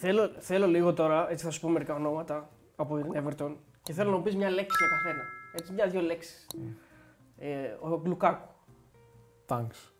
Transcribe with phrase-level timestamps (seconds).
[0.00, 3.52] Θέλω, θέλω λίγο τώρα, έτσι θα σου πω μερικά ονόματα από την Everton
[3.82, 5.24] και θέλω να μου πεις μια λέξη για καθένα.
[5.52, 6.46] Έτσι, μια-δύο λέξεις.
[7.38, 7.48] Ε,
[7.80, 8.48] ο Λουκάκου.
[9.46, 9.92] Thanks.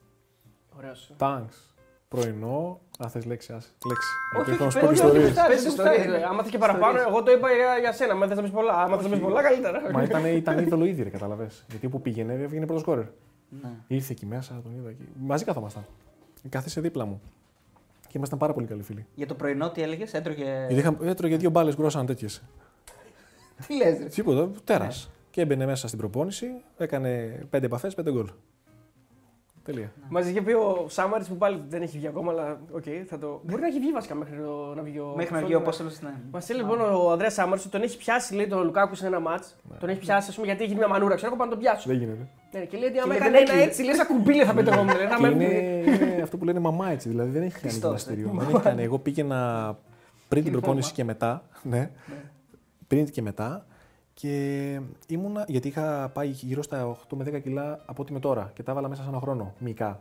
[0.76, 1.12] Ωραίος.
[1.18, 1.54] Thanks.
[2.08, 2.80] Πρωινό.
[3.04, 3.68] Α, θες λέξη, άσε.
[3.86, 4.08] Λέξη.
[4.38, 5.36] Όχι, Γιατί όχι, θα σου πω πες, ιστορίες.
[5.36, 5.96] όχι, πες Ιστορίες.
[5.98, 6.22] ιστορίες.
[6.22, 8.12] Άμα θες και παραπάνω, εγώ το είπα για, για σένα.
[8.12, 9.90] Αν θες να πεις πολλά, άμα θες να πεις πολλά, καλύτερα.
[9.92, 11.64] Μα ήταν, ήταν είδωλο ήδη, ρε, καταλαβες.
[11.68, 13.04] Γιατί όπου πήγαινε, έβγαινε πρώτος σκόρερ.
[13.62, 13.70] Ναι.
[13.86, 15.08] Ήρθε εκεί μέσα, τον είδα εκεί.
[15.18, 15.86] Μαζί καθόμασταν.
[16.48, 17.20] Κάθισε δίπλα μου.
[18.08, 19.06] Και ήμασταν πάρα πολύ καλοί φίλοι.
[19.14, 20.64] Για το πρωινό τι έλεγες, έτρωγε.
[20.68, 22.42] Γιατί είχα, έτρωγε δύο μπάλες κρουασάν τέτοιες.
[23.66, 24.04] Τι λες, ρε.
[24.04, 25.10] Τίποτα, τέρας.
[25.30, 26.46] Και έμπαινε μέσα στην προπόνηση,
[26.76, 28.30] έκανε πέντε επαφές, πέντε γκολ.
[29.68, 29.92] Τελεία.
[30.08, 33.40] Μας είχε πει ο Σάμαρης που πάλι δεν έχει βγει ακόμα, αλλά οκ, θα το.
[33.44, 35.12] Μπορεί να έχει βγει βασικά μέχρι το- να βγει ο.
[35.16, 36.00] Μέχρι να βγει ο Απόστολος.
[36.00, 36.14] Ναι.
[36.30, 39.20] Μας έλεγε λοιπόν ο Ανδρέας Σάμαρης ότι τον έχει πιάσει λέει, τον Λουκάκου σε ένα
[39.20, 39.56] ματς.
[39.80, 41.14] Τον έχει πιάσει, ας πούμε, γιατί έχει μια μανούρα.
[41.14, 41.88] Ξέρω εγώ πάνω να τον πιάσω.
[41.88, 42.28] Δεν γίνεται.
[42.52, 43.62] Ναι, και λέει ότι άμα λέει, έκανε δεν ένα έκλεινε.
[43.68, 44.82] έτσι, λέει σαν κουμπίλε θα πέτω εγώ.
[44.84, 45.44] λέει, να Και με- είναι,
[46.12, 47.08] είναι αυτό που λένε μαμά έτσι.
[47.08, 48.28] Δηλαδή δεν έχει κάνει Χριστός, γυμναστήριο.
[48.34, 48.44] ε.
[48.44, 48.82] Δεν έχει κάνει.
[48.82, 49.38] Εγώ πήγαινα
[50.28, 50.96] πριν την Είναι προπόνηση φόρμα.
[50.96, 51.42] και μετά.
[51.62, 51.90] Ναι.
[52.86, 53.66] Πριν και μετά.
[54.20, 58.50] Και ήμουνα, γιατί είχα πάει γύρω στα 8 με 10 κιλά από ό,τι με τώρα
[58.54, 60.00] και τα έβαλα μέσα σε ένα χρόνο, μυϊκά.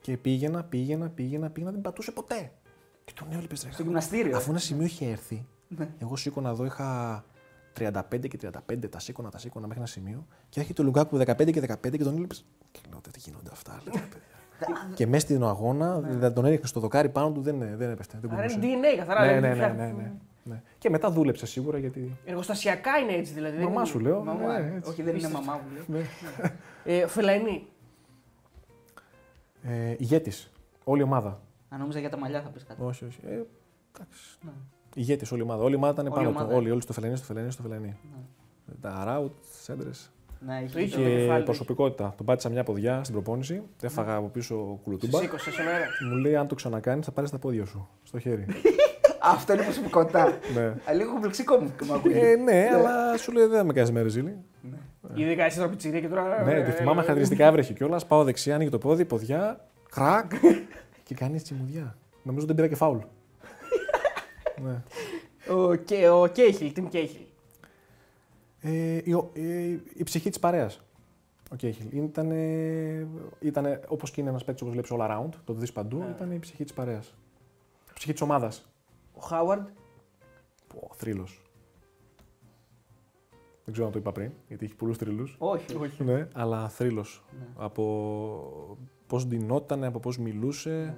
[0.00, 2.52] Και πήγαινα, πήγαινα, πήγαινα, πήγαινα, δεν πατούσε ποτέ.
[3.04, 3.72] Και τον έβλεπες ρε.
[3.72, 4.36] Στο γυμναστήριο.
[4.36, 5.88] Αφού ένα σημείο είχε έρθει, Ναι.
[5.98, 7.24] εγώ σήκωνα εδώ, είχα
[7.78, 10.26] 35 και 35, τα σήκωνα, τα σήκωνα μέχρι ένα σημείο.
[10.48, 12.44] Και έρχεται ο Λουγκάκου 15 και 15 και τον έβλεπες.
[12.70, 14.94] Και λέω, τι γίνονται αυτά, λέω, παιδιά.
[14.94, 18.18] και μέσα στην αγώνα, δηλαδή τον έριχνε στο δοκάρι πάνω του, δεν, δεν έπεφτε.
[18.20, 18.66] Δεν Άρα κουμπούσε.
[18.66, 19.20] είναι DNA καθαρά.
[19.24, 20.12] Ναι, δηλαδή, ναι, ναι, πια- ναι, ναι, ναι.
[20.80, 22.16] Και μετά δούλεψε σίγουρα γιατί.
[22.24, 23.56] Εργοστασιακά είναι έτσι δηλαδή.
[23.56, 24.22] δεν Μαμά είναι- σου λέω.
[24.24, 24.58] Μαμά.
[24.60, 24.90] ναι, έτσι.
[24.90, 25.84] Όχι, δεν είναι μαμά μου.
[25.88, 26.02] λέει.
[26.02, 26.52] Ναι.
[26.84, 27.66] Ε, Φελαϊνή.
[29.62, 30.50] Ε, ηγέτης.
[30.84, 31.40] Όλη η ομάδα.
[31.68, 32.82] Αν νόμιζα για τα μαλλιά θα πεις κάτι.
[32.82, 33.18] Όχι, όχι.
[33.26, 33.28] Ε,
[33.94, 34.38] εντάξει.
[34.44, 34.50] Ναι.
[34.94, 35.62] Ηγέτης όλη η ομάδα.
[35.62, 36.36] Όλη η ομάδα ήταν Όλη η πάνω του.
[36.38, 36.56] ομάδα.
[36.56, 37.86] Όλοι, όλοι στο φελενί, στο φελενί, στο φελενί.
[38.66, 38.74] Ναι.
[38.80, 39.90] Τα ράουτ, σέντρε.
[40.46, 40.96] Ναι, είχε Το είχε.
[40.96, 41.44] το- το κεφάλι Και του.
[41.44, 42.14] προσωπικότητα.
[42.16, 43.62] Τον πάτησα μια ποδιά στην προπόνηση.
[43.82, 45.18] Έφαγα από πίσω κουλουτούμπα.
[45.18, 45.86] Στι 20 στον αέρα.
[46.10, 48.46] Μου λέει: Αν το ξανακάνεις, θα πάρεις τα πόδια σου στο χέρι.
[49.22, 50.38] Αυτό είναι προσωπικότητα.
[50.54, 50.64] ναι.
[50.64, 52.30] Α, Λίγο κομπλεξικό μου μου ακούγεται.
[52.30, 54.36] Ε, ναι, αλλά σου λέει: Δεν με κάνει μέρε ζήλι.
[55.14, 56.42] Ειδικά εσύ τώρα πιτσιρία και τώρα.
[56.44, 58.06] Ναι, ε, τη θυμάμαι χαρακτηριστικά έβρεχε κιόλας.
[58.06, 60.32] Πάω δεξιά, ανοίγει το πόδι, ποδιά, κρακ
[61.04, 61.96] και κάνει έτσι μουδιά.
[62.22, 62.98] Νομίζω δεν πήρα και φάουλ.
[64.64, 64.82] ναι.
[65.54, 67.20] Ο, και, ο Κέιχιλ, Τιμ Κέιχιλ.
[68.60, 69.40] Ε, η, ο- ε,
[69.94, 70.80] η ψυχή της παρέας.
[71.52, 71.86] Ο Κέχιλ.
[71.90, 72.30] Ήταν,
[73.40, 76.12] ήτανε, όπως και είναι ένας παίκτης όπως βλέπεις all around, το δεις παντού, Ναι.
[76.16, 77.06] ήταν η ψυχή της παρέας.
[77.88, 78.69] Η ψυχή της ομάδας.
[79.20, 79.66] Ο Χάουαρντ.
[80.94, 81.42] Θρύλος.
[83.64, 85.36] Δεν ξέρω αν το είπα πριν, γιατί έχει πολλούς θρύλους.
[85.38, 85.74] Όχι.
[85.76, 86.04] Όχι.
[86.04, 87.24] Ναι, αλλά θρύλος.
[87.38, 87.46] Ναι.
[87.56, 88.76] Από
[89.06, 90.70] πώς ντυνότανε, από πώς μιλούσε.
[90.70, 90.96] Ναι.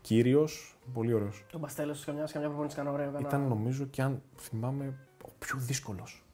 [0.00, 0.76] Κύριος.
[0.92, 1.44] Πολύ ωραίος.
[1.52, 3.08] Τον Παστέλο σε καμιά, σε καμιά προπόνηση κάνω ωραίο.
[3.08, 4.94] έκανα- Ήταν νομίζω και αν θυμάμαι
[5.24, 6.24] ο πιο δύσκολος.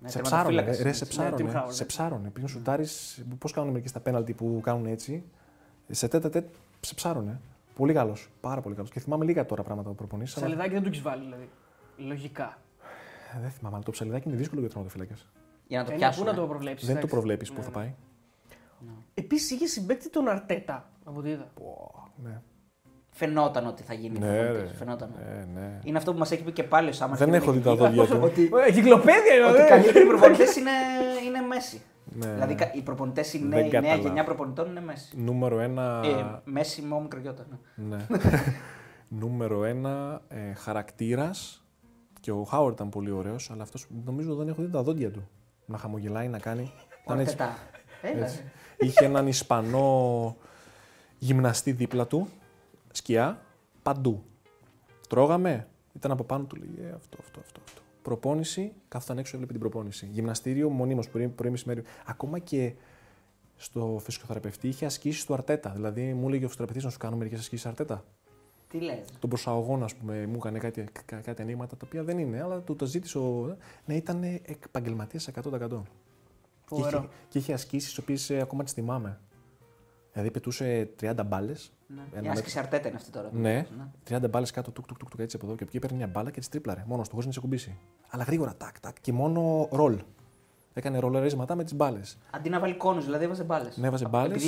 [0.00, 1.18] Ναι, σε τερματοφύλακας ψάρωνε, ρε, είναι, σε έτσι.
[1.20, 1.66] Ναι, Tim ψάρωνε.
[1.68, 1.72] Howard.
[1.72, 2.30] σε ψάρωνε.
[2.30, 5.24] Πριν σουτάρεις, πώς κάνουν μερικοί στα πέναλτι που κάνουν έτσι.
[5.90, 6.48] Σε τέτα τέτ,
[6.80, 7.40] σε ψάρωνε.
[7.74, 8.28] Πολύ καλός.
[8.40, 8.90] Πάρα πολύ καλός.
[8.90, 10.34] Και θυμάμαι λίγα τώρα πράγματα που προπονήσει.
[10.36, 10.46] Αλλά...
[10.46, 11.48] Ψαλιδάκι δεν του έχεις βάλει δηλαδή.
[11.96, 12.58] Λογικά.
[13.36, 15.28] Ε, Δεν θυμάμαι, αλλά το ψαλιδάκι είναι δύσκολο για τερματοφύλακες.
[15.66, 16.24] Για να το Ε, ναι, πιάσουν.
[16.24, 16.88] Πού να το προβλέψεις.
[16.88, 17.94] Δεν το προβλέπεις πού θα πάει.
[19.14, 21.50] Επίσης είχε συμπέκτη τον Αρτέτα από ό,τι είδα.
[21.54, 21.92] Πω,
[22.24, 22.40] ναι.
[23.10, 24.18] Φαινόταν ότι θα γίνει.
[24.18, 24.70] Ναι, προπονητής.
[24.70, 24.76] ρε.
[24.76, 25.10] Φαινόταν.
[25.18, 25.80] Ναι, ναι.
[25.84, 27.16] Είναι αυτό που μας έχει πει και πάλι ο Σάμαρ.
[27.18, 28.18] Δεν έχω δει τα δόντια του.
[28.22, 29.68] Ότι, Ε, Κυκλοπαίδια είναι ότι οι ωραία.
[29.68, 30.70] καλύτεροι προπονητές είναι,
[31.26, 31.82] είναι μέση.
[32.14, 32.32] Ναι.
[32.32, 34.02] Δηλαδή κα- οι προπονητές, η Δεν νέα, η νέα καταλάβω.
[34.02, 35.16] γενιά προπονητών είναι μέση.
[35.16, 36.00] Νούμερο ένα.
[36.04, 37.46] Ε, μέση με μικρογιώτα.
[37.74, 37.96] Ναι.
[37.96, 38.06] Ναι.
[39.20, 41.64] Νούμερο ένα ε, χαρακτήρας.
[42.20, 45.28] Και ο Χάουαρντ ήταν πολύ ωραίος, αλλά αυτός νομίζω δεν έχω δει τα δόντια του.
[45.66, 46.72] Να χαμογελάει, να κάνει.
[47.04, 47.32] Ήταν έτσι.
[47.40, 47.56] Ορτετά.
[48.02, 48.24] Έλα.
[48.24, 48.42] Έτσι.
[48.78, 50.36] Είχε έναν Ισπανό
[51.18, 52.28] γυμναστή δίπλα του,
[52.92, 53.40] σκιά,
[53.82, 54.22] παντού.
[55.08, 57.80] Τρώγαμε, ήταν από πάνω του, λέει, «Ε, αυτό, αυτό, αυτό, αυτό.
[58.08, 60.08] Προπόνηση, κάθονταν έξω, έβλεπε την προπόνηση.
[60.12, 61.82] Γυμναστήριο, μονίμως, πρωί, πρωί μεσημέρι.
[62.06, 62.72] Ακόμα και
[63.56, 65.70] στο φυσικοθεραπευτή είχε ασκήσει του αρτέτα.
[65.70, 68.04] Δηλαδή, μου έλεγε ο φυσικοθεραπευτής να σου κάνω μερικές ασκήσεις αρτέτα.
[68.70, 72.18] Τι λες; Τον προσαγωγό, ας πούμε, μου έκανε κάτι, κα- κάτι ανοίγματα τα οποία δεν
[72.18, 73.56] είναι, αλλά του το ζήτησε ο.
[73.84, 74.22] Ναι, ήταν
[74.66, 75.82] επαγγελματίας 100%.
[76.68, 77.08] Και είχε, Φοβερό.
[77.28, 79.18] και είχε ασκήσεις τις οποίες ακόμα τις θυμάμαι.
[80.14, 81.72] Δηλαδή πετούσε 30 μπάλες.
[81.86, 82.02] Ναι.
[82.12, 83.28] Ένα Η άσκηση αρτέτα είναι αυτή τώρα.
[83.32, 83.66] Ναι,
[84.10, 86.06] 30 μπάλες κάτω, τουκ, τουκ, τουκ, τουκ, έτσι από εδώ και από εκεί παίρνει μια
[86.06, 86.84] μπάλα και τι τρίπλαρε.
[86.86, 87.78] Μόνος του, χωρίς να σε κουμπίσει.
[88.10, 89.00] Αλλά γρήγορα, τάκ, τάκ.
[89.00, 90.00] Και μόνο ρολ.
[90.74, 92.18] Έκανε ρολερίσματα με τις μπάλες.
[92.30, 93.76] Αντί να βάλει κόνους, δηλαδή έβαζε μπάλες.
[93.76, 94.42] Ναι, έβαζε μπάλες.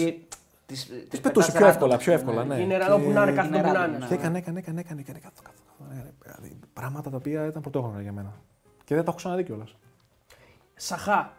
[0.66, 2.54] Τις Τις πετούσε πιο εύκολα, πιο εύκολα, ναι.
[2.60, 3.98] Είναι ραλό που να είναι, κάθε Είναι το που να ραλό, είναι.
[3.98, 4.06] ναι.
[4.06, 5.90] Και έκανε, έκανε, έκανε, έκανε, έκανε, κάθο, κάθο, κάθο.
[5.92, 8.32] έκανε, Δηλαδή, πράγματα τα οποία ήταν πρωτόγνωρα για μένα.
[8.84, 9.76] Και δεν τα έχω ξαναδεί κιόλας.
[10.74, 11.32] Σαχά.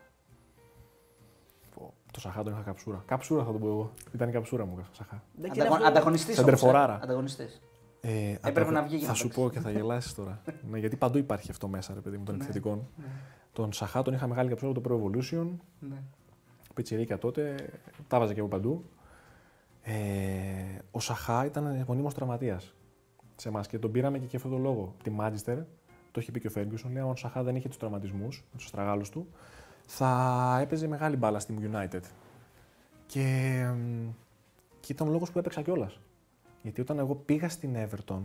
[2.18, 3.04] Το Σαχά τον είχα καψούρα.
[3.06, 3.92] Καψούρα θα το πω εγώ.
[4.14, 5.24] Ήταν η καψούρα μου, Σαχά.
[5.36, 6.34] Δεν και είναι αυτό- Ανταγωνιστή.
[6.34, 7.00] Σεντερφοράρα.
[7.04, 7.62] Ανταγωνιστής.
[8.02, 9.42] Ε, Έπρεπε ανταγω- να βγει για Θα να σου παίξει.
[9.42, 10.42] πω και θα γελάσεις τώρα.
[10.72, 12.44] ναι, γιατί παντού υπάρχει αυτό μέσα, ρε παιδί μου, των Ναι.
[12.44, 12.88] επιθετικών.
[13.54, 15.48] Τον Σαχά τον είχα μεγάλη καψούρα από το Pro Evolution.
[15.80, 15.96] Ναι.
[16.74, 17.56] Πιτσιρίκα τότε,
[18.08, 18.84] τα βάζα και από παντού.
[19.82, 19.94] Ε,
[20.92, 22.74] ο Σαχά ήταν μονίμως τραυματίας.
[23.36, 24.96] σε εμάς και τον πήραμε και για αυτόν τον λόγο.
[25.04, 25.58] Τη Manchester,
[26.12, 28.66] το είχε πει και ο Ferguson, λέει: Αν ο Σαχά δεν είχε τους τραυματισμούς, τους
[28.66, 29.28] αστραγάλου του,
[29.90, 32.02] θα έπαιζε μεγάλη μπάλα στη United.
[33.06, 33.22] Και,
[33.64, 34.10] εμ,
[34.80, 36.00] και ήταν ο λόγος που έπαιξα κιόλας.
[36.62, 38.22] Γιατί όταν εγώ πήγα στην Everton,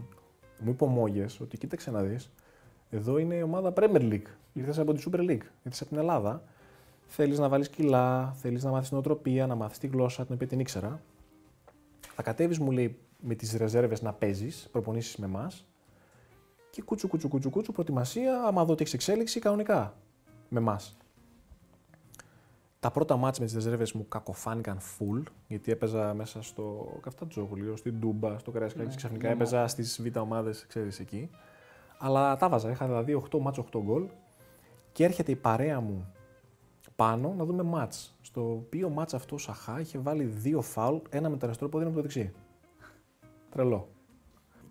[0.58, 2.32] μου είπε ο Μόγες ότι κοίταξε να δεις,
[2.90, 4.26] εδώ είναι η ομάδα Premier League.
[4.52, 6.42] Ήρθες από τη Super League, ήρθες από την Ελλάδα.
[7.06, 10.60] Θέλεις να βάλεις κιλά, θέλεις να μάθεις νοοτροπία, να μάθεις τη γλώσσα, την οποία την
[10.60, 11.02] ήξερα.
[12.14, 15.66] Θα κατέβεις, μου λέει, με τις ρεζέρβες να παίζεις, προπονήσεις με εμάς.
[16.70, 19.96] Και κούτσου, κούτσου, κούτσου, κούτσου, προετοιμασία, άμα δω ότι έχεις εξέλιξη, κανονικά.
[20.48, 20.96] Με εμάς.
[22.82, 28.00] Τα πρώτα μάτς με τις ρεζέρβες μου κακοφάνηκαν full, γιατί έπαιζα μέσα στο Καφτατζόγλιο, στην
[28.00, 31.30] Τούμπα, στο Καραϊσκάκι, Ναι, ξαφνικά ναι, έπαιζα στις β' ομάδες, ξέρεις, εκεί.
[31.98, 34.08] Αλλά τα βάζα, είχα δηλαδή 8 μάτς, 8 γκολ
[34.92, 36.12] και έρχεται η παρέα μου
[36.96, 38.18] πάνω να δούμε μάτς.
[38.20, 41.84] Στο οποίο μάτς αυτό ο Σαχά είχε βάλει δύο φάουλ, ένα με το αριστερό πόδι,
[41.84, 42.32] ένα με το δεξί.
[43.50, 43.88] Τρελό.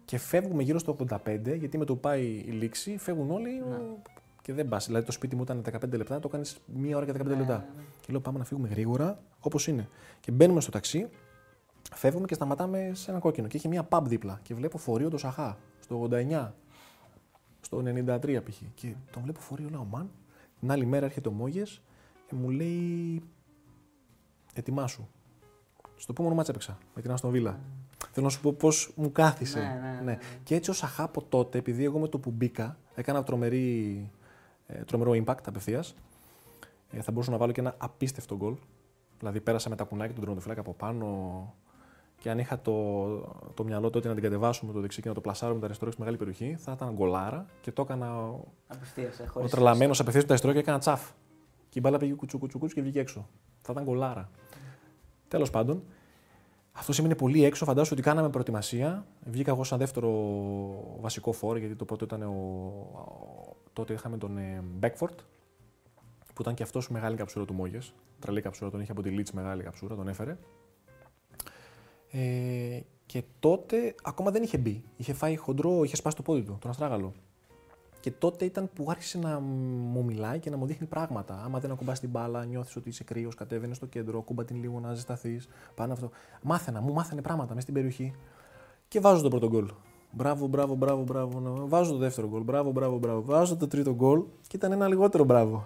[0.06, 3.78] Και φεύγουμε γύρω στο 85, γιατί με το που πάει η λήξη, φεύγουν όλοι Ναι.
[4.42, 4.86] Και δεν πας.
[4.86, 7.58] Δηλαδή το σπίτι μου ήταν 15 λεπτά, το κάνεις μία ώρα και 15 Ναι, λεπτά.
[7.58, 7.84] ναι, ναι.
[8.02, 9.90] Και λέω πάμε να φύγουμε γρήγορα, όπως είναι.
[10.20, 11.10] Και μπαίνουμε στο ταξί,
[11.94, 13.48] φεύγουμε και σταματάμε σε ένα κόκκινο.
[13.48, 14.40] Και είχε μία pub δίπλα.
[14.44, 16.52] Και βλέπω φορείο το Σαχά, στο 89,
[17.62, 18.58] στο 93 π.χ.
[18.74, 20.10] Και τον βλέπω φορείο, λέω μαν.
[20.60, 21.82] Την άλλη μέρα έρχεται ο Μόγες
[22.28, 23.22] και μου λέει
[24.54, 25.08] Ετοιμάσου.
[25.96, 27.60] Στο επόμενο μάτσα έπαιξα με την Αστον Βίλα.
[28.12, 29.60] Θέλω να σου πω πώς μου κάθισε.
[29.60, 30.18] Ναι, ναι, ναι, ναι.
[30.44, 34.21] Και έτσι ο Σαχά από τότε, επειδή εγώ με το που μπήκα, έκανα τρομερή, ε,
[34.86, 35.96] τρομερό impact απευθείας.
[36.92, 38.56] Ε, θα μπορούσα να βάλω και ένα απίστευτο γκολ.
[39.20, 41.54] Δηλαδή πέρασα με τα κουνάκια του τερματοφυλάκα από πάνω
[42.18, 42.74] και αν είχα το,
[43.54, 45.66] το μυαλό τότε να την κατεβάσω με το δεξί και να το πλασάρω με το
[45.66, 49.22] αριστερό στη μεγάλη περιοχή, θα ήταν γκολάρα και το έκανα ο, Απευθείας.
[49.34, 51.10] ο τρελαμένος απευθείας το αριστερό και έκανα τσαφ.
[51.70, 53.28] Και η μπάλα πήγε κουτσου κουτσου κουτσου και βγήκε έξω.
[53.62, 54.30] Θα ήταν γκολάρα.
[55.28, 55.84] Τέλος πάντων,
[56.72, 57.66] αυτό σημαίνει πολύ έξω.
[57.66, 59.06] Φαντάζομαι ότι κάναμε προετοιμασία.
[59.26, 60.10] Βγήκα εγώ σαν δεύτερο
[61.00, 62.34] βασικό φόρ, γιατί το πρώτο ήταν ο.
[63.72, 65.20] Ο- τότε είχαμε τον ε, Μπέκφορτ,
[66.34, 67.94] που ήταν και αυτός μεγάλη καψούρα του Μόγες.
[68.20, 70.38] Τρελή καψούρα, τον είχε από τη Λίτς μεγάλη καψούρα, τον έφερε.
[72.12, 74.84] Ε, και τότε ακόμα δεν είχε μπει.
[74.98, 77.14] Είχε φάει χοντρό, είχε σπάσει το πόδι του, τον αστράγαλο.
[78.00, 81.42] Και τότε ήταν που άρχισε να μου μιλάει και να μου δείχνει πράγματα.
[81.44, 84.80] Άμα δεν ακουμπάς την μπάλα, νιώθεις ότι είσαι κρύος, κατέβαινες στο κέντρο, ακουμπά την λίγο
[84.80, 85.48] να ζεσταθείς.
[85.76, 86.10] Πάνω αυτό.
[86.42, 88.14] Μάθαινα, μου μάθαινε πράγματα μέσα στην περιοχή.
[88.88, 89.72] Και βάζω το πρώτο γκολ.
[90.12, 91.40] Μπράβο, μπράβο, μπράβο, μπράβο.
[91.40, 92.42] να- Βάζω το δεύτερο γκολ.
[92.44, 93.22] Μπράβο, μπράβο, μπράβο.
[93.22, 95.66] Βάζω το τρίτο γκολ και ήταν ένα λιγότερο μπράβο.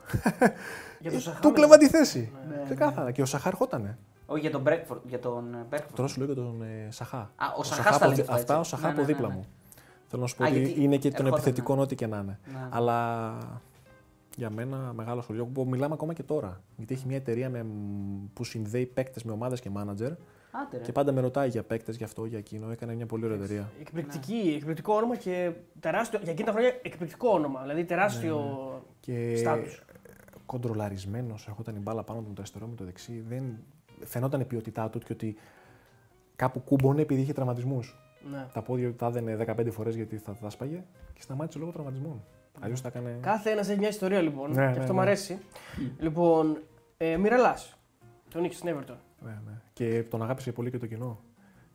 [0.99, 1.39] Για τον Ε, Σαχά.
[1.39, 1.53] Του ναι.
[1.53, 2.31] κλέβα τη θέση.
[2.49, 2.61] Ναι, ναι.
[2.63, 3.11] Ξεκάθαρα.
[3.11, 3.97] Και ο Σαχά ερχότανε.
[4.25, 4.99] Όχι για τον Μπέρκφορντ.
[5.07, 5.95] Για τον ε, Μπέρκφορντ.
[5.95, 7.17] Τώρα σου λέω για τον ε, Σαχά.
[7.17, 8.73] Α, ο Ο Σαχά Σαχά τα από λέει δι- αυτά, Αυτά έτσι.
[8.73, 9.33] ο Σαχά Ναι, από ναι, ναι, δίπλα ναι.
[9.33, 9.45] μου.
[10.07, 11.81] Θέλω να σου πω Α, ότι γιατί είναι και των ερχόταν, επιθετικών ναι.
[11.81, 12.39] ό,τι και να είναι.
[12.53, 12.67] Ναι.
[12.69, 13.31] Αλλά
[14.37, 16.61] για μένα μεγάλο σχολείο που μιλάμε ακόμα και τώρα.
[16.77, 17.65] Γιατί έχει μια εταιρεία με,
[18.33, 20.11] που συνδέει παίκτες με ομάδες και μάνατζερ
[20.61, 20.83] Άντε, ρε.
[20.83, 22.71] και πάντα με ρωτάει για παίκτες, για αυτό, για εκείνο.
[22.71, 23.69] Έκανε μια πολύ ωραία εταιρεία.
[23.79, 26.19] Εκπληκτική, εκπληκτικό όνομα και τεράστιο.
[26.23, 27.61] Για εκείνη τα χρόνια εκπληκτικό όνομα.
[27.61, 29.83] Δηλαδή τεράστιο Ναι, Και στάτους.
[30.45, 33.23] κοντρολαρισμένος, ερχόταν η μπάλα πάνω του με το αριστερό με το δεξί.
[33.27, 33.43] Δεν...
[34.03, 35.35] Φαινόταν η ποιότητά του και ότι
[36.35, 37.99] κάπου κούμπονε επειδή είχε τραυματισμούς.
[38.31, 38.45] Ναι.
[38.53, 42.23] Τα πόδια του τα έδαινε 15 φορές γιατί θα τα σπάγε και σταμάτησε λόγω τραυματισμών.
[42.59, 43.17] Αλλιώς τα έκανε.
[43.21, 44.49] Κάθε ένας έχει μια ιστορία λοιπόν.
[44.49, 44.91] Ναι, και ναι, αυτό ναι.
[44.93, 45.39] μου αρέσει.
[45.99, 46.57] Λοιπόν,
[46.97, 47.57] ε, Μιρελά.
[48.29, 48.95] Τον είχε στην Everton.
[49.19, 49.61] Ναι, ναι.
[49.75, 51.19] Και τον αγάπησε πολύ και το κοινό.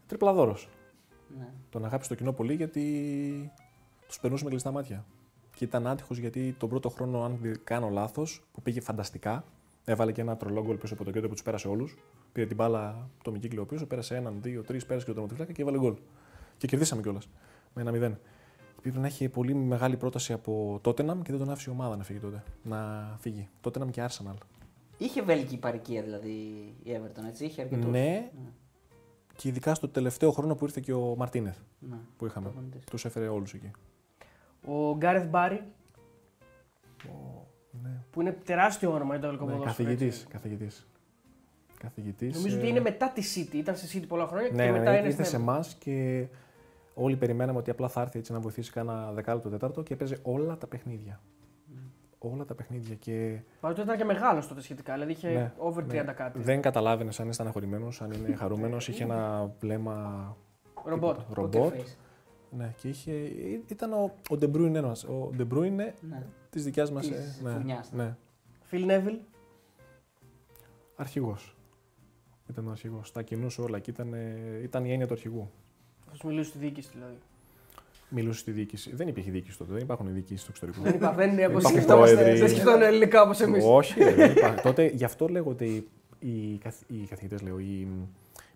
[0.07, 0.69] Τριπλαδόρος.
[1.39, 1.49] Ναι.
[1.71, 3.53] Τον αγάπησε το κοινό πολύ γιατί
[4.07, 5.05] τους περνούσε με κλειστά μάτια.
[5.57, 9.45] Και ήταν άτυχος γιατί τον πρώτο χρόνο, αν δεν κάνω λάθος, που πήγε φανταστικά,
[9.85, 11.97] έβαλε και ένα τρολό γκολ πίσω από το κέντρο που τους πέρασε όλους.
[12.33, 15.63] Πήρε την μπάλα το μικύκλιο πίσω, πέρασε έναν, δύο, τρεις, πέρασε και το τερματοφύλακα και
[15.63, 15.95] έβαλε γκολ.
[16.57, 17.29] Και κερδίσαμε κιόλας.
[17.75, 18.19] Με ένα μηδέν.
[18.83, 22.05] Πρέπει να έχει πολύ μεγάλη πρόταση από Τότεναμ και δεν τον άφησε η ομάδα να
[22.05, 22.43] φύγει τότε.
[22.63, 23.49] Να φύγει.
[23.61, 24.37] Τότεναμ και Arsenal.
[25.01, 26.31] Είχε βέλγικη παροικία δηλαδή
[26.83, 27.45] η Everton, έτσι.
[27.45, 27.91] Είχε αρκετούς.
[27.91, 28.31] Ναι,
[29.37, 31.97] και ειδικά στο τελευταίο χρόνο που ήρθε και ο Μαρτίνεθ Ναι.
[32.17, 32.47] που είχαμε.
[32.49, 32.85] Προπονητής.
[32.85, 33.71] Τους έφερε όλους εκεί.
[34.67, 35.63] Ο Γκάρεθ Μπάρι,
[37.83, 37.91] Ναι.
[38.11, 40.27] που είναι τεράστιο όνομα για το ελληνικό Ναι, ποδόσφαιρο, καθηγητής, έτσι.
[40.33, 40.87] καθηγητής.
[41.79, 42.35] Καθηγητής.
[42.35, 43.55] Νομίζω ε, ότι είναι μετά τη City.
[43.55, 45.41] Ήταν στη City πολλά χρόνια Ναι, και ναι, μετά ναι, είναι ήρθε στην σε Everton.
[45.49, 46.27] εμάς και
[46.95, 50.57] όλοι περιμέναμε ότι απλά θα έρθει έτσι να βοηθήσει κάνα δεκάλεπτο τετάρτο και έπαιζε όλα
[50.57, 51.21] τα παιχνίδια.
[52.23, 54.93] Όλα τα παιχνίδια και Παρότι ήταν και μεγάλος τότε σχετικά.
[54.93, 56.03] Δηλαδή είχε Ναι, over 30 ναι.
[56.13, 56.39] κάτι.
[56.41, 58.89] δεν καταλάβαινες αν είναι στεναχωρημένο, αν είναι χαρούμενος.
[58.89, 60.37] είχε ένα βλέμμα.
[60.85, 61.19] Ρομπότ.
[61.19, 61.75] τίποτα, Poker Ρομπότ.
[61.75, 61.95] face.
[62.51, 63.13] Ναι, και είχε,
[63.67, 66.23] ήταν ο, ο De Bruyne ένας, ο De Bruyne Ναι.
[66.51, 67.07] της δικιάς μας.
[67.09, 67.93] Της ε, ναι, φουρνιάς.
[67.93, 68.17] ναι.
[68.63, 69.19] Φιλ Νέβιλ.
[70.97, 71.57] Αρχηγός.
[72.51, 73.13] Ήταν ο αρχηγός.
[73.13, 75.51] Τα κινούσε όλα και ήταν, ε, ήταν η έννοια του αρχηγού.
[76.13, 77.19] Θα μιλούσε στη διοίκηση δηλαδή.
[78.11, 78.95] Μιλούσε στη διοίκηση.
[78.95, 80.83] Δεν υπήρχε διοίκηση τότε, δεν υπάρχουν διοίκηση στο εξωτερικό.
[80.83, 82.15] δεν είπα, δεν είναι όπω Υπάρχουν σκεφτόμαστε.
[82.15, 82.39] πρόεδροι.
[82.39, 83.65] Δεν σκεφτόμαστε ελληνικά όπως εμείς.
[83.67, 84.63] Όχι, ρε, δεν υπάρχει.
[84.63, 85.89] Τότε γι' αυτό λέγω ότι
[86.19, 87.89] οι, καθ, οι καθηγητές, λέω, οι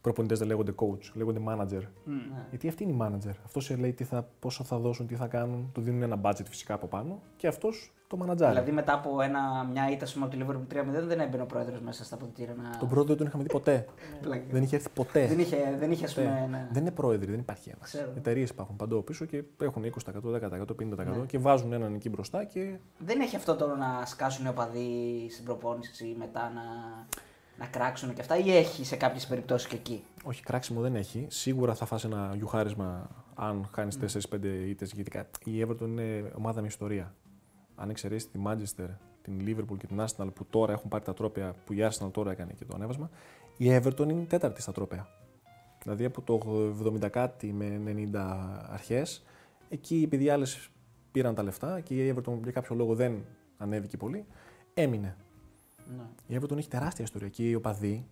[0.00, 1.82] προπονητές δεν λέγονται coach, λέγονται manager.
[2.04, 2.14] Ναι.
[2.50, 3.32] Γιατί αυτή είναι η manager.
[3.44, 6.44] Αυτό σε λέει τι θα, πόσο θα δώσουν, τι θα κάνουν, του δίνουν ένα budget
[6.48, 8.52] φυσικά από πάνω και αυτός το μανατζάρει.
[8.52, 11.80] Δηλαδή μετά από ένα, μια ήττα πούμε, από τη Liverpool 3-0 δεν έμπαινε ο πρόεδρος
[11.80, 12.78] μέσα στα αποδητήρια να.
[12.78, 13.86] Τον πρόεδρο δεν τον είχαμε δει ποτέ.
[14.22, 14.42] Πλάκα.
[14.50, 15.26] δεν είχε έρθει ποτέ.
[15.26, 16.46] Δεν είχε, δεν είχε ας πούμε, Ποτέ.
[16.50, 16.68] ναι.
[16.72, 17.82] Δεν είναι πρόεδροι, δεν υπάρχει ένας.
[17.88, 18.12] Ξέρω.
[18.16, 21.26] Εταιρείες υπάρχουν παντού πίσω και έχουν 20%, 10%, 50% Ναι.
[21.26, 25.44] και βάζουν έναν εκεί μπροστά και Δεν έχει αυτό τώρα να σκάσουν οι οπαδοί στην
[25.44, 26.62] προπόνηση ή μετά να,
[27.58, 31.26] να κράξουν και αυτά, ή έχει σε κάποιες περιπτώσεις και εκεί; όχι κράξιμο δεν έχει.
[31.28, 33.98] Σίγουρα θα φας ένα γιουχάρισμα αν χάνεις
[34.30, 34.92] 4-5 ήττες.
[34.92, 37.14] Γιατί κα- η Everton είναι ομάδα με ιστορία.
[37.76, 38.88] Αν εξαιρέσεις τη Manchester,
[39.22, 42.30] την Liverpool και την Arsenal που τώρα έχουν πάρει τα τρόπια που η Arsenal τώρα
[42.30, 43.10] έκανε και το ανέβασμα,
[43.56, 45.08] η Everton είναι τέταρτη στα τρόπια.
[45.82, 46.40] Δηλαδή από το
[47.04, 47.80] 70 κάτι με
[48.12, 48.16] 90
[48.70, 49.24] αρχές,
[49.68, 50.68] εκεί επειδή οι άλλες
[51.12, 53.24] πήραν τα λεφτά και η Everton για κάποιο λόγο δεν
[53.58, 54.24] ανέβηκε πολύ,
[54.74, 55.16] έμεινε.
[55.96, 56.34] Ναι.
[56.36, 58.06] Η Everton έχει τεράστια ιστορία και οι οπαδοί.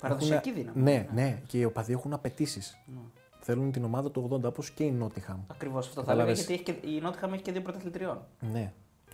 [0.00, 0.82] Παραδοσιακή έχουν- δύναμη.
[0.82, 2.78] Ναι, ναι, και οι οπαδοί έχουν απαιτήσεις.
[2.86, 3.00] Ναι.
[3.40, 5.40] Θέλουν την ομάδα του 80 όπως και η Νότιχαμ.
[5.46, 6.46] Ακριβώς αυτό θα έλεγα Κατάλαβες.
[6.62, 8.18] γιατί έχει και, η Νότιχαμ έχει και δύο πρωταθλητριών.
[8.52, 8.72] Ναι.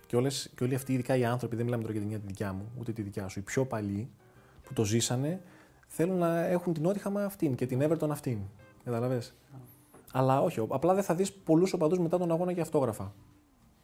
[0.08, 2.32] Και, όλες, και όλοι αυτοί, ειδικά οι άνθρωποι, δεν μιλάμε τώρα για την ίδια τη
[2.32, 4.10] δικιά μου, ούτε τη δικιά σου, οι πιο παλιοί
[4.62, 5.40] που το ζήσανε,
[5.86, 8.38] θέλουν να έχουν την Νότιγχαμ αυτήν και την Everton αυτήν.
[8.84, 9.22] Καταλαβέ.
[10.12, 13.12] Αλλά όχι, απλά δεν θα δεις πολλούς οπαδούς μετά τον αγώνα για αυτόγραφα.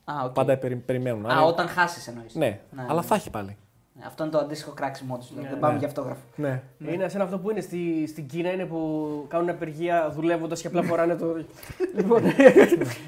[0.04, 0.33] Α, οκ.
[0.33, 1.26] Πάντα περι, περιμένουν.
[1.26, 2.35] Α, Άρα- όταν χάσεις εννοείς.
[2.35, 3.57] Ναι, αλλά θα έχει πάλι.
[4.03, 5.31] Αυτό είναι το αντίστοιχο κράξιμό τους.
[5.31, 5.79] Ναι, δεν πάμε ναι.
[5.79, 6.23] για αυτόγραφο.
[6.37, 6.63] Ναι.
[6.79, 10.83] Είναι σαν αυτό που είναι στη, στην Κίνα, είναι που κάνουν απεργία δουλεύοντας και απλά
[10.83, 11.35] φοράνε το.
[11.97, 12.23] λοιπόν.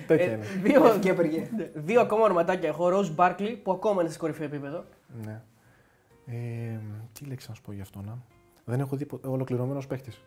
[0.07, 0.45] Τέτοια ε, είναι.
[0.63, 1.49] δύο, Και απεργία.
[1.75, 2.89] δύο ακόμα ονοματάκια έχω.
[2.89, 4.85] Ρος Μπάρκλι που ακόμα είναι σε κορυφαίο επίπεδο.
[5.25, 5.43] Ναι.
[6.27, 6.79] Ε,
[7.13, 8.19] τι λέξη να σου πω γι' αυτό, να.
[8.65, 10.21] Δεν έχω δει ολοκληρωμένος παίχτης.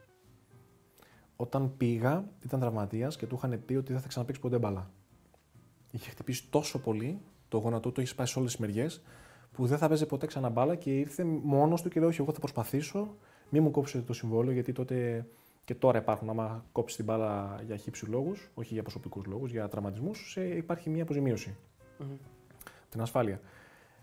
[1.36, 4.90] Όταν πήγα, ήταν τραυματίας και του είχαν πει ότι δεν θα ξαναπέξει ποτέ μπαλά.
[5.92, 9.02] Είχε χτυπήσει τόσο πολύ, το γόνατό του είχε σπάσει σε όλες τις μεριές,
[9.52, 12.32] που δεν θα παίζει ποτέ ξανά μπάλα και ήρθε μόνος του και λέει: Όχι, εγώ
[12.32, 13.16] θα προσπαθήσω.
[13.50, 15.26] Μην μου κόψετε το συμβόλαιο, γιατί τότε
[15.66, 16.30] και τώρα υπάρχουν.
[16.30, 21.04] Άμα κόψεις την μπάλα για χύψη λόγους, όχι για προσωπικούς λόγους, για τραυματισμούς, υπάρχει μια
[21.04, 21.56] αποζημίωση.
[22.90, 23.42] Την ασφάλεια.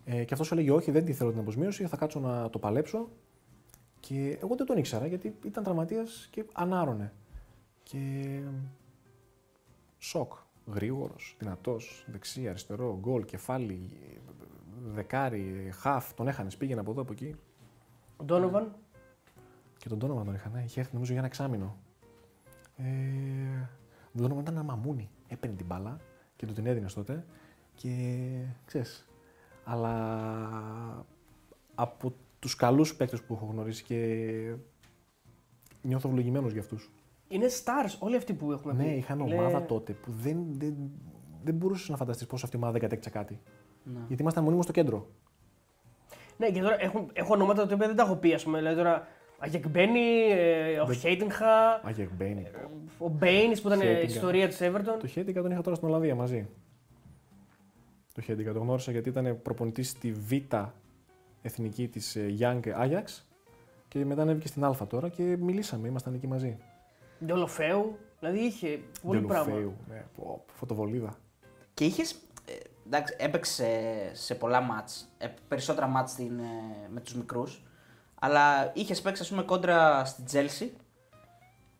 [0.04, 3.08] Ε, και αυτός έλεγε: Όχι, δεν τη θέλω την αποσμίωση, θα κάτσω να το παλέψω.
[4.00, 7.12] Και εγώ δεν τον ήξερα γιατί ήταν τραυματίας και ανάρωνε.
[7.82, 8.40] Και.
[9.98, 10.32] Σοκ.
[10.74, 13.90] Γρήγορος, δυνατός, δεξί, αριστερό, γκολ, κεφάλι,
[14.94, 16.14] δεκάρι, χαφ.
[16.14, 17.34] Τον έχανε, πήγαινε από εδώ από εκεί.
[18.16, 18.74] Ο Ντόνοβαν.
[19.78, 20.52] Και τον Τόνομα τον είχαν.
[20.64, 21.76] Είχε έρθει νομίζω για ένα εξάμεινο.
[22.76, 22.84] Ε,
[24.06, 25.08] ο Ντόνομα ήταν ένα μαμούνι.
[25.28, 25.96] Έπαιρνε την μπάλα
[26.36, 27.24] και του την έδινε τότε.
[27.74, 28.26] Και
[28.64, 29.08] ξέρεις,
[29.64, 31.06] αλλά
[31.74, 34.54] από τους καλούς παίκτες που έχω γνωρίσει και
[35.82, 36.90] νιώθω ευλογημένος για αυτούς.
[37.28, 38.90] Είναι stars όλοι αυτοί που έχουμε Ναι, πει.
[38.90, 40.74] είχαν Είναι- ομάδα τότε που δεν, δεν,
[41.44, 43.40] δεν μπορούσες να φανταστείς πώς αυτή η ομάδα δεν κατέκτησε κάτι.
[43.92, 44.00] Ναι.
[44.08, 45.06] Γιατί ήμασταν μονίμως στο κέντρο.
[46.36, 48.34] Ναι, και τώρα έχουν, έχω ονόματα τα οποία δεν τα έχω πει.
[48.34, 48.58] Ας πούμε.
[48.58, 49.06] Δηλαδή τώρα
[49.38, 52.46] Αγεκμπένι, ε, ο Δεν- Χέιτιγχα, Άγιε Μπέινι.
[52.98, 54.06] ο Μπέιν που ήταν η Χέιτιγκα.
[54.06, 54.96] ιστορία της Everton.
[55.00, 56.48] Το Χέντικα τον είχα τώρα στην Ολλανδία μαζί.
[58.14, 60.32] Το Χέντικα το γνώρισα γιατί ήταν προπονητής στη Β
[61.42, 63.22] εθνική της Young Ajax
[63.88, 66.56] και μετά ανέβηκε στην Α τώρα και μιλήσαμε, ήμασταν εκεί μαζί.
[67.24, 67.98] Ντολοφέου.
[68.20, 69.44] Δηλαδή είχε πολύ πράγμα.
[69.52, 71.18] Ντελουφέου, Ναι, πω, πω, φωτοβολίδα.
[71.74, 72.20] Και είχες.
[72.86, 73.66] Εντάξει, έπαιξε
[74.12, 77.64] σε πολλά μάτς, ε, περισσότερα μάτς στην, ε, με τους μικρούς,
[78.20, 80.68] αλλά είχες παίξει ας πούμε κόντρα στη Chelsea,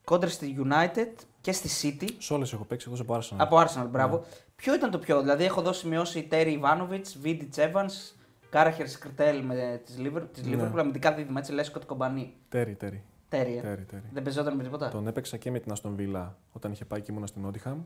[0.04, 1.68] κόντρα στη United και στη
[2.00, 3.36] City, Σε όλες έχω παίξει εδώ σε Arsenal.
[3.38, 4.24] από Arsenal, μπράβο.
[4.56, 8.14] Ποιο ήταν το πιο, δηλαδή έχω δώσει σημειώσει Τέρι Ιβάνοβιτς, Βίντι Evans,
[8.50, 10.56] Κάραχερ Σκρτέλ με της Liverpool, της Ναι.
[10.56, 12.34] Liverpool αμυντικά δίδυμα, έτσι Λέσκοτ Κομπανί.
[12.48, 13.02] Τέρι, τέρι.
[13.28, 13.60] Τέρι, ε.
[13.60, 14.02] τέρι, τέρι.
[14.12, 17.10] Δεν παίζονταν με τίποτα; Τον έπαιξα και με την Αστον Βίλα όταν είχε πάει και
[17.12, 17.82] ήμουνα στην Νότιχαμ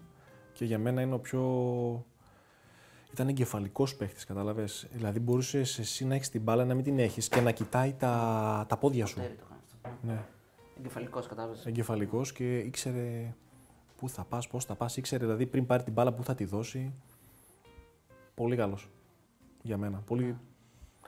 [0.52, 1.40] και για μένα είναι ο πιο.
[3.12, 4.88] Ήταν εγκεφαλικός παίχτης, κατάλαβες.
[4.92, 8.64] Δηλαδή μπορούσες εσύ να έχεις την μπάλα να μην την έχεις και να κοιτάει τα,
[8.68, 9.14] τα πόδια σου.
[9.14, 10.06] Τέρι το έκανε αυτό.
[10.06, 10.24] Ναι.
[10.78, 11.66] Εγκεφαλικός κατάλαβες.
[11.66, 13.34] Εγκεφαλικός και ήξερε
[13.96, 14.96] πού θα πας, πώς θα πας.
[14.96, 16.92] ήξερε δηλαδή πριν πάρει την μπάλα πού θα τη δώσει.
[18.34, 18.90] Πολύ καλός
[19.62, 19.98] για μένα.
[19.98, 20.36] Πολύ...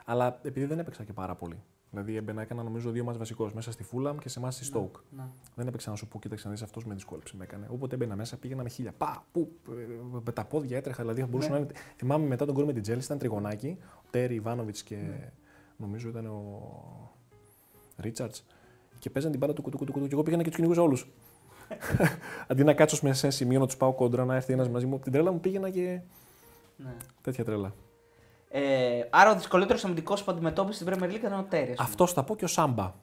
[0.05, 1.63] Αλλά επειδή δεν έπαιξα και πάρα πολύ.
[1.93, 4.95] Δηλαδή έμπαινα, έκανα νομίζω δύο μα βασικός μέσα στη Φούλαμ και σε εμά στη Στόουκ.
[5.17, 5.23] Ναι.
[5.55, 7.35] Δεν έπαιξα να σου πω, κοίταξε να δεις αυτός με δυσκόλεψε.
[7.37, 7.67] Με έκανε.
[7.71, 8.91] Όποτε έμπαινα μέσα πήγαινα με χίλια.
[8.97, 9.73] Πα, πού, ε,
[10.25, 11.01] με τα πόδια έτρεχα.
[11.01, 11.55] Δηλαδή θα μπορούσε Ναι.
[11.55, 11.71] να είναι.
[11.95, 13.77] Θυμάμαι μετά τον κόρη με την Τζέλη, ήταν τριγωνάκι.
[13.97, 15.31] Ο Τέρι Ιβάνοβιτς και Ναι.
[15.77, 16.61] νομίζω ήταν ο
[17.97, 18.45] Ρίτσαρτς.
[18.99, 20.07] Και παίζαν την μπάλα του κουτού, κουτού, κουτού.
[20.07, 21.11] Και εγώ πήγαινα και τους κυνηγούσα όλους.
[22.47, 24.93] Αντί να κάτσω σε ένα σημείο να τους πάω κόντρα, να έρθει ένας μαζί μου.
[24.95, 26.01] από Την τρέλα μου πήγαινα και
[26.77, 26.95] Ναι.
[27.21, 27.73] τέτοια τρέλα.
[28.55, 31.71] Ε, άρα ο δυσκολότερος αμυντικός που αντιμετώπισε στην Premier League ήταν ο Τέρι.
[31.71, 31.87] ας πούμε.
[31.87, 32.93] Αυτό θα πω και ο Σάμπα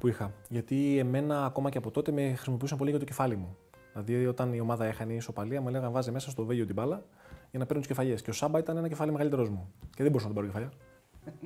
[0.00, 0.32] που είχα.
[0.48, 3.56] Γιατί εμένα ακόμα και από τότε με χρησιμοποιούσαν πολύ για το κεφάλι μου.
[3.92, 7.04] Δηλαδή, όταν η ομάδα έχανε η ισοπαλία, μου έλεγαν βάζει μέσα στο βέλιο την μπάλα
[7.50, 8.22] για να παίρνουν τις κεφαλιές.
[8.22, 9.72] Και ο Σάμπα ήταν ένα κεφάλι μεγαλύτερός μου.
[9.80, 10.72] Και δεν μπορούσα να τον πάρω κεφαλιά.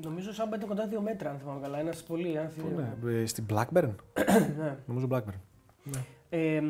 [0.05, 1.79] Νομίζω ο Σάμπα ήταν κοντά δύο μέτρα, αν θυμάμαι καλά.
[1.79, 2.69] Ένας πολύ άνθιμο.
[3.03, 3.95] Ναι, ε, στην Blackburn.
[4.59, 4.79] ναι.
[4.87, 5.39] Νομίζω Blackburn.
[6.29, 6.63] Ε,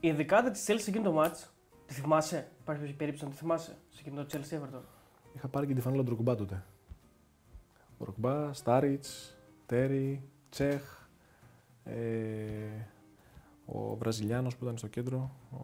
[0.00, 1.48] η δεκάδα της Chelsea εκείνο το match,
[1.86, 4.82] τη θυμάσαι, υπάρχει περίπτωση να τη θυμάσαι, σε εκείνο το Chelsea Everton.
[5.34, 6.64] Είχα πάρει και τη φανέλα Ντρογκμπά τότε.
[7.98, 10.82] Ντρογκμπά, Στάριτς, Τέρι, Τσέχ,
[11.84, 11.94] ε,
[13.66, 15.56] ο Βραζιλιάνος που ήταν στο κέντρο, ο,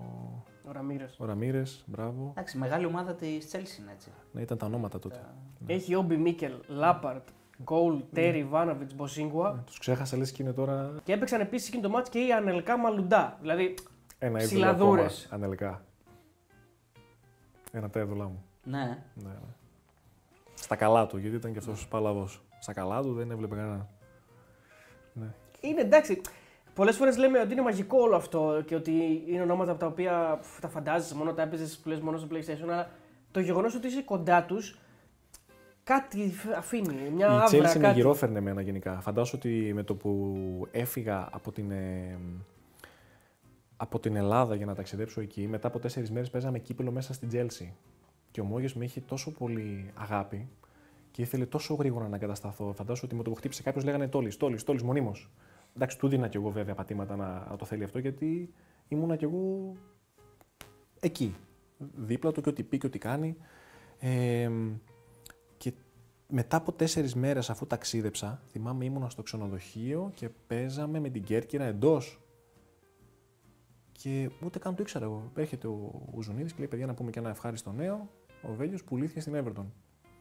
[0.69, 1.17] Ο Ραμύρες.
[1.19, 2.29] ο Ραμύρες, μπράβο.
[2.31, 4.11] Εντάξει, μεγάλη ομάδα της Chelsea είναι έτσι.
[4.33, 5.21] Ναι, ήταν τα ονόματα τότε.
[5.67, 7.29] Έχει Όμπι Μίκελ, Λάπαρτ,
[7.63, 9.53] Γκολ, Τέρι, Βάνοβιτς, Μποσίγκουα.
[9.53, 12.33] Ναι, τους ξέχασα λες και είναι τώρα Και έπαιξαν επίσης εκείνο το match και η
[12.33, 13.39] Ανελκά Μαλουντά.
[13.41, 13.75] Δηλαδή
[14.19, 15.25] ένα είδωλο Ψηλαδούρες.
[15.25, 15.85] ακόμα, ανελικά.
[17.73, 18.45] Ένα τα είδωλά μου.
[18.65, 18.79] Ναι.
[19.15, 19.35] Ναι, ναι.
[20.55, 22.43] Στα καλά του, γιατί ήταν και αυτός παλαβός.
[22.59, 23.89] Στα καλά του δεν έβλεπε κανένα.
[25.13, 25.27] Ναι.
[25.61, 26.21] είναι εντάξει.
[26.75, 30.39] Πολλές φορές λέμε ότι είναι μαγικό όλο αυτό και ότι είναι ονόματα από τα οποία
[30.41, 32.63] πφ, τα φαντάζεσαι μόνο, τα έπαιζες που λες μόνο στο PlayStation.
[32.63, 32.91] Αλλά
[33.31, 34.79] το γεγονός ότι είσαι κοντά τους
[35.85, 37.11] κάτι φ- αφήνει.
[37.15, 37.47] Μια Η άβρα.
[37.49, 37.95] Chelsea με κάτι.
[37.95, 39.01] γυρόφερνε εμένα γενικά.
[39.01, 40.37] Φαντάσου ότι με το που
[40.71, 42.19] έφυγα από την, ε,
[43.77, 47.29] από την Ελλάδα για να ταξιδέψω εκεί, μετά από τέσσερις μέρες παίζαμε κύπελο μέσα στην
[47.33, 47.69] Chelsea.
[48.35, 50.49] Και ο Μόγε με είχε τόσο πολύ αγάπη
[51.11, 52.73] και ήθελε τόσο γρήγορα να εγκατασταθώ.
[52.73, 55.31] Φαντάσου ότι με το που χτύπησε κάποιος λέγανε Τόλις, Τόλις, Τόλις, μονίμως.
[55.77, 58.53] Εντάξει, του δίνα κι εγώ βέβαια πατήματα να, να το θέλει αυτό γιατί
[58.89, 59.77] ήμουνα κι εγώ
[61.01, 61.37] εκεί.
[61.95, 63.37] Δίπλα του και ό,τι πει και ό,τι κάνει.
[63.99, 64.51] Ε,
[65.57, 65.73] και
[66.29, 71.65] μετά από τέσσερις μέρες αφού ταξίδεψα, θυμάμαι ήμουνα στο ξενοδοχείο και παίζαμε με την Κέρκυρα
[71.65, 72.21] εντός.
[73.93, 75.31] Και ούτε καν το ήξερα εγώ.
[75.35, 78.09] Έρχεται ο, ο Ζουνίδης και λέει: Παιδιά, να πούμε και ένα ευχάριστο νέο.
[78.51, 79.65] Ο Βέλιος πουλήθηκε στην Everton.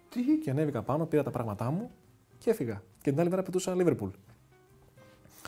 [0.09, 1.91] Τι, και ανέβηκα πάνω, πήρα τα πράγματά μου
[2.37, 2.83] και έφυγα.
[3.01, 4.09] Και την άλλη μέρα πετούσα Liverpool.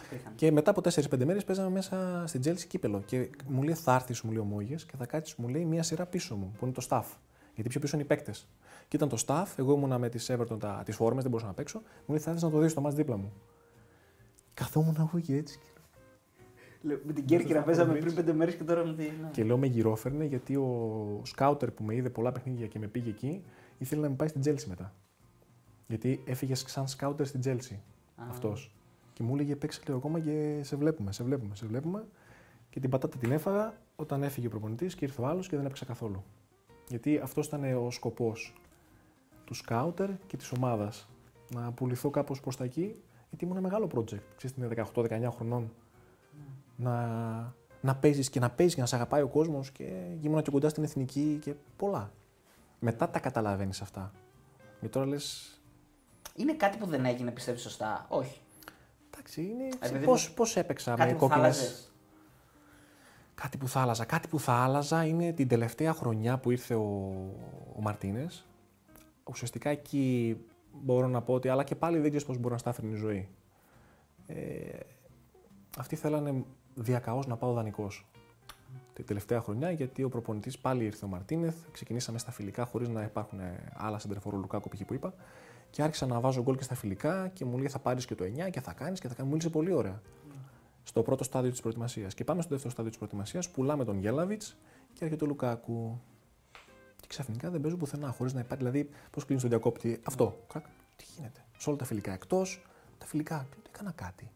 [0.06, 0.36] Υπήρχαν.
[0.36, 3.02] Και μετά από 4-5 μέρες παίζαμε μέσα στην Chelsea κύπελο.
[3.06, 5.84] Και μου λέει: Θα έρθει, μου λέει ο Μόγες, και θα κάτσει, μου λέει, μία
[5.84, 7.06] σειρά πίσω μου, που είναι το staff.
[7.54, 8.48] Γιατί πιο πίσω είναι οι παίκτες.
[8.88, 11.78] Και ήταν το staff, εγώ ήμουνα με τις Everton τις φόρμες, δεν μπορούσα να παίξω.
[11.80, 13.34] Μου λέει: Θα έρθεις να το δεις το μάτς δίπλα μου.
[14.54, 15.60] Καθόμουν εγώ και έτσι.
[15.60, 15.75] Λέω,
[17.06, 19.12] Με την Κέρκυρα παίζαμε πριν πέντε μέρες και τώρα με την.
[19.22, 19.30] ναι.
[19.32, 23.10] Και λέω: Με γυρόφερνε γιατί ο σκάουτερ που με είδε πολλά παιχνίδια και με πήγε
[23.10, 23.44] εκεί
[23.78, 24.94] ήθελε να με πάει στην Chelsea μετά.
[25.88, 27.76] Γιατί έφυγες σαν σκάουτερ στην Chelsea
[28.16, 28.24] Α.
[28.30, 28.72] αυτός.
[29.14, 32.06] Και μου έλεγε: Παίξε λίγο ακόμα και σε βλέπουμε, σε βλέπουμε, σε βλέπουμε.
[32.70, 35.66] Και την πατάτα την έφαγα όταν έφυγε ο προπονητής και ήρθε ο άλλος και δεν
[35.66, 36.24] έπαιξα καθόλου.
[36.90, 38.54] Γιατί αυτός ήταν ο σκοπός
[39.46, 41.10] του σκάουτερ και της ομάδας.
[41.56, 42.96] Να πουληθώ κάπως προς τα εκεί,
[43.30, 44.22] γιατί ήμουν ένα μεγάλο project.
[44.38, 45.72] Ξέρετε, είναι 18-19 χρονών.
[46.76, 49.84] Να, να παίζεις και να παίζει και να σε αγαπάει ο κόσμος και
[50.22, 52.12] ήμουν και κοντά στην εθνική και πολλά.
[52.80, 54.12] Μετά τα καταλαβαίνεις αυτά.
[54.82, 55.56] Και τώρα λες,
[56.36, 58.42] Είναι κάτι που δεν έγινε, πιστεύεις σωστά; Όχι.
[59.14, 59.70] εντάξει, είναι.
[59.80, 61.58] Επειδή Πώς, πώς έπαιξα Κάτι με που θα κόκκινες...
[61.58, 61.92] άλλαζες.
[63.36, 64.06] Κάτι που θα άλλαζα.
[64.06, 67.12] Κάτι που θα άλλαζα είναι την τελευταία χρονιά που ήρθε ο,
[67.76, 68.46] ο Μαρτίνες.
[69.24, 70.38] Ουσιαστικά εκεί
[70.72, 73.30] μπορώ να πω ότι, αλλά και πάλι δεν ξέρεις πώς μπορεί να στάφερνει η ζωή.
[74.28, 74.80] Ε,
[75.78, 76.44] αυτοί θέλανε
[76.76, 78.06] διακαώς να πάω δανεικός.
[78.94, 81.56] Την τελευταία χρονιά, γιατί ο προπονητής πάλι ήρθε ο Μαρτίνεθ.
[81.72, 84.82] Ξεκινήσαμε στα φιλικά χωρίς να υπάρχουν ε, άλλα σεντερφορό Λουκάκο π.χ.
[84.86, 85.14] που είπα.
[85.70, 88.24] Και άρχισα να βάζω γκολ και στα φιλικά και μου λέει θα πάρεις και το
[88.24, 89.32] 9 και θα κάνεις και θα κάνεις.
[89.32, 90.02] Μου μίλησε πολύ ωραία
[90.86, 92.14] στο πρώτο στάδιο της προετοιμασίας.
[92.14, 94.58] Και πάμε στο δεύτερο στάδιο της προετοιμασίας, πουλάμε τον Γέλαβιτς
[94.94, 96.02] και έρχεται ο Λουκάκου.
[96.96, 98.64] Και ξαφνικά δεν παίζω πουθενά χωρίς να υπάρχει.
[98.64, 100.44] Δηλαδή, πώς κλείνεις τον διακόπτη, αυτό.
[100.48, 102.66] Κρακ, τι γίνεται; Σε όλα τα φιλικά εκτός,
[102.98, 103.48] τα φιλικά.
[103.64, 104.32] Τι έκανα κάτι;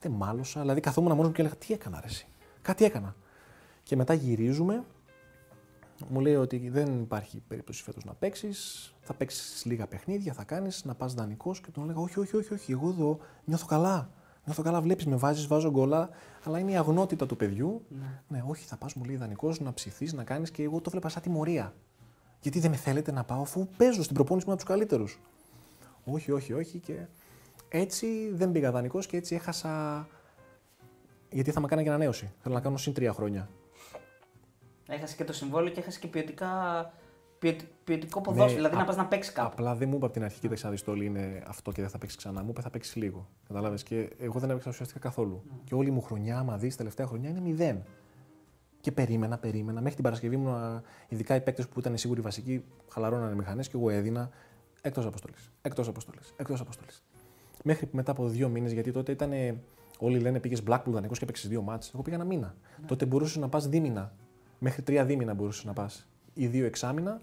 [0.00, 0.60] Δεν μάλωσα.
[0.60, 2.26] Δηλαδή, καθόμουν μόνος μου και έλεγα Τι έκανα, ρε, εσύ;
[2.62, 3.14] Κάτι έκανα.
[3.82, 4.84] Και μετά γυρίζουμε.
[6.08, 8.94] Μου λέει ότι δεν υπάρχει περίπτωση φέτος να παίξεις.
[9.00, 11.60] Θα παίξεις λίγα παιχνίδια, θα κάνεις, να πας δανεικός.
[11.60, 12.72] Και τον έλεγα: Όχι, όχι, όχι, όχι.
[12.72, 14.10] Εγώ εδώ νιώθω καλά.
[14.44, 16.10] Νιώθω καλά, βλέπεις, με βάζεις, βάζω γκολά,
[16.44, 17.84] αλλά είναι η αγνότητα του παιδιού.
[17.88, 18.22] Ναι.
[18.28, 21.08] Ναι, όχι, θα πας μου λέει ιδανικό να ψηθείς, να κάνεις και εγώ το βλέπα
[21.08, 21.74] σαν τιμωρία.
[22.40, 25.20] Γιατί δεν με θέλετε να πάω αφού παίζω στην προπόνηση μου από τους καλύτερους.
[26.04, 26.78] Όχι, όχι, όχι.
[26.78, 27.06] Και
[27.68, 30.06] έτσι δεν πήγα δανεικός και έτσι έχασα.
[31.30, 32.32] Γιατί θα με κάνει και ανανέωση.
[32.38, 33.48] Θέλω να κάνω συν τρία χρόνια.
[34.88, 36.50] Έχασε και το συμβόλαιο και έχασε και ποιοτικά,
[37.38, 38.54] ποιοτι- ποιοτικό ποδόσφαιρο.
[38.54, 39.48] δηλαδή Ναι, α- να πας να παίξεις κάπου.
[39.52, 41.80] Απλά δεν μου είπε από την αρχή, κοίταξε να δει το όλοι είναι αυτό και
[41.80, 42.42] δεν θα παίξεις ξανά.
[42.42, 43.28] Μου είπε θα παίξεις λίγο.
[43.48, 45.42] Κατάλαβες; Και εγώ δεν έπαιξα ουσιαστικά καθόλου.
[45.64, 47.82] Και όλη μου χρονιά, άμα δεις, τελευταία χρονιά είναι μηδέν.
[48.80, 49.78] Και περίμενα, περίμενα.
[49.80, 53.76] Μέχρι την Παρασκευή μου, α, ειδικά οι παίκτες που ήταν σίγουροι βασικοί, χαλαρώνανε μηχανές και
[53.76, 54.30] εγώ έδινα
[54.82, 55.50] εκτός αποστολής.
[55.62, 56.32] Εκτός αποστολής.
[56.36, 57.04] Εκτός αποστολής.
[57.64, 59.32] Μέχρι που μετά από δύο μήνες, γιατί τότε ήταν.
[59.98, 61.90] Όλοι λένε πήγες Blackpool δανεικός και έπαιξες δύο μάτς.
[61.94, 62.54] Εγώ πήγα ένα μήνα.
[62.86, 64.12] Τότε μπορούσε να πας δίμηνα.
[64.58, 66.06] Μέχρι τρία δίμηνα μπορούσε να πας.
[66.34, 67.20] Ή δύο εξάμηνα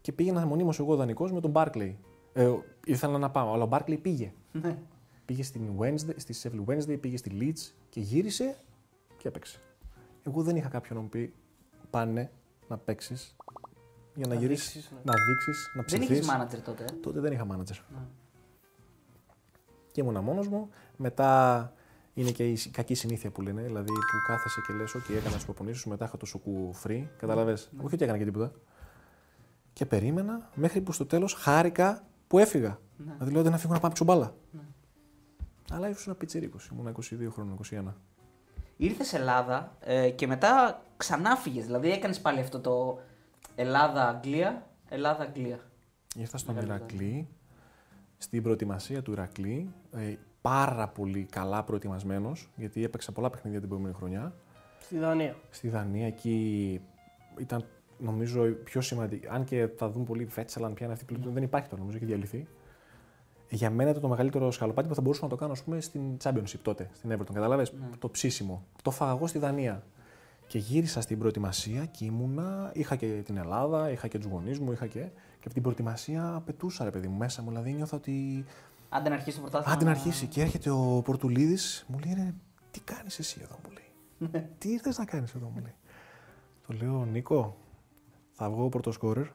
[0.00, 1.92] και πήγαινα μονίμως εγώ δανεικός με τον Barclay.
[2.32, 2.52] Ε,
[2.84, 4.32] ήθελα να πάω, αλλά ο Barclay πήγε.
[4.52, 4.78] Ναι.
[5.24, 8.56] Πήγε στην Wednesday, στη Sheffield Wednesday, πήγε στη Leeds και γύρισε
[9.16, 9.58] και έπαιξε.
[10.22, 11.32] Εγώ δεν είχα κάποιον να μου πει
[11.90, 12.30] πάνε
[12.68, 13.36] να παίξεις.
[14.14, 14.98] για να, Να γυρίσεις, δείξεις, ναι.
[15.04, 16.18] να δείξεις, να Δεν ψηθείς.
[16.18, 16.82] είχε μάνατζερ τότε.
[16.84, 17.78] ε; Τότε δεν είχα manager.
[17.92, 17.98] Ναι.
[19.94, 20.68] Και ήμουνα μόνος μου.
[20.96, 21.72] Μετά
[22.14, 23.62] είναι και η κακή συνήθεια που λένε.
[23.62, 27.04] Δηλαδή που κάθεσαι και λες: OK, έκανα τις προπονήσεις σου, μετά είχα το σουκού free.
[27.18, 27.52] Καταλαβέ.
[27.52, 28.52] Όχι ότι έκανα και τίποτα.
[29.72, 32.78] Και περίμενα μέχρι που στο τέλος χάρηκα που έφυγα.
[32.96, 33.12] Ναι.
[33.12, 34.34] Δηλαδή λέω: Δεν να φύγω να πάω να παίξω μπάλα.
[34.50, 34.60] Ναι.
[35.70, 36.70] Αλλά ήσουν ένα πιτσιρίκος.
[36.72, 37.92] Ήμουν 22 χρόνων, 21.
[38.76, 41.64] Ήρθες Ελλάδα ε, και μετά ξανά φύγες.
[41.64, 43.00] Δηλαδή έκανες πάλι αυτό το
[43.54, 45.58] Ελλάδα-Αγγλία, Ελλάδα-Αγγλία.
[46.16, 47.28] Ήρθα στον Μεγάλη Ηρακλή,
[48.18, 53.98] στην προετοιμασία του Ηρακλή, ε, πάρα πολύ καλά προετοιμασμένος, γιατί έπαιξα πολλά παιχνίδια την προηγούμενη
[53.98, 54.34] χρονιά.
[54.80, 55.36] Στη Δανία.
[55.50, 56.80] Στη Δανία εκεί
[57.38, 57.64] ήταν
[57.98, 59.26] νομίζω η πιο σημαντική.
[59.30, 62.06] Αν και θα δουν πολύ Βέτσελαν πια είναι αυτή που δεν υπάρχει τώρα, νομίζω έχει
[62.06, 62.46] διαλυθεί.
[63.50, 66.02] Για μένα ήταν το μεγαλύτερο σκαλοπάτι που θα μπορούσα να το κάνω ας πούμε, στην
[66.22, 67.32] Championship τότε, στην Everton.
[67.32, 67.86] Καταλαβες, Ναι.
[67.98, 68.64] το ψήσιμο.
[68.82, 69.82] Το φάγα εγώ στη Δανία.
[70.46, 72.70] Και γύρισα στην προετοιμασία και ήμουνα.
[72.74, 75.00] Είχα και την Ελλάδα, είχα και τους γονείς μου, είχα και.
[75.38, 77.48] Και από την προετοιμασία πετούσα ρε παιδί μου μέσα μου.
[77.48, 78.44] Δηλαδή νιώθα ότι.
[78.88, 79.74] Άντε να αρχίσει το πρωτάθλημα.
[79.76, 80.26] Άντε να να- αρχίσει.
[80.26, 82.34] Και έρχεται ο Πορτουλίδης, μου λέει ρε,
[82.70, 84.46] τι κάνεις εσύ εδώ, μου λέει.
[84.58, 85.74] τι ήρθε να κάνεις εδώ, μου λέει.
[86.66, 87.56] Το λέω, Νίκο,
[88.32, 89.26] θα βγω πρώτο σκόρερ,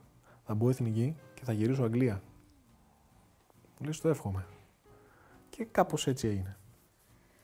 [0.46, 2.22] θα μπω εθνική και θα γυρίσω Αγγλία.
[3.80, 4.46] Μου λέει, το εύχομαι.
[5.50, 6.58] Και κάπως έτσι έγινε.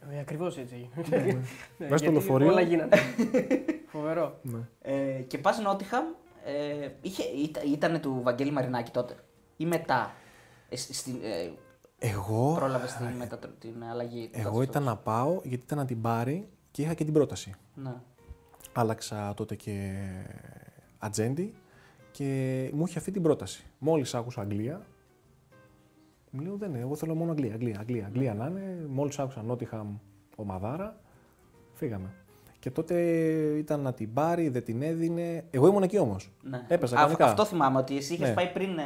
[0.09, 1.23] Ε, Ακριβώς έτσι έγινε.
[1.23, 1.33] Ναι,
[1.89, 2.47] Μέσα στο γιατί λεωφορείο.
[2.47, 2.95] Όλα γίνανε.
[3.91, 4.39] Φοβερό.
[4.41, 4.59] Ναι.
[4.81, 6.05] Ε, και πας Νότιχαμ,
[6.45, 7.23] ε, είχε,
[7.73, 9.15] ήταν του Βαγγέλη Μαρινάκη τότε.
[9.57, 10.11] Ή μετά.
[10.69, 11.51] Ε, σ- στην, ε,
[11.99, 14.23] Εγώ, Πρόλαβες την, μετα, την αλλαγή.
[14.23, 14.65] του εγώ καθεστώτος.
[14.65, 17.53] ήταν να πάω γιατί ήταν να την πάρει και είχα και την πρόταση.
[17.75, 17.93] Ναι.
[18.73, 19.93] Άλλαξα τότε και
[20.97, 21.53] ατζέντη
[22.12, 23.63] και μου είχε αυτή την πρόταση.
[23.79, 24.81] Μόλις άκουσα Αγγλία,
[26.29, 27.53] μου λέω δεν είναι, εγώ θέλω μόνο Αγγλία.
[27.53, 28.86] Αγγλία, Αγγλία, Αγγλία να είναι.
[28.89, 29.97] Μόλις άκουσα Νότιχαμ
[30.36, 30.99] ομαδάρα,
[31.73, 32.13] φύγαμε.
[32.60, 32.93] Και τότε
[33.58, 35.43] ήταν να την πάρει, δεν την έδινε.
[35.51, 36.31] Εγώ ήμουν εκεί όμως.
[36.41, 36.65] ναι.
[36.67, 37.25] Έπαιζα Α, κανονικά.
[37.25, 38.34] Αυτό θυμάμαι ότι εσύ είχες Ναι.
[38.36, 38.84] πάει πριν ε,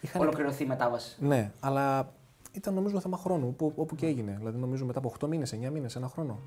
[0.00, 1.16] Είχαν- ολοκληρωθεί η μετάβαση.
[1.24, 2.12] Ναι, αλλά
[2.52, 4.34] ήταν νομίζω θέμα χρόνου, όπου, όπου και έγινε.
[4.38, 6.38] Δηλαδή νομίζω μετά από 8 μήνες, 9 μήνες, ένα χρόνο.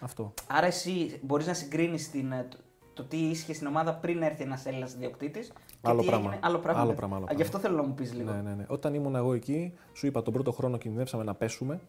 [0.00, 0.34] Αυτό.
[0.46, 2.10] Άρα εσύ μπορείς να συγκρίνεις
[2.48, 2.58] το,
[2.94, 5.52] το τι ίσχυε στην ομάδα πριν έρθει ένας Έλληνας ιδιοκτήτης.
[5.82, 6.26] Άλλο τι πράγμα.
[6.26, 6.80] Έγινε, άλλο πράγμα.
[6.80, 6.96] Άλλο ναι.
[6.96, 7.42] πράγμα, άλλο Α, πράγμα.
[7.44, 8.32] Γι' αυτό θέλω να μου πεις λίγο.
[8.32, 8.64] Ναι, ναι, ναι.
[8.68, 11.80] Όταν ήμουν εγώ εκεί, σου είπα τον πρώτο χρόνο κινδυνεύσαμε να πέσουμε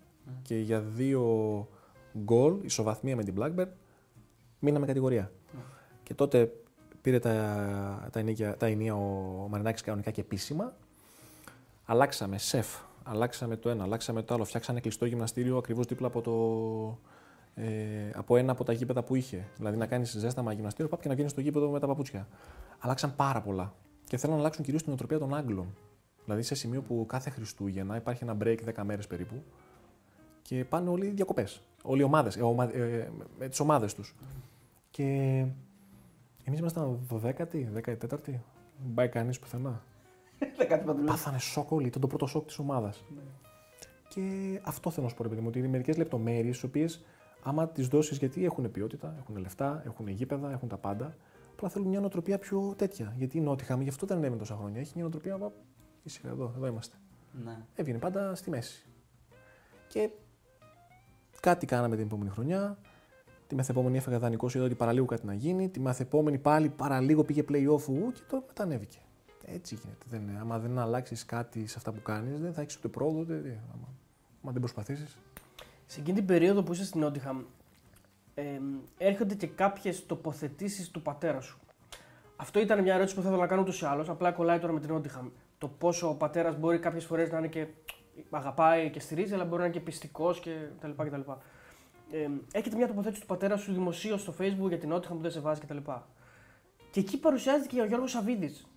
[0.41, 1.23] και για δύο
[2.17, 3.67] γκολ, ισοβαθμία με την Blackbird,
[4.59, 5.31] μείναμε κατηγορία.
[6.03, 6.51] Και τότε
[7.01, 10.73] πήρε τα, τα, ενίκια, τα ενία ο Μαρινάκης κανονικά και επίσημα.
[11.85, 12.67] Αλλάξαμε σεφ,
[13.09, 14.43] αλλάξαμε το ένα, αλλάξαμε το άλλο.
[14.43, 19.47] Φτιάξανε κλειστό γυμναστήριο ακριβώς δίπλα από, το, ε, από ένα από τα γήπεδα που είχε.
[19.57, 22.27] Δηλαδή να κάνεις ζέσταμα γυμναστήριο, πάπ και να βγαίνεις στο γήπεδο με τα παπούτσια.
[22.79, 23.73] Αλλάξαν πάρα πολλά.
[24.03, 25.75] Και θέλουν να αλλάξουν κυρίως την οτροπία των Άγγλων.
[26.23, 29.43] Δηλαδή σε σημείο που κάθε Χριστούγεννα υπάρχει ένα break 10 μέρες περίπου
[30.41, 31.61] και πάνε όλοι διακοπές.
[31.83, 34.15] Όλοι οι ομάδες, ε, ομα, ε, με τις ομάδες τους.
[34.89, 35.03] Και
[36.43, 38.41] εμείς ήμασταν 12η, 14η.
[38.77, 39.81] Δεν πάει κανείς πουθενά.
[40.57, 41.03] Δεν κάτι παντού.
[41.03, 41.87] Πάθανε σοκ όλοι.
[41.87, 43.03] Ήταν το πρώτο σοκ της ομάδας.
[44.07, 44.21] Και
[44.63, 47.05] αυτό θέλω να σου πω, ρε παιδί μου, ότι είναι μερικές λεπτομέρειες, τις οποίες
[47.43, 51.15] άμα τις δώσεις, γιατί έχουν ποιότητα, έχουν λεφτά, έχουν γήπεδα, έχουν τα πάντα.
[51.51, 53.13] Απλά θέλουν μια νοοτροπία πιο τέτοια.
[53.17, 54.79] Γιατί η Νότιχαμ, γι' αυτό δεν ανέβαινε τόσα χρόνια.
[54.79, 55.37] Έχει μια νοοτροπία.
[55.37, 55.51] «Πα,
[56.03, 56.95] Ήσυχα εδώ, εδώ είμαστε.
[57.43, 57.57] Ναι.
[57.75, 58.85] Έβγαινε πάντα στη μέση.
[59.87, 60.09] Και
[61.39, 62.77] κάτι κάναμε την επόμενη χρονιά.
[63.47, 65.69] Τη μεθεπόμενη έφεγα δανεικό, είδα ότι παραλίγο κάτι να γίνει.
[65.69, 68.99] Τη μεθεπόμενη πάλι παραλίγο πήγε playoff ου, και το μετά ανέβηκε.
[69.53, 70.05] Έτσι γίνεται.
[70.09, 70.39] Δεν, είναι.
[70.39, 73.19] άμα δεν αλλάξεις κάτι σε αυτά που κάνεις, δεν θα έχεις ούτε πρόοδο.
[73.19, 73.49] Ούτε, τι.
[73.49, 73.87] άμα,
[74.43, 75.17] άμα δεν προσπαθήσεις.
[75.85, 77.43] Σε εκείνη την περίοδο που είσαι στην Νότιχαμ,
[78.33, 78.59] ε,
[78.97, 81.59] έρχονται και κάποιες τοποθετήσεις του πατέρα σου.
[82.35, 84.09] Αυτό ήταν μια ερώτηση που θα ήθελα να κάνω ούτως ή άλλως.
[84.09, 85.29] Απλά κολλάει τώρα με την Νότιχαμ.
[85.57, 87.67] Το πόσο ο πατέρας μπορεί κάποιες φορές να είναι και
[88.29, 91.03] αγαπάει και στηρίζει, αλλά μπορεί να είναι και πιστικός κτλ.
[91.03, 91.31] κτλ.
[92.11, 95.31] Ε, έχετε μια τοποθέτηση του πατέρα σου δημοσίως στο Facebook για την Νότιχαμ που δεν
[95.31, 95.77] σε βάζει κτλ.
[96.91, 98.67] Και εκεί παρουσιάζεται και ο Γιώργος Σαββίδης.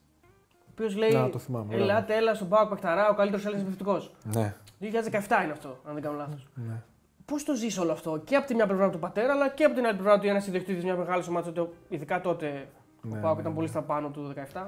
[0.80, 4.02] Ο οποίος λέει: Να, το θυμάμαι, Ελάτε, έλα στον Πάο Πακταρά, ο καλύτερος Έλληνας επιθετικό.
[4.22, 4.54] Ναι.
[4.80, 6.48] 2017 είναι αυτό, αν δεν κάνω λάθος.
[6.54, 6.82] ναι.
[7.24, 9.74] Πώς το ζεις όλο αυτό και από τη μια πλευρά του πατέρα, αλλά και από
[9.74, 12.68] την άλλη πλευρά του ένας ιδιοκτήτης μιας μεγάλης ομάδας, τότε, ειδικά τότε
[13.02, 13.56] Ναι, ο Πάοκ ναι, ήταν ναι.
[13.56, 14.62] πολύ στα πάνω του 17.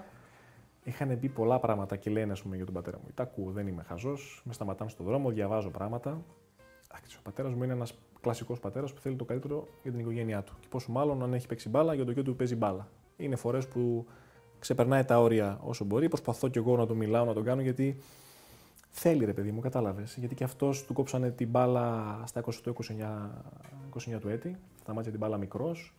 [0.85, 3.05] Είχαν πει πολλά πράγματα και λένε ας πούμε, για τον πατέρα μου.
[3.14, 4.42] Τα ακούω, δεν είμαι χαζός.
[4.44, 6.22] Με σταματάνε στον δρόμο, διαβάζω πράγματα.
[6.90, 10.42] Εντάξει, ο πατέρας μου είναι ένας κλασικός πατέρας που θέλει το καλύτερο για την οικογένειά
[10.42, 10.53] του.
[10.61, 12.88] Και πόσο μάλλον αν έχει παίξει μπάλα, για το γιο του παίζει μπάλα.
[13.16, 14.07] Είναι φορές που
[14.62, 16.09] ξεπερνάει τα όρια όσο μπορεί.
[16.09, 17.96] Προσπαθώ κι εγώ να του μιλάω, να τον κάνω γιατί
[18.90, 20.16] θέλει ρε παιδί μου, κατάλαβες.
[20.18, 24.57] Γιατί και αυτός του κόψανε την μπάλα στα 20 του 29, 29 του έτη.
[24.81, 25.94] Σταμάτησε την μπάλα μικρός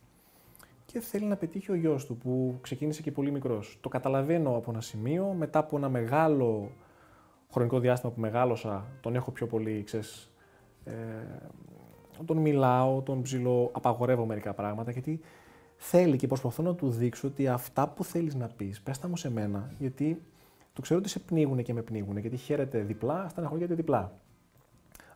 [0.86, 3.78] και θέλει να πετύχει ο γιος του που ξεκίνησε και πολύ μικρός.
[3.82, 6.72] Το καταλαβαίνω από ένα σημείο, μετά από ένα μεγάλο
[7.52, 10.32] χρονικό διάστημα που μεγάλωσα, τον έχω πιο πολύ, ξέρεις,
[10.84, 10.94] ε,
[12.26, 15.20] τον μιλάω, τον ψηλό, απαγορεύω μερικά πράγματα, γιατί
[15.86, 19.18] θέλει και προσπαθώ να του δείξω ότι αυτά που θέλεις να πεις, πες τα μου
[19.18, 20.24] σε μένα, γιατί
[20.74, 24.12] το ξέρω ότι σε πνίγουν και με πνίγουν, γιατί χαίρεται διπλά, στεναχωριέται διπλά.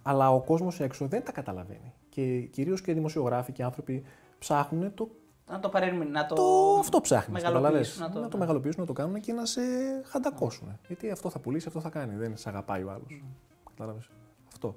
[0.02, 1.94] Αλλά ο κόσμος έξω δεν τα καταλαβαίνει.
[2.10, 4.04] Και κυρίως και οι δημοσιογράφοι και οι άνθρωποι
[4.40, 5.10] ψάχνουν το.
[5.50, 6.36] Να το παρέμεινε, να το.
[6.36, 7.44] το αυτό ψάχνεις.
[7.44, 8.44] μεγαλοποιήσουν, Να να το, το- να το ναι.
[8.44, 9.62] μεγαλοποιήσουν, να το κάνουν και να σε
[10.06, 10.80] χαντακώσουν.
[10.88, 12.16] Γιατί αυτό θα πουλήσει, αυτό θα κάνει.
[12.16, 13.24] Δεν σε αγαπάει ο άλλος.
[13.70, 14.10] Κατάλαβες;
[14.48, 14.76] Αυτό.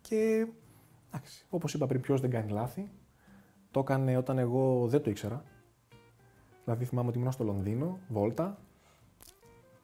[0.00, 0.46] Και
[1.12, 2.90] εντάξει, όπως είπα πριν, ποιος δεν κάνει λάθη.
[3.72, 5.42] Το έκανε όταν εγώ δεν το ήξερα.
[6.64, 8.58] Δηλαδή θυμάμαι ότι ήμουν στο Λονδίνο, βόλτα.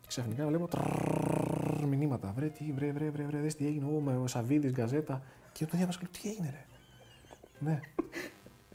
[0.01, 2.33] Και ξαφνικά βλέπω τρρρρρρ, μηνύματα.
[2.37, 3.85] Βρε, τι, βρε, βρε, βρε, βρε, δες τι έγινε.
[3.85, 5.23] Ω, με ο Σαββίδης, Gazzetta.
[5.53, 6.65] Και το διάβασα και λέω, τι έγινε, ρε.
[7.59, 7.81] Ναι.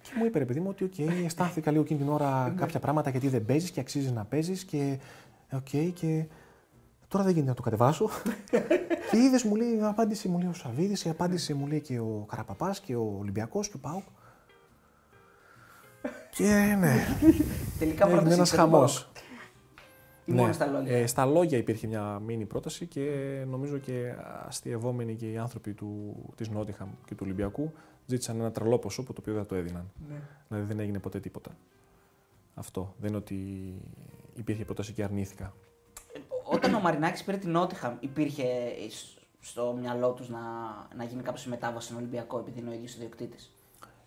[0.01, 3.09] Και μου είπε, ρε παιδί μου, ότι οκ, αισθάνθηκα λίγο εκείνη την ώρα κάποια πράγματα
[3.09, 4.99] γιατί δεν παίζει και αξίζει να παίζει και.
[5.51, 6.25] Οκ, και.
[7.07, 8.09] Τώρα δεν γίνεται να το κατεβάσω.
[9.11, 11.99] και είδε, μου λέει, η απάντηση μου λέει ο Σαββίδη, η απάντηση μου λέει και
[11.99, 14.03] ο Καραπαπά και ο Ολυμπιακό και ο ΠΑΟΚ.
[16.35, 16.95] Και ναι,
[17.79, 19.09] Τελικά έγινε πρόταση ένας ήταν χαμός.
[19.15, 19.21] το
[20.25, 20.97] Ή μόνο στα λόγια.
[20.97, 23.09] Ε, στα λόγια υπήρχε μια μίνι πρόταση και
[23.47, 24.13] νομίζω και
[24.47, 27.71] αστειευόμενοι και οι άνθρωποι του, της Νότιχαμ και του Ολυμπιακού
[28.05, 29.91] ζήτησαν ένα τρελό ποσό που το οποίο δεν το έδιναν.
[30.09, 30.15] Ναι.
[30.47, 31.51] Δηλαδή δεν έγινε ποτέ τίποτα.
[32.55, 32.93] Αυτό.
[32.97, 33.35] Δεν είναι ότι
[34.35, 35.53] υπήρχε πρόταση και αρνήθηκα.
[36.13, 38.43] Ε, Όταν ο Μαρινάκης πήρε την Νότιχαμ, υπήρχε
[38.89, 40.39] σ- στο μυαλό τους να,
[40.95, 43.53] να γίνει κάποιος μετάβαση στον Ολυμπιακό επειδή είναι ο ίδιος ιδιοκτήτης;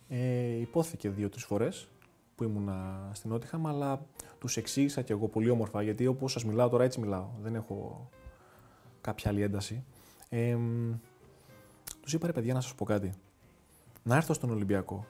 [0.09, 1.87] Ε, υπόθηκε δύο-τρεις φορές
[2.37, 4.05] που ήμουνα στην Νότιχαμ, αλλά
[4.39, 7.27] τους εξήγησα και εγώ πολύ όμορφα γιατί όπως σας μιλάω τώρα έτσι μιλάω.
[7.41, 8.09] Δεν έχω
[9.01, 9.83] κάποια άλλη ένταση.
[10.29, 10.57] Ε,
[12.01, 13.13] τους είπα ρε παιδιά να σας πω κάτι.
[14.03, 15.05] Να έρθω στον Ολυμπιακό.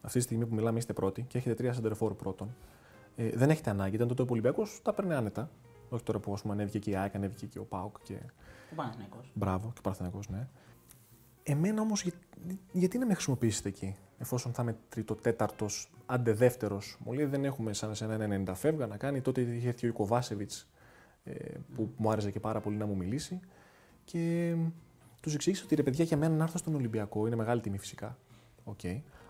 [0.00, 2.54] Αυτή τη στιγμή που μιλάμε είστε πρώτοι και έχετε τρία σεντερφόρ πρώτον.
[3.16, 3.94] Ε, δεν έχετε ανάγκη.
[3.94, 5.50] Ήταν τότε ο Ολυμπιακός, τα παίρνει άνετα.
[5.88, 8.14] Όχι τώρα που ας πούμε, ανέβηκε και η ΑΕΚ, ανέβηκε και ο Πάουκ και
[8.72, 9.30] Ο Παναθηναϊκός.
[9.34, 10.48] Μπράβο, και ο Παναθηναϊκός, ναι.
[11.42, 12.06] Εμένα όμως,
[12.72, 16.96] γιατί να με χρησιμοποιήσετε εκεί, εφόσον θα είμαι τρίτο, τέταρτος, άντε δεύτερος.
[17.04, 19.20] Μου λέει δεν έχουμε σαν εσένα 90 φεύγα να κάνει.
[19.20, 20.52] Τότε είχε έρθει ο Κοβάσεβιτς
[21.24, 21.34] ε,
[21.74, 23.40] που μου άρεσε και πάρα πολύ να μου μιλήσει.
[24.04, 24.54] Και
[25.20, 28.18] τους εξήγησα ότι ρε παιδιά για μένα να έρθω στον Ολυμπιακό είναι μεγάλη τιμή φυσικά.
[28.64, 28.80] Οκ.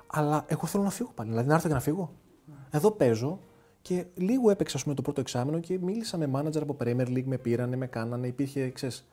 [0.06, 1.30] Αλλά εγώ θέλω να φύγω πάλι.
[1.30, 2.12] Δηλαδή να έρθω και να φύγω.
[2.70, 3.40] Εδώ παίζω
[3.82, 7.24] και λίγο έπαιξα ας πούμε, το πρώτο εξάμηνο και μίλησα με manager από Premier League,
[7.24, 9.08] με πήρανε, με κάνανε, υπήρχε, ξέρεις,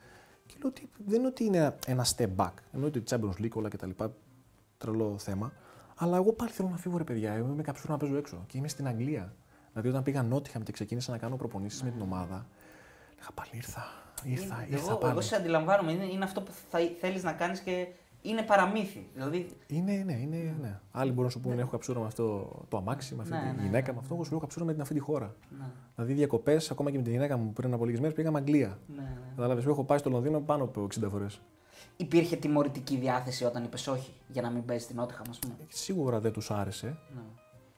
[0.46, 2.52] και λέω ότι δεν είναι ότι είναι ένα step back.
[2.74, 3.90] Εννοείται ότι Champions League όλα κτλ.
[4.78, 5.54] Τρελό θέμα.
[5.98, 7.34] Αλλά εγώ πάλι θέλω να φύγω ρε παιδιά.
[7.34, 8.44] Εγώ είμαι κάποιος να παίζω έξω.
[8.48, 9.34] Και είμαι στην Αγγλία.
[9.72, 12.46] Δηλαδή όταν πήγα Νότιχαμ και ξεκίνησα να κάνω προπονήσεις με την ομάδα.
[13.18, 13.84] Λέγα πάλι ήρθα.
[14.24, 15.12] Ήρθα, Είναι- ήρθα εγώ, πάλι.
[15.12, 15.92] εγώ σε αντιλαμβάνομαι.
[15.92, 17.88] Είναι, είναι αυτό που θα, θέλεις να κάνεις και
[18.22, 19.08] είναι παραμύθι.
[19.14, 20.80] Δηλαδή, Είναι, ναι, είναι, ναι.
[20.92, 23.56] Άλλοι μπορούν να σου πούνε: Έχω καψούρα με αυτό το αμάξι, με αυτή Ναι, τη
[23.58, 24.14] ναι, γυναίκα, ναι, με αυτό.
[24.14, 25.36] Εγώ σου λέω καψούρα με την αυτή τη χώρα.
[25.60, 28.80] ναι, Δηλαδή διακοπές, ακόμα και με τη γυναίκα μου πριν από λίγες μέρες πήγαμε Αγγλία.
[28.96, 29.18] ναι, ναι.
[29.36, 31.42] Κατάλαβες, έχω πάει στο Λονδίνο πάνω από 60 φορές.
[31.98, 35.54] Υπήρχε τιμωρητική διάθεση όταν είπες όχι για να μην παίζεις την Νότιχαμ, ας πούμε.
[35.68, 37.22] Σίγουρα δεν τους άρεσε, Ναι.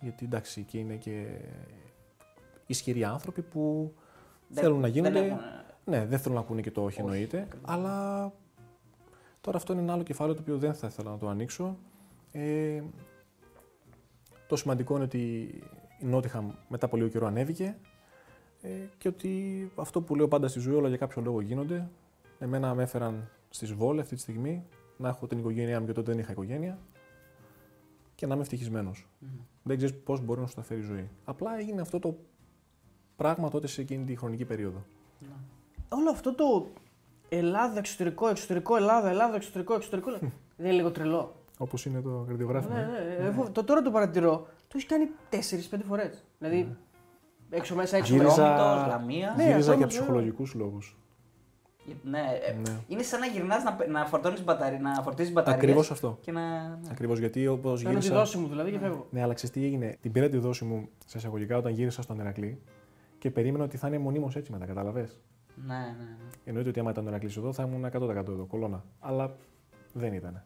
[0.01, 1.25] γιατί εντάξει, και είναι και
[2.65, 3.93] ισχυροί άνθρωποι που
[4.47, 5.19] Δεν- θέλουν να δεν γίνονται.
[5.25, 5.39] έχουν-
[5.85, 7.39] Ναι, δεν θέλουν να ακούνε και το όχι, Όχι, εννοείται.
[7.39, 7.69] ακριβώς.
[7.69, 8.31] Αλλά
[9.41, 11.77] τώρα αυτό είναι ένα άλλο κεφάλαιο το οποίο δεν θα ήθελα να το ανοίξω.
[12.31, 12.81] Ε,
[14.47, 15.19] το σημαντικό είναι ότι
[15.99, 17.77] η Νότιχαμ μετά από λίγο καιρό ανέβηκε
[18.61, 21.89] ε, και ότι αυτό που λέω πάντα στη ζωή όλα για κάποιο λόγο γίνονται.
[22.39, 24.65] Εμένα με έφεραν στη Σβόλ αυτή τη στιγμή
[24.97, 26.77] να έχω την οικογένειά μου και τότε δεν είχα οικογένεια
[28.15, 29.07] και να είμαι ευτυχισμένος.
[29.19, 29.29] Μμμ.
[29.63, 31.09] Δεν ξέρεις πώς μπορεί να σου τα φέρει η ζωή.
[31.25, 32.17] Απλά έγινε αυτό το
[33.15, 34.85] πράγμα τότε σε εκείνη τη χρονική περίοδο.
[35.19, 35.27] Ναι.
[35.89, 36.67] Όλο αυτό το
[37.29, 40.11] Ελλάδα, εξωτερικό, εξωτερικό, Ελλάδα, Ελλάδα, εξωτερικό, εξωτερικό.
[40.57, 41.35] δεν είναι λίγο τρελό.
[41.57, 42.75] Όπως είναι το καρδιογράφημα.
[42.75, 43.21] Ναι, ε.
[43.21, 44.47] ναι, εγώ το τώρα το παρατηρώ.
[44.67, 45.09] Το έχεις κάνει
[45.75, 46.25] 4-5 φορές.
[46.39, 46.75] Δηλαδή
[47.49, 48.53] έξω μέσα, έξω Γύριζα- μέσα.
[48.53, 49.33] Ατρόμητος, Λαμία.
[49.37, 50.97] Ναι, Γύριζα αυτό για είναι ψυχολογικούς λόγους.
[52.03, 52.77] Ναι, ε, Ναι.
[52.87, 55.59] είναι σαν να γυρνάς να, να, φορτώνεις μπαταρί, να φορτίζεις μπαταρίε.
[55.59, 56.17] Ακριβώς αυτό.
[56.21, 56.67] Και να.
[56.67, 56.77] ναι.
[56.91, 58.19] Ακριβώς γιατί όπως Κάνω τη γύρισα.
[58.19, 59.07] δόση μου δηλαδή και φεύγω.
[59.09, 62.19] Ναι, αλλά ξέρεις τι έγινε; Την πήρα τη δόση μου σε εισαγωγικά όταν γύρισα στον
[62.19, 62.61] Ερακλή
[63.17, 65.09] και περίμενα ότι θα είναι μονίμως έτσι μετά, καταλαβέ.
[65.65, 66.17] Ναι, ναι, ναι.
[66.45, 68.83] Εννοείται ότι άμα ήταν ο Ερακλή εδώ θα ήμουν 100% εδώ, κολόνα.
[68.99, 69.35] Αλλά
[69.93, 70.43] δεν ήταν.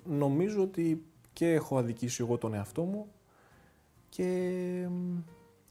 [0.05, 3.07] νομίζω ότι και έχω αδικήσει εγώ τον εαυτό μου
[4.09, 4.25] και
[4.91, 5.17] μ,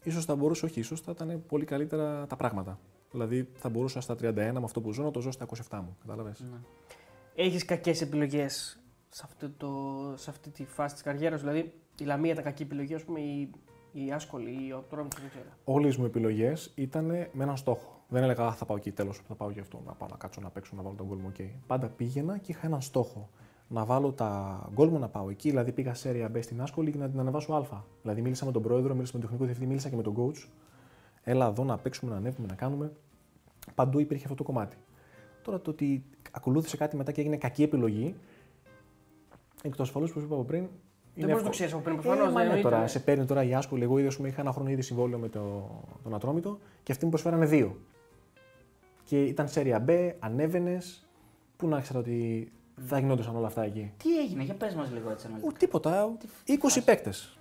[0.07, 2.79] ίσως θα μπορούσε, όχι ίσως, θα ήταν πολύ καλύτερα τα πράγματα.
[3.11, 5.97] Δηλαδή θα μπορούσα στα 31 με αυτό που ζω να το ζω στα 27 μου,
[6.01, 6.39] κατάλαβες.
[6.39, 6.57] ναι.
[7.35, 9.69] Έχεις κακές επιλογές σε, αυτό το,
[10.17, 11.39] σε αυτή τη φάση της καριέρας.
[11.39, 13.49] Δηλαδή η Λαμία ήταν κακή επιλογή, ας πούμε, η,
[13.91, 15.45] η άσκολη, η ο Ατρόμητος, δεν ξέρω.
[15.63, 17.95] Όλες μου επιλογές ήταν με έναν στόχο.
[18.07, 20.41] Δεν έλεγα «Α, θα πάω εκεί, τέλος, θα πάω γι' αυτό, να πάω να κάτσω
[20.41, 21.31] να παίξω, να βάλω τον γκολ μου.
[21.37, 21.49] Okay.
[21.67, 23.29] Πάντα πήγαινα και είχα έναν στόχο.
[23.67, 25.49] Να βάλω τα γκολ μου να πάω εκεί.
[25.49, 27.81] Δηλαδή πήγα σε area B στην άσκολη και να την ανεβάσω Α.
[28.01, 30.47] Δηλαδή μίλησα με τον πρόεδρο, μίλησα με τον τεχνικό διευθυντή, μίλησα και με τον coach.
[31.23, 32.91] Έλα εδώ να παίξουμε, να ανέβουμε, να κάνουμε.
[33.75, 34.77] Παντού υπήρχε αυτό το κομμάτι.
[35.41, 38.15] Τώρα το ότι ακολούθησε κάτι μετά και έγινε κακή επιλογή,
[39.61, 40.67] Εκτός ασφαλώ που είπα από πριν.
[41.15, 42.31] Δεν μπορείς να το ξέρεις από πριν Ε, προφανώ.
[42.31, 43.83] μα ναι, τώρα, σε παίρνει τώρα η Άσκολη.
[43.83, 45.69] Εγώ είδα, ας πούμε, είχα ένα χρόνο ήδη συμβόλαιο με το,
[46.03, 47.77] τον Ατρόμητο και αυτοί μου προσφέρανε δύο.
[49.03, 51.07] Και ήταν σέρια B, ανέβαινες.
[51.57, 52.51] Πού να ξέρω ότι
[52.85, 53.91] θα γινόντουσαν όλα αυτά εκεί.
[53.97, 55.53] Τι έγινε, για πες μας λίγο έτσι αναλυτικά.
[55.55, 56.17] Ο, τίποτα.
[56.47, 57.37] 20 παίκτες.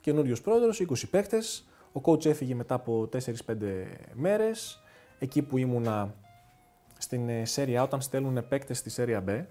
[0.00, 1.66] Καινούριος πρόεδρος, 20 παίκτες.
[1.92, 4.82] Ο coach έφυγε μετά από 4-5 μέρες.
[5.18, 6.14] Εκεί που ήμουνα
[6.98, 9.44] στην ε, Serie A, όταν στέλνουν παίκτες στη Serie B,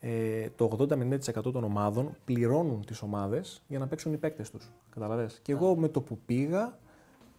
[0.00, 4.50] ε, το 80 με 90% των ομάδων πληρώνουν τις ομάδες για να παίξουν οι παίκτες
[4.50, 4.70] τους.
[4.90, 5.38] Καταλαβες.
[5.42, 6.78] Και εγώ με το που πήγα,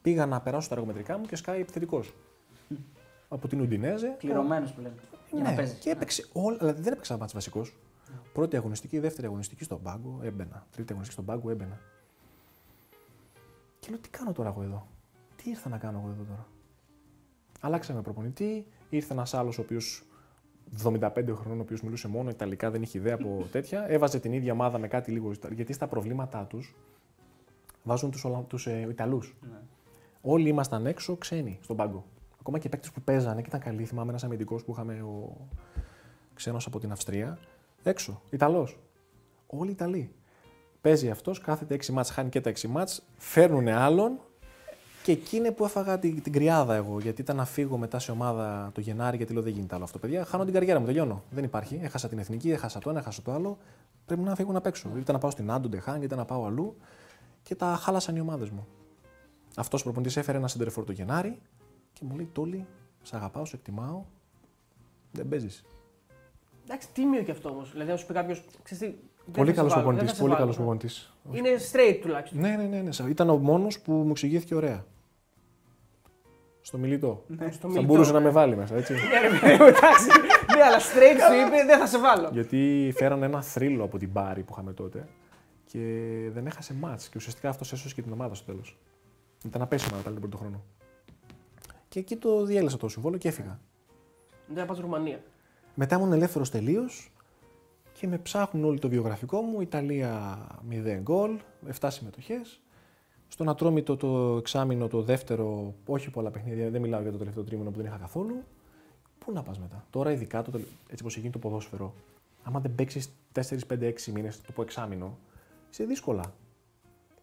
[0.02, 2.14] πήγα να περάσω τα εργομετρικά μου και σκάει επιθετικός.
[3.30, 4.08] Από την Ουντινέζε.
[4.18, 4.96] Πληρωμένος που λέμε.
[5.32, 5.78] Για να Ναι, παίζεις.
[5.80, 7.76] και έπαιξε όλα, δηλαδή δεν έπαιξα μάτς βασικός.
[8.34, 10.66] Πρώτη αγωνιστική, δεύτερη αγωνιστική στον πάγκο, έμπαινα.
[10.72, 11.80] Τρίτη αγωνιστική στον πάγκο, έμπαινα.
[13.80, 14.88] Και λέω, τι κάνω τώρα εγώ εδώ;
[15.36, 16.48] Τι ήρθα να κάνω εγώ εδώ τώρα;
[17.62, 20.04] Αλλάξαμε προπονητή, ήρθε ένας άλλος ο οποίος
[20.84, 23.90] 75 χρονών, ο οποίος μιλούσε μόνο Ιταλικά, δεν είχε ιδέα από τέτοια.
[23.90, 25.32] Έβαζε την ίδια ομάδα με κάτι λίγο.
[25.32, 26.76] Ιτα- Γιατί στα προβλήματά τους
[27.84, 29.36] βάζουν τους τους, ε, Ιταλούς.
[29.42, 29.58] Ναι.
[30.22, 32.06] Όλοι ήμασταν έξω ξένοι στον πάγκο.
[32.48, 33.86] Ακόμα και παίκτες που παίζανε και ήταν καλοί.
[33.86, 35.48] Θυμάμαι ένας αμυντικός που είχαμε ο
[36.34, 37.38] ξένος από την Αυστρία.
[37.84, 38.22] Έξω.
[38.30, 38.80] Ιταλός.
[39.48, 40.12] Όλοι Ιταλοί.
[40.82, 44.20] Παίζει αυτός, κάθεται 6 μάτς, χάνει και τα 6 μάτς, φέρνουν άλλον
[45.04, 47.00] και εκεί είναι που έφαγα την, την κρυάδα εγώ.
[47.00, 50.00] Γιατί ήταν να φύγω μετά σε ομάδα το Γενάρη, γιατί λέω δεν γίνεται άλλο αυτό,
[50.00, 50.26] παιδιά.
[50.26, 51.24] Χάνω την καριέρα μου, τελειώνω.
[51.30, 51.80] Δεν υπάρχει.
[51.84, 53.58] Έχασα την εθνική, έχασα το ένα, έχασα το άλλο.
[54.06, 54.90] Πρέπει να φύγω να παίξω.
[54.98, 56.78] Ήταν να πάω στην Άντου, Ντεχάν, ήταν να πάω αλλού
[57.44, 58.68] και τα χάλασαν οι ομάδες μου.
[59.56, 61.40] Αυτός ο προπονητής έφερε ένα σεντερφόρ το Γενάρη
[61.98, 62.66] και μου λέει: Τόλι,
[63.02, 64.04] σε αγαπάω, σε εκτιμάω.
[65.12, 65.66] Δεν παίζεις.
[66.64, 67.72] Εντάξει, τίμιο κι αυτό όμως.
[67.72, 68.44] Δηλαδή, να σου πει κάποιος.
[69.32, 70.12] Πολύ καλός προπονητής.
[70.14, 70.20] προπονητή.
[70.22, 71.14] Πολύ καλός προπονητής.
[71.32, 72.40] Είναι straight τουλάχιστον.
[72.40, 73.10] Ναι, ναι, ναι, ναι.
[73.10, 74.86] Ήταν ο μόνος που μου εξηγήθηκε ωραία.
[76.62, 77.24] Στο μιλητό.
[77.28, 77.86] Στο Θα μιλητό.
[77.86, 78.94] μπορούσε να με βάλει μέσα, έτσι.
[78.94, 80.08] Ναι, ρε παιδί μου, εντάξει.
[80.56, 82.30] Ναι, αλλά straight σου είπε δεν θα σε βάλω.
[82.32, 85.08] Γιατί φέρανε ένα θρύλο από την μπάρη που είχαμε τότε
[85.66, 85.80] και
[86.34, 88.78] δεν έχασε μάτς και ουσιαστικά αυτό έσωσε και την ομάδα στο τέλος.
[89.46, 90.64] Ήταν απέσιμα μετά τον πρώτο χρόνο.
[91.90, 93.60] Και εκεί το διέλυσα το συμβόλαιο και έφυγα.
[94.48, 95.24] Δεν θα πας Ρουμανία.
[95.76, 97.12] Μετά ήμουν ελεύθερος τελείως
[97.94, 99.62] και με ψάχνουν όλοι το βιογραφικό μου.
[99.62, 100.38] Ιταλία
[100.70, 101.40] 0 γκολ,
[101.80, 102.62] 7 συμμετοχές.
[103.28, 107.70] Στον Ατρόμητο το εξάμεινο, το δεύτερο, όχι πολλά παιχνίδια, δεν μιλάω για το τελευταίο τρίμηνο
[107.72, 108.44] που δεν είχα καθόλου.
[109.20, 111.94] Πού να πας μετά; Τώρα, ειδικά το, τελε- έτσι όπως έχει γίνει το ποδόσφαιρο,
[112.44, 115.18] άμα δεν παίξεις 4, 5, 6 μήνες, το πω εξάμεινο,
[115.72, 116.34] είσαι δύσκολα.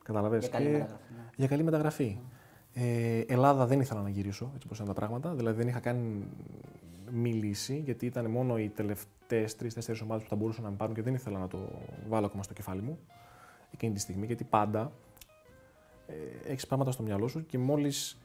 [0.04, 1.02] Καταλαβες; Για καλή Και- μεταγραφή.
[1.16, 1.30] ναι.
[1.36, 2.18] για καλή μεταγραφή.
[2.74, 5.34] Ε, Ελλάδα δεν ήθελα να γυρίσω, έτσι όπως ήταν τα πράγματα.
[5.34, 6.24] Δηλαδή δεν είχα καν
[7.10, 10.94] μη λύση, γιατί ήταν μόνο οι τελευταίες τρει-τέσσερι ομάδες που θα μπορούσαν να με πάρουν
[10.94, 11.58] και δεν ήθελα να το
[12.08, 12.98] βάλω ακόμα στο κεφάλι μου
[13.70, 14.92] εκείνη τη στιγμή, γιατί πάντα
[16.06, 18.18] ε, έχεις πράγματα στο μυαλό σου και μόλις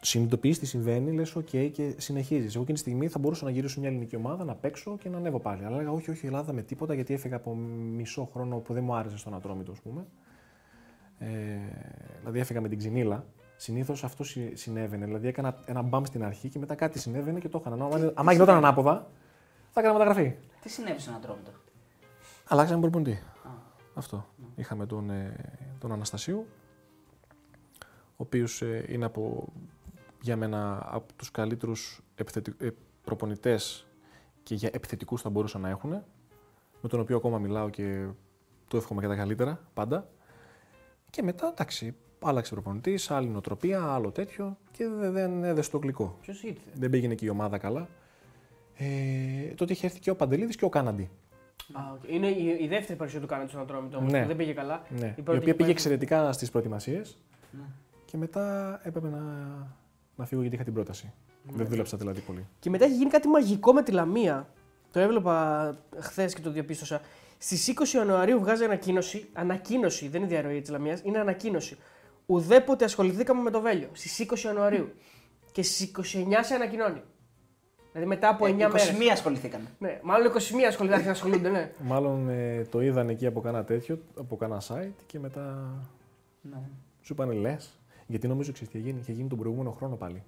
[0.00, 2.54] συνειδητοποιείς τι συμβαίνει, λες: OK και συνεχίζεις.
[2.54, 5.08] Εγώ εκείνη τη στιγμή θα μπορούσα να γυρίσω σε μια ελληνική ομάδα, να παίξω και
[5.08, 5.64] να ανέβω πάλι.
[5.64, 8.84] Αλλά έλεγα: Όχι, όχι, η Ελλάδα με τίποτα, γιατί έφυγα από μισό χρόνο που δεν
[8.84, 10.06] μου άρεσε στον Ατρόμητο, ας πούμε.
[11.18, 11.28] Ε,
[12.18, 13.24] δηλαδή έφυγα με την ξυνήλα.
[13.56, 15.04] Συνήθως αυτό συ- συνέβαινε.
[15.04, 17.84] Δηλαδή έκανα ένα μπαμ στην αρχή και μετά κάτι συνέβαινε και το έκανα.
[17.84, 19.10] Αν άμα γινόταν ανάποδα,
[19.70, 20.34] θα έκανα μεταγραφή.
[20.60, 21.50] Τι συνέβη στον Ατρόμητο.
[22.48, 23.12] Αλλάξαμε προπονητή.
[23.12, 23.48] Α,
[23.94, 24.26] Αυτό.
[24.56, 25.34] Είχαμε τον, ε,
[25.78, 26.46] τον Αναστασίου,
[28.10, 29.52] ο οποίος ε, είναι από,
[30.20, 32.54] για μένα από τους καλύτερους επιθετι...
[32.58, 32.68] ε,
[33.04, 33.86] προπονητές
[34.42, 35.90] και για επιθετικούς θα μπορούσαν να έχουν,
[36.80, 38.06] με τον οποίο ακόμα μιλάω και
[38.68, 40.08] του εύχομαι και τα καλύτερα πάντα.
[41.10, 46.18] Και μετά, εντάξει, άλλαξε προπονητής, άλλη νοοτροπία, άλλο τέτοιο και δεν, δεν έδεσε το γλυκό.
[46.20, 47.88] Ποιος ήρθε; Δεν πήγαινε και η ομάδα καλά.
[48.76, 51.10] Ε, τότε είχε έρθει και ο Παντελίδης και ο Κανάντι.
[51.72, 52.12] Α, οκ.
[52.12, 54.12] Είναι η, η δεύτερη παρουσία του Κανάντι στον Ατρόμητο όμως.
[54.12, 54.20] Ναι.
[54.20, 54.82] που Δεν πήγε καλά.
[54.88, 57.18] Ναι, η, πρώτη οποία είχε πήγε πάει- εξαιρετικά στις προετοιμασίες
[57.50, 57.64] ναι.
[58.04, 59.20] και μετά έπρεπε να,
[60.16, 61.12] να φύγω γιατί είχα την πρόταση.
[61.52, 62.46] Δεν δούλεψα δηλαδή πολύ.
[62.58, 64.48] Και μετά έχει γίνει κάτι μαγικό με τη Λαμία.
[64.92, 67.00] Το έβλεπα χθες και το διαπίστωσα.
[67.38, 69.28] Στις 20 Ιανουαρίου βγάζει ανακοίνωση.
[69.32, 71.76] Ανακοίνωση, δεν είναι διαρροή της Λαμίας, είναι ανακοίνωση.
[72.26, 73.88] Ουδέποτε ασχοληθήκαμε με το Βέλιο.
[73.92, 74.92] Στις 20 Ιανουαρίου.
[75.52, 77.02] Και στις 29 σε ανακοινώνει.
[77.92, 78.90] Δηλαδή μετά από 9 Ε, μέρες.
[78.90, 79.64] 21 ασχοληθήκαμε.
[79.78, 80.34] Ναι, μάλλον 21
[80.68, 81.72] ασχοληθήκαν να ασχολούνται, ναι.
[81.92, 85.72] Μάλλον ε, το είδαν εκεί από κάνα τέτοιο, από κάνα site και μετά
[86.42, 86.60] Ναι.
[87.00, 87.80] σου είπανε λες.
[88.06, 89.00] Γιατί νομίζω ξέρεις τι είχε γίνει.
[89.00, 90.22] Είχε γίνει τον προηγούμενο χρόνο πάλι.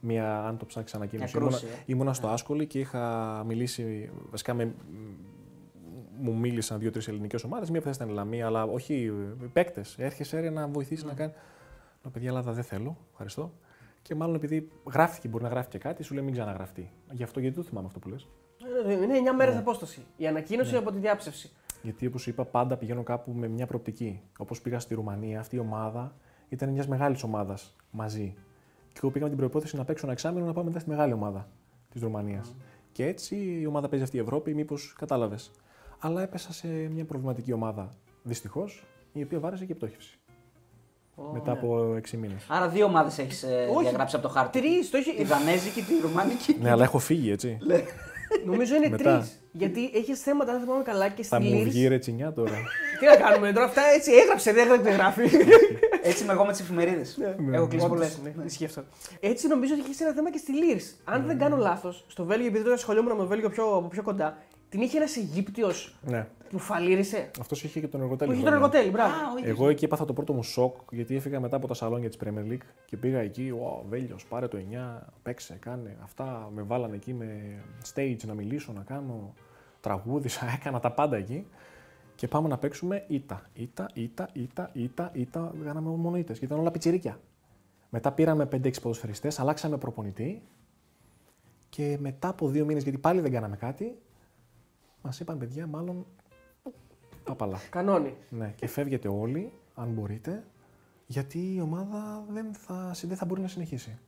[0.00, 1.36] Μία, αν το ψάξεις ανακοίνωση.
[1.36, 1.82] Μια Ήμουνα, κρούση, ε.
[1.86, 4.10] ήμουνα στο Άσκολη και είχα μιλήσει.
[4.30, 4.74] Βασικά με,
[6.20, 7.70] μου μίλησαν δύο-τρεις ελληνικές ομάδες.
[7.70, 9.12] Μία που θα ήταν η Λαμία, αλλά όχι
[9.52, 9.94] παίκτες.
[9.98, 11.34] Έρχεσαι ρε, να βοηθήσεις να κάνεις.
[12.02, 12.96] Λέω παιδιά, Ελλάδα δεν θέλω.
[13.10, 13.52] Ευχαριστώ.
[14.02, 16.90] Και μάλλον επειδή γράφτηκε, μπορεί να γράφει και κάτι, σου λέει μην ξαναγραφτεί.
[17.10, 18.28] Γι' αυτό γιατί το θυμάμαι αυτό που λες.
[18.86, 19.58] Ε, Είναι 9 μέρε Ναι.
[19.58, 20.00] απόσταση.
[20.16, 21.50] Η ανακοίνωση από τη διάψευση.
[21.82, 24.20] Γιατί όπως είπα, πάντα πηγαίνω κάπου με μια προοπτική.
[24.38, 26.14] Όπως πήγα στη Ρουμανία, αυτή η ομάδα
[26.48, 28.34] ήταν μιας μεγάλης ομάδας μαζί.
[28.92, 31.12] Και εγώ πήγα με την προπόθεση να παίξω ένα εξάμεινο να πάω μετά στη μεγάλη
[31.12, 31.48] ομάδα
[31.90, 32.54] της Ρουμανίας.
[32.92, 35.50] Και έτσι η ομάδα παίζει αυτή η Ευρώπη, μήπως κατάλαβες.
[36.04, 37.88] Αλλά έπεσα σε μια προβληματική ομάδα,
[38.22, 40.18] δυστυχώς, η οποία βάρεσε και πτώχευση.
[41.32, 42.46] μετά από 6 μήνες.
[42.48, 43.44] Άρα δύο ομάδες έχεις
[43.74, 43.82] Όχι.
[43.82, 44.60] διαγράψει από το χάρτη.
[44.60, 45.14] Τρεις, το έχει.
[45.14, 46.56] Τη Δανέζικη, τη Ρουμάνικη.
[46.60, 47.58] ναι, αλλά έχω φύγει, έτσι.
[48.46, 49.16] Νομίζω είναι Μετά.
[49.18, 49.40] τρεις.
[49.52, 51.68] Γιατί έχεις θέματα, αν θυμάμαι καλά, και Θα στη μου Λύρ.
[51.68, 52.52] βγει ρετσινιά τώρα.
[53.00, 55.22] Τι να κάνουμε τώρα, αυτά έτσι έγραψε, δεν έγραψε, δεν γράφει.
[56.08, 57.16] Έτσι είμαι εγώ με τις εφημερίδες.
[57.38, 57.56] Ναι.
[57.56, 58.18] Έχω κλείσει πολλές.
[58.18, 58.84] Όντως, ναι, ισχύει αυτό.
[59.20, 60.80] Έτσι νομίζω ότι είχε ένα θέμα και στη Λύρ.
[61.04, 64.02] Αν δεν κάνω λάθος, στο Βέλγιο, επειδή τώρα ασχολιόμουν με το Βέλγιο πιο, από πιο
[64.02, 64.38] κοντά,
[64.72, 66.26] την είχε ένας Αιγύπτιος ναι.
[66.50, 67.30] που φαλήρισε.
[67.40, 68.30] Αυτός είχε και τον εργοτέλη.
[68.30, 68.66] Που είχε τον χρόνια.
[68.66, 69.12] εργοτέλη, μπράβο.
[69.12, 69.48] Α, όχι.
[69.48, 72.52] Εγώ εκεί έπαθα το πρώτο μου σοκ γιατί έφυγα μετά από τα σαλόνια της Premier
[72.52, 73.52] League και πήγα εκεί.
[73.54, 74.58] Wow, Βέλιο, πάρε το
[74.98, 75.96] 9, παίξε, κάνε.
[76.02, 77.58] Αυτά με βάλανε εκεί με
[77.94, 79.34] stage να μιλήσω, να κάνω.
[79.80, 81.46] Τραγούδισα, έκανα τα πάντα εκεί.
[82.14, 83.42] Και πάμε να παίξουμε ήττα.
[83.54, 85.52] Ήττα, ήττα, ήττα, ήττα, ήττα.
[85.64, 87.20] Κάναμε μόνο ήττες και ήταν όλα πιτσιρίκια.
[87.90, 90.42] Μετά πήραμε 5-6 ποδοσφαιριστές, αλλάξαμε προπονητή.
[91.68, 93.96] Και μετά από δύο μήνες, γιατί πάλι δεν κάναμε κάτι,
[95.02, 96.06] μας είπαν παιδιά, μάλλον
[97.28, 97.58] απαλά.
[97.70, 98.16] Κανόνι.
[98.28, 100.44] Ναι, και φεύγετε όλοι, αν μπορείτε,
[101.06, 103.98] γιατί η ομάδα δεν θα, δεν θα μπορεί να συνεχίσει.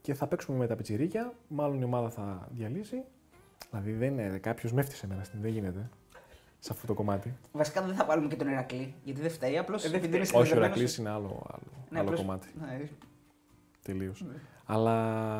[0.00, 3.02] Και θα παίξουμε με τα πιτσιρίκια, μάλλον η ομάδα θα διαλύσει.
[3.70, 5.88] Δηλαδή δεν είναι, κάποιος με έφτιασε εμένα, στην- δεν γίνεται.
[6.58, 7.36] Σε αυτό το κομμάτι.
[7.52, 9.58] Βασικά δεν θα βάλουμε και τον Ηρακλή, γιατί δεν φταίει.
[9.58, 10.20] Απλώς δεν επειδή φταίει.
[10.20, 12.48] είναι Όχι, ο συνδεδεμένος- Ηρακλής είναι άλλο, άλλο, Ναι, άλλο απλώς- κομμάτι.
[12.60, 12.88] Ναι,
[13.82, 14.24] Τελείως.
[14.66, 15.38] Αλλά.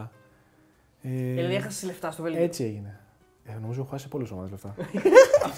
[1.02, 2.42] Ε, Δηλαδή έχασε λεφτά στο Βέλγιο.
[2.42, 3.00] έτσι έγινε.
[3.56, 4.74] Ε, νομίζω έχω χάσει πολλέ ομάδες λεφτά.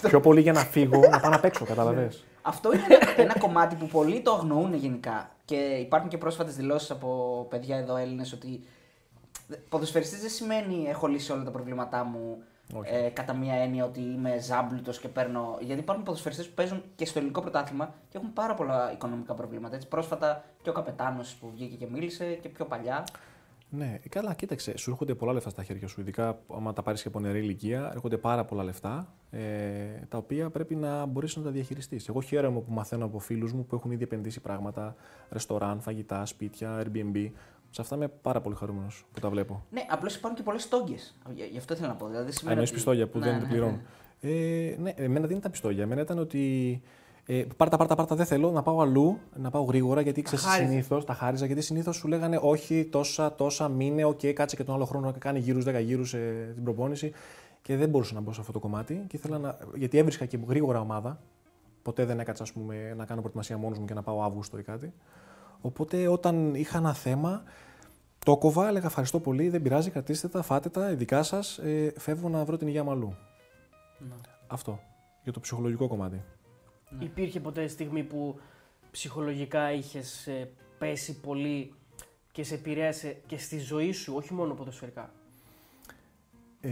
[0.09, 2.11] Πιο πολύ για να φύγω, να πάω να παίξω, κατάλαβε.
[2.43, 5.31] Αυτό είναι ένα, ένα κομμάτι που πολλοί το αγνοούν γενικά.
[5.45, 8.61] Και υπάρχουν και πρόσφατες δηλώσεις από παιδιά εδώ Έλληνες ότι
[9.69, 12.43] ποδοσφαιριστής δεν σημαίνει έχω λύσει όλα τα προβλήματά μου
[12.75, 12.95] Όχι.
[12.95, 15.59] ε, κατά μία έννοια ότι είμαι ζάμπλουτος και παίρνω.
[15.61, 19.75] Γιατί υπάρχουν ποδοσφαιριστές που παίζουν και στο ελληνικό πρωτάθλημα και έχουν πάρα πολλά οικονομικά προβλήματα.
[19.75, 23.05] Έτσι, πρόσφατα και ο καπετάνος που βγήκε και μίλησε και πιο παλιά.
[23.75, 24.77] Ναι, καλά, κοίταξε.
[24.77, 26.01] Σου έρχονται πολλά λεφτά στα χέρια σου.
[26.01, 29.41] Ειδικά άμα τα πάρεις και από νεαρή ηλικία, έρχονται πάρα πολλά λεφτά ε,
[30.09, 32.09] τα οποία πρέπει να μπορείς να τα διαχειριστείς.
[32.09, 34.95] Εγώ χαίρομαι που μαθαίνω από φίλους μου που έχουν ήδη επενδύσει πράγματα,
[35.31, 37.31] ρεστοράν, φαγητά, σπίτια, Airbnb.
[37.71, 39.65] Σε αυτά είμαι πάρα πολύ χαρούμενος που τα βλέπω.
[39.71, 40.95] Ναι, απλώς υπάρχουν και πολλές τόγκε.
[41.51, 42.07] Γι' αυτό ήθελα να πω.
[42.07, 43.51] Δηλαδή, Α, σημαίνει εννοείς ότι- πιστόγια που Ναι, δεν ναι, το ναι.
[43.53, 43.81] πληρώνουν.
[44.21, 45.83] Ε, ναι, εμένα δεν ήταν πιστόγια.
[45.83, 46.83] Εμένα ήταν ότι.
[47.27, 50.69] Ε, πάρτα, πάρτα, πάρτα, δεν θέλω να πάω αλλού, να πάω γρήγορα γιατί ξέρεις χάριζε.
[50.69, 54.75] συνήθως, τα χάριζα γιατί συνήθως σου λέγανε όχι, τόσα, τόσα, μήνε, οκ, κάτσε και τον
[54.75, 56.11] άλλο χρόνο να κάνει γύρους 10 γύρους
[56.55, 57.13] την προπόνηση.
[57.63, 59.05] Και δεν μπορούσα να μπω σε αυτό το κομμάτι.
[59.07, 61.19] Και ήθελα να, γιατί έβρισκα και γρήγορα ομάδα.
[61.83, 64.63] Ποτέ δεν έκατσα ας πούμε, να κάνω προετοιμασία μόνος μου και να πάω Αύγουστο ή
[64.63, 64.93] κάτι.
[65.61, 67.43] Οπότε όταν είχα ένα θέμα,
[68.25, 71.59] το κόβα, έλεγα ευχαριστώ πολύ, δεν πειράζει, κρατήστε τα, φάτε τα, ειδικά σας.
[71.59, 73.17] Ε, φεύγω να βρω την υγεία μου αλλού.
[73.99, 74.15] Ναι.
[74.47, 74.79] Αυτό.
[75.23, 76.23] Για το ψυχολογικό κομμάτι.
[76.99, 78.41] Υπήρχε ποτέ στιγμή που
[78.91, 80.29] ψυχολογικά είχες
[80.79, 81.75] πέσει πολύ
[82.33, 85.13] και σε επηρέασε και στη ζωή σου, όχι μόνο ποδοσφαιρικά;
[86.61, 86.71] Ε,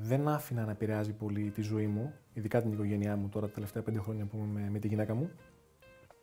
[0.00, 3.82] δεν άφηνα να επηρεάζει πολύ τη ζωή μου, ειδικά την οικογένειά μου τώρα τα τελευταία
[3.82, 5.30] πέντε χρόνια που είμαι με, με τη γυναίκα μου.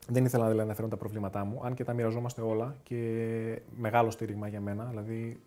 [0.08, 4.10] Δεν ήθελα δηλαδή, να φέρω τα προβλήματά μου, αν και τα μοιραζόμαστε όλα και μεγάλο
[4.10, 5.42] στήριγμα για μένα, δηλαδή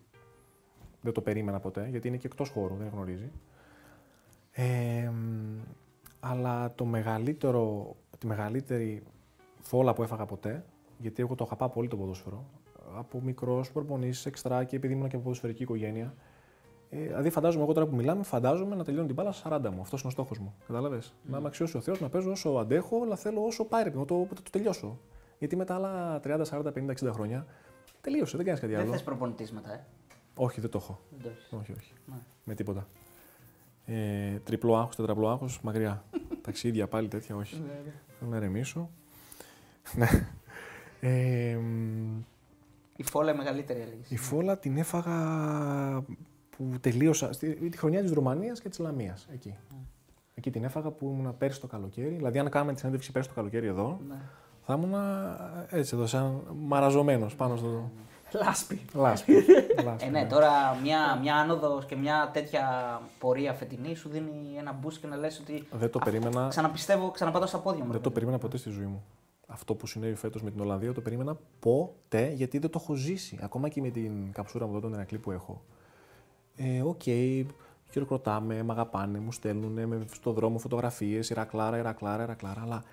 [1.01, 3.31] δεν το περίμενα ποτέ, γιατί είναι και εκτός χώρου, δεν γνωρίζει.
[4.51, 5.59] Ε, μ,
[6.19, 9.03] αλλά το μεγαλύτερο, τη μεγαλύτερη
[9.61, 10.65] φόλα που έφαγα ποτέ,
[10.97, 12.45] γιατί εγώ το αγαπάω πολύ το ποδόσφαιρο,
[12.97, 16.13] από μικρός προπονήσει, εξτρά και επειδή ήμουν και από ποδοσφαιρική οικογένεια.
[16.89, 19.81] Ε, δηλαδή, φαντάζομαι εγώ τώρα που μιλάμε, φαντάζομαι να τελειώνω την μπάλα στα 40 μου.
[19.81, 20.55] Αυτός είναι ο στόχος μου.
[20.67, 21.01] Κατάλαβε.
[21.23, 23.99] Να με αξιώσει ο Θεός, να παίζω όσο αντέχω, αλλά θέλω όσο πάει ρε παιδί
[23.99, 24.99] μου, το, το, το τελειώσω.
[25.39, 27.45] Γιατί με τα άλλα 30, 40, 50, 60 χρόνια
[28.01, 28.91] τελείωσε, δεν κάνεις κάτι Δεν άλλο.
[28.91, 29.85] θες προπονητής μετά, ε;
[30.35, 30.99] Όχι, δεν το έχω.
[31.09, 31.51] Δεν το έχεις.
[31.51, 31.93] Όχι, όχι.
[32.05, 32.17] Ναι.
[32.43, 32.87] Με τίποτα.
[33.89, 36.03] Ε, τριπλό άγχος, τετραπλό άγχος, μακριά.
[36.45, 37.61] Ταξίδια πάλι τέτοια, όχι.
[38.19, 38.89] Θέλω να ρεμίσω.
[39.97, 40.07] ναι.
[40.99, 42.19] Ε, μ,
[42.95, 44.11] Η φόλα η μεγαλύτερη έλεγες.
[44.11, 45.15] η φόλα την έφαγα
[46.49, 49.55] που τελείωσα στη, τη χρονιά της Ρουμανίας και της Λαμίας, εκεί.
[50.33, 52.15] Εκεί την έφαγα που ήμουν πέρσι το καλοκαίρι.
[52.15, 54.15] Δηλαδή, αν κάναμε τη συνέντευξη πέρσι το καλοκαίρι εδώ, Ναι.
[54.61, 54.93] θα ήμουν
[55.69, 57.91] έτσι εδώ, σαν μαραζωμένος πάνω στο Λάσπη.
[58.31, 58.81] Λάσπη.
[58.93, 59.33] Λάσπη,
[59.99, 62.61] Ε, ναι, τώρα μια, μια άνοδος και μια τέτοια
[63.19, 65.53] πορεία φετινή σου δίνει ένα boost και να λες ότι.
[65.71, 66.47] Δεν το αυτό- περίμενα.
[66.47, 67.91] Ξαναπιστεύω, ξαναπατώ στα πόδια μου.
[67.91, 69.03] Δεν το περίμενα ποτέ στη ζωή μου.
[69.47, 73.39] Αυτό που συνέβη φέτος με την Ολλανδία το περίμενα ποτέ γιατί δεν το έχω ζήσει.
[73.41, 75.61] Ακόμα και με την καψούρα μου εδώ, τον Ηρακλή που έχω.
[76.55, 77.01] Ε, οκ,
[77.91, 82.61] χειροκροτάμε, με αγαπάνε, μου στέλνουν με, στο δρόμο φωτογραφίες, Ηρακλάρα, Ηρακλάρα, Ηρακλάρα.
[82.61, 82.83] Αλλά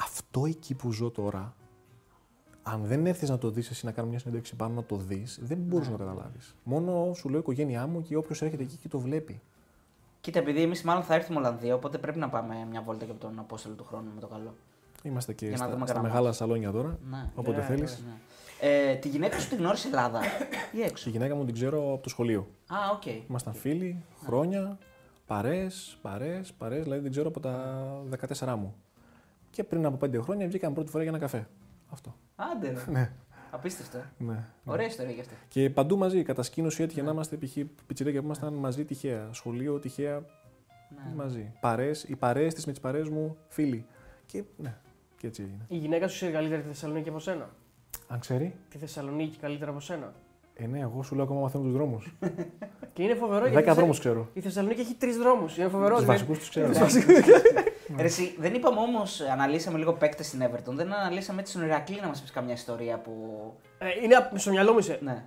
[0.00, 1.54] αυτό εκεί που ζω τώρα,
[2.62, 5.38] αν δεν έρθεις να το δεις, εσύ να κάνει μια συνέντευξη πάνω να το δεις,
[5.42, 6.54] δεν μπορείς να το καταλάβεις.
[6.62, 9.40] Μόνο σου λέω η οικογένειά μου και όποιος έρχεται εκεί και το βλέπει.
[10.20, 13.20] Κοίτα, επειδή εμείς μάλλον θα έρθουμε Ολλανδία, οπότε πρέπει να πάμε μια βόλτα και από
[13.20, 14.54] τον Απόστολο του χρόνου με το καλό.
[15.02, 16.98] Είμαστε και Για να στα, δούμε στα κανένα μεγάλα σαλόνια τώρα.
[17.10, 17.30] Ναι.
[17.34, 18.02] Όποτε Ναι, θέλεις.
[18.04, 18.08] ναι.
[18.10, 18.18] Ναι.
[18.90, 20.20] Ε, τη γυναίκα σου τη γνώρισε Ελλάδα
[20.72, 22.48] ή έξω; Τη γυναίκα μου την ξέρω από το σχολείο.
[22.66, 23.06] Α, οκ.
[23.28, 24.78] Ήμασταν φίλοι, χρόνια.
[25.26, 28.02] Παρέες, παρέες, παρέες, δηλαδή δεν ξέρω από τα
[28.38, 28.74] 14 μου.
[29.50, 31.48] Και πριν από 5 χρόνια βγήκαμε πρώτη φορά για ένα καφέ.
[31.92, 32.14] Αυτό.
[32.36, 32.90] Άντε, ρε.
[32.92, 33.10] Ναι.
[33.50, 33.98] Απίστευτο.
[33.98, 34.04] ε.
[34.18, 34.44] ναι.
[34.64, 35.32] Ωραία ιστορία γι' αυτό.
[35.48, 36.22] Και παντού μαζί.
[36.22, 37.56] Κατασκήνωση έτυχε να είμαστε π.χ.
[37.86, 39.28] πιτσιρέκια που ήμασταν μαζί τυχαία.
[39.32, 40.14] Σχολείο τυχαία
[41.06, 41.14] Ναι.
[41.14, 41.52] μαζί.
[41.60, 43.86] Παρές, οι παρέες της με τις παρέες μου φίλοι.
[44.26, 44.76] Και ναι,
[45.16, 45.64] και έτσι έγινε.
[45.68, 47.50] Η γυναίκα σου ξέρει καλύτερα τη Θεσσαλονίκη από σένα;
[48.08, 50.12] Αν ξέρει, Τη Θεσσαλονίκη καλύτερα από σένα;
[50.54, 52.14] ε, ναι, εγώ σου λέω ακόμα μαθαίνω τους δρόμους.
[52.92, 53.54] Και είναι φοβερό γιατί.
[53.54, 54.28] Δέκα η Θεσσα- δρόμους ξέρω.
[54.32, 55.56] Η Θεσσαλονίκη έχει τρεις δρόμους.
[55.58, 55.94] Είναι φοβερό.
[55.96, 56.18] Τους δηλαδή.
[56.24, 56.72] βασικούς τους ξέρω.
[57.96, 60.72] Ρε, εσύ, δεν είπαμε όμως, αναλύσαμε λίγο παίκτες στην Everton.
[60.72, 63.12] Δεν αναλύσαμε έτσι στον Ηρακλή να μας πεις καμιά ιστορία που.
[63.78, 64.98] Ε, είναι απ- στο μυαλό μου είσαι.
[65.02, 65.24] Ναι.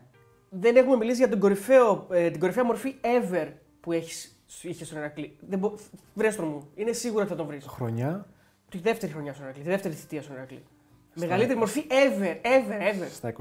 [0.50, 3.48] Δεν έχουμε μιλήσει για τον κορυφαίο, ε, την κορυφαία μορφή ever
[3.80, 5.38] που έχεις, είχες στον Ερακλή.
[5.48, 5.74] Δεν μπο...
[6.14, 6.70] Βρες τον μου.
[6.76, 7.66] Είναι σίγουρο ότι θα τον βρεις.
[7.68, 8.26] Χρονιά
[8.70, 9.64] Τη δεύτερη χρονιά στον Ερακλή.
[9.64, 10.64] Τη δεύτερη θητεία στον Ερακλή.
[11.16, 13.08] Μεγαλύτερη μορφή ever, ever, ever.
[13.12, 13.34] στα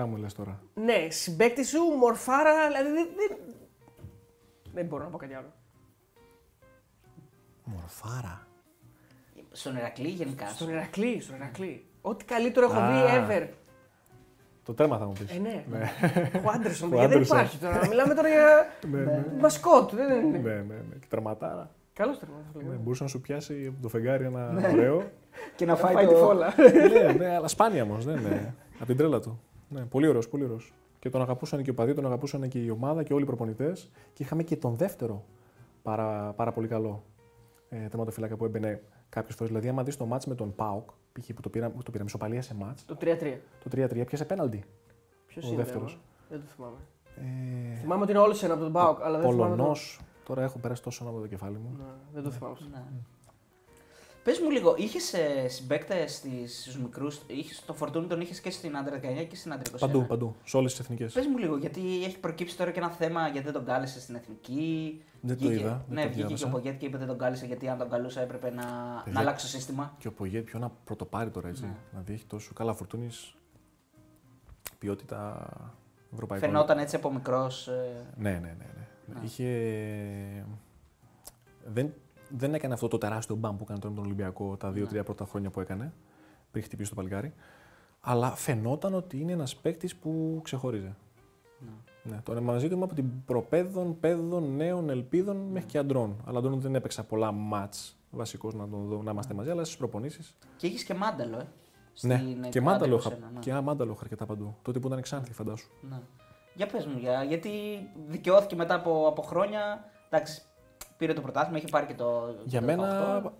[0.00, 0.62] 23-24 μου λες τώρα.
[0.74, 3.08] Ναι, συμπέκτη σου, μορφάρα, δηλαδή δεν.
[3.16, 3.36] Δεν,
[4.74, 5.52] δεν μπορώ να πω κάτι άλλο.
[7.64, 8.43] Μορφάρα.
[9.56, 10.46] Στον Ηρακλή γενικά.
[10.48, 11.84] Στον Ερακλή, στον Ερακλή.
[12.02, 12.90] Ό,τι καλύτερο έχω Α.
[12.90, 13.48] δει ever.
[14.64, 15.36] Το τέρμα θα μου πεις.
[15.36, 15.64] Ε, ναι.
[16.44, 17.36] Ο Άντερσον, Ο παιδιά, δεν Άντερσον.
[17.36, 17.86] υπάρχει τώρα.
[17.88, 19.24] Μιλάμε τώρα για Ναι, ναι.
[19.40, 19.94] μασκότ.
[19.94, 20.38] Δεν είναι.
[20.38, 20.94] Ναι, ναι, ναι.
[21.00, 21.70] Και τερματάρα.
[21.92, 22.34] Καλός τερμα.
[22.68, 25.02] Ναι, μπορούσε να σου πιάσει από το φεγγάρι ένα ωραίο.
[25.56, 26.54] Και να Φάει τη φόλα.
[27.06, 28.06] ναι, ναι, αλλά σπάνια όμως.
[28.06, 28.54] Ναι, ναι.
[28.76, 29.40] Από την τρέλα του.
[29.68, 30.72] Ναι, πολύ ωραίος, πολύ ωραίος.
[30.98, 33.90] Και τον αγαπούσαν και οι οπαδοί, τον αγαπούσαν και η ομάδα και όλοι οι προπονητές.
[34.12, 35.24] Και είχαμε και τον δεύτερο
[35.82, 37.04] πάρα, πάρα πολύ καλό
[37.68, 38.82] ε, τερματοφύλακα που έμπαινε
[39.14, 39.48] κάποιε φορές.
[39.48, 41.26] Δηλαδή, άμα δεις το μάτς με τον Πάοκ, π.χ.
[41.34, 43.40] που το πήραμε, που το πήραμε ισοπαλία σε μάτς, Το 3-3.
[43.64, 44.64] το 3-3 πιάσε πέναλτι.
[45.26, 45.56] Ποιος Ο είναι.
[45.56, 45.92] δεύτερος.
[45.92, 46.76] ρε, Δεν το θυμάμαι.
[47.16, 49.54] Ε, Θυμάμαι ότι είναι όλος ένα από τον Μπάουκ, αλλά δεν θυμάμαι.
[49.54, 49.98] Πολωνός.
[50.00, 51.70] το- Τώρα έχω περάσει τόσο από το κεφάλι μου.
[51.78, 52.54] Ναι, δεν το θυμάμαι.
[52.54, 52.68] αυτό.
[52.70, 52.82] Ναι.
[54.24, 55.14] Πες μου λίγο, είχες
[55.46, 57.20] συμπαίκτες στους μικρούς,
[57.66, 59.78] το φορτούνι τον είχες και στην άντρα 19 και στην άντρα 21.
[59.78, 60.34] Παντού, παντού.
[60.44, 61.12] Σε όλες τις εθνικές.
[61.12, 64.14] Πες μου λίγο, γιατί έχει προκύψει τώρα και ένα θέμα γιατί δεν τον κάλεσε στην
[64.14, 65.84] εθνική; Δεν το Βγήκε- είδα.
[65.88, 66.48] δεν Ναι, το βγήκε και ο διάβασα.
[66.48, 68.62] Πογκέτ και είπε δεν τον κάλεσε γιατί αν τον καλούσα έπρεπε να,
[69.04, 69.12] Παιδιά.
[69.12, 69.94] να αλλάξει το σύστημα.
[69.98, 71.62] Και ο Πογέτ πιο να πρωτοπάρει τώρα έτσι.
[71.62, 71.74] Ναι.
[71.90, 73.08] Δηλαδή έχει τόσο καλά φορτούνη
[74.78, 75.46] ποιότητα
[76.12, 76.48] ευρωπαϊκών.
[76.48, 77.68] Φαινόταν έτσι από μικρός.
[78.16, 78.46] Ναι, ναι, ναι.
[78.48, 79.14] ναι.
[79.14, 79.20] Ναι.
[79.24, 80.46] Είχε...
[81.64, 81.94] Δεν,
[82.30, 85.04] δεν έκανε αυτό το τεράστιο μπαμ που έκανε τώρα με τον Ολυμπιακό τα δύο-τρία Ναι.
[85.04, 85.92] πρώτα χρόνια που έκανε.
[86.50, 87.34] Πριν χτυπήσει το παλικάρι.
[88.00, 90.94] Αλλά φαινόταν ότι είναι ένας παίκτης που ξεχωρίζει.
[92.02, 96.16] Ναι, τον μαζί του είμαι από την προπαίδων, παιδών, νέων, ελπίδων μέχρι και αντρών.
[96.26, 99.76] Αλλά αντρών δεν έπαιξα πολλά μάτς βασικός να, τον δω, να είμαστε μαζί, αλλά στις
[99.76, 100.34] προπονήσεις.
[100.56, 101.46] Και είχε και μάνταλο, ε.
[102.00, 103.10] Ναι, στην και άντρα μάνταλο 21, είχα.
[103.32, 103.38] ναι.
[103.40, 104.56] Και α, μάνταλο είχα αρκετά παντού.
[104.62, 105.70] Τότε που ήταν εξάνθη, φαντάσου.
[105.90, 106.00] Ναι.
[106.54, 107.50] Για πες μου, για, γιατί
[108.06, 109.90] δικαιώθηκε μετά από, από χρόνια.
[110.10, 110.42] Εντάξει,
[110.96, 112.34] πήρε το πρωτάθλημα, είχε πάρει και το.
[112.44, 113.30] Για το μένα, 18.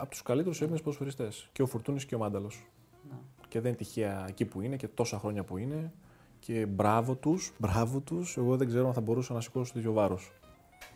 [0.00, 1.48] από τους καλύτερους Έλληνες ποδοσφαιριστές.
[1.52, 2.66] Και ο Φουρτούνης και ο Μάνταλος.
[3.10, 3.16] Ναι.
[3.48, 5.92] Και δεν είναι τυχαία εκεί που είναι και τόσα χρόνια που είναι.
[6.38, 8.36] Και μπράβο τους, μπράβο τους.
[8.36, 10.32] Εγώ δεν ξέρω αν θα μπορούσα να σηκώσω τέτοιο βάρος.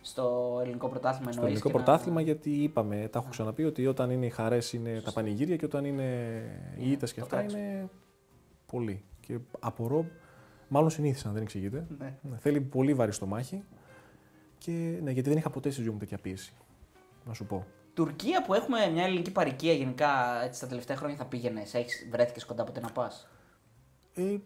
[0.01, 3.87] Στο ελληνικό πρωτάθλημα Στο εννοείς ελληνικό και να- πρωτάθλημα, γιατί είπαμε, τα έχω ξαναπεί, ότι
[3.87, 6.03] όταν είναι οι χαρές είναι τα πανηγύρια και όταν είναι
[6.77, 7.63] οι Ναι, ήττες και το αυτά κράξιμο.
[7.63, 7.89] είναι
[8.65, 9.03] πολύ.
[9.19, 10.05] Και απορώ,
[10.67, 11.85] μάλλον συνήθισαν, δεν εξηγείται.
[11.99, 12.17] Ναι.
[12.21, 13.63] Ναι, θέλει πολύ βαρύ στο μάχη.
[14.57, 16.53] Και, ναι, γιατί δεν είχα ποτέ στη ζωή μου τέτοια πίεση.
[17.25, 17.65] Να σου πω.
[17.93, 21.63] Τουρκία που έχουμε μια ελληνική παροικία γενικά έτσι, τα τελευταία χρόνια θα πήγαινε.
[22.11, 23.27] Βρέθηκες κοντά ποτέ να πας;
[24.13, 24.37] Ε,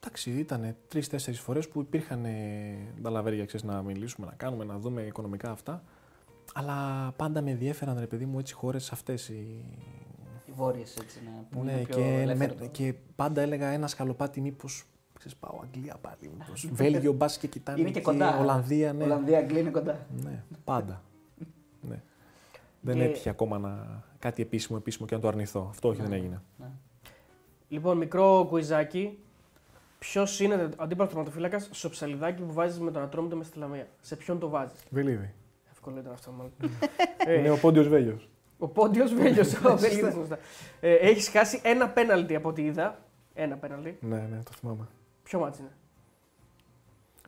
[0.00, 4.78] εντάξει, ήταν τρει-τέσσερι φορές που υπήρχαν ε, τα λαβέρια ξέρεις, να μιλήσουμε, να κάνουμε, να
[4.78, 5.82] δούμε οικονομικά αυτά.
[6.54, 9.28] Αλλά πάντα με ενδιέφεραν, ρε παιδί μου, έτσι χώρες αυτές.
[9.28, 9.64] Οι...
[10.46, 11.18] Οι βόρειες έτσι.
[11.24, 14.84] Ναι, που Ναι, είναι πιο και, ελεύθερο με, το- και πάντα έλεγα ένα σκαλοπάτι, μήπως.
[15.20, 16.30] Ξέρεις, πάω Αγγλία πάλι.
[16.38, 16.68] Μήπως.
[16.72, 17.80] Βέλγιο, μπας και κοιτάνε.
[17.80, 18.38] Είναι και κοντά.
[18.38, 19.04] Ολλανδία, ναι.
[19.04, 20.06] Ολλανδία, Αγγλία είναι κοντά.
[20.22, 21.02] ναι πάντα.
[21.88, 22.02] ναι.
[22.80, 24.02] Δεν Και- έτυχε ακόμα να...
[24.18, 25.66] κάτι επίσημο, επίσημο και να το αρνηθώ.
[25.70, 26.42] Αυτό όχι, δεν έγινε.
[26.58, 26.66] Ναι.
[27.68, 29.18] Λοιπόν, μικρό κουιζάκι.
[29.98, 33.86] Ποιος είναι ο αντίπαλος τερματοφύλακας στο ψαλιδάκι που βάζεις με τον ατρόμητο μες στη Λαμία;
[34.00, 35.34] Σε ποιον το βάζεις; Βελίδι.
[35.70, 36.52] Εύκολο ήταν αυτό μάλλον.
[37.38, 38.20] Είναι ε, ο Πόντιος Βέλιο.
[38.58, 39.44] ο Πόντιος Βέλιο.
[39.72, 40.38] Ο Βελίδης, σωστά.
[40.80, 42.98] Ε, Έχεις χάσει ένα πέναλτι από ό,τι είδα.
[43.34, 43.98] Ένα πέναλτι.
[44.00, 44.88] Ναι, ναι, το θυμάμαι.
[45.30, 45.70] Ποιο μάτι είναι;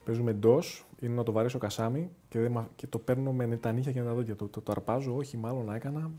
[0.05, 3.73] Παίζουμε εντός, είναι να το βαρέσω κασάμι και, δεν, μα- και το παίρνω με τα
[3.73, 4.37] νύχια και με τα δόντια.
[4.37, 6.11] Το, το, το αρπάζω, όχι, μάλλον να έκανα.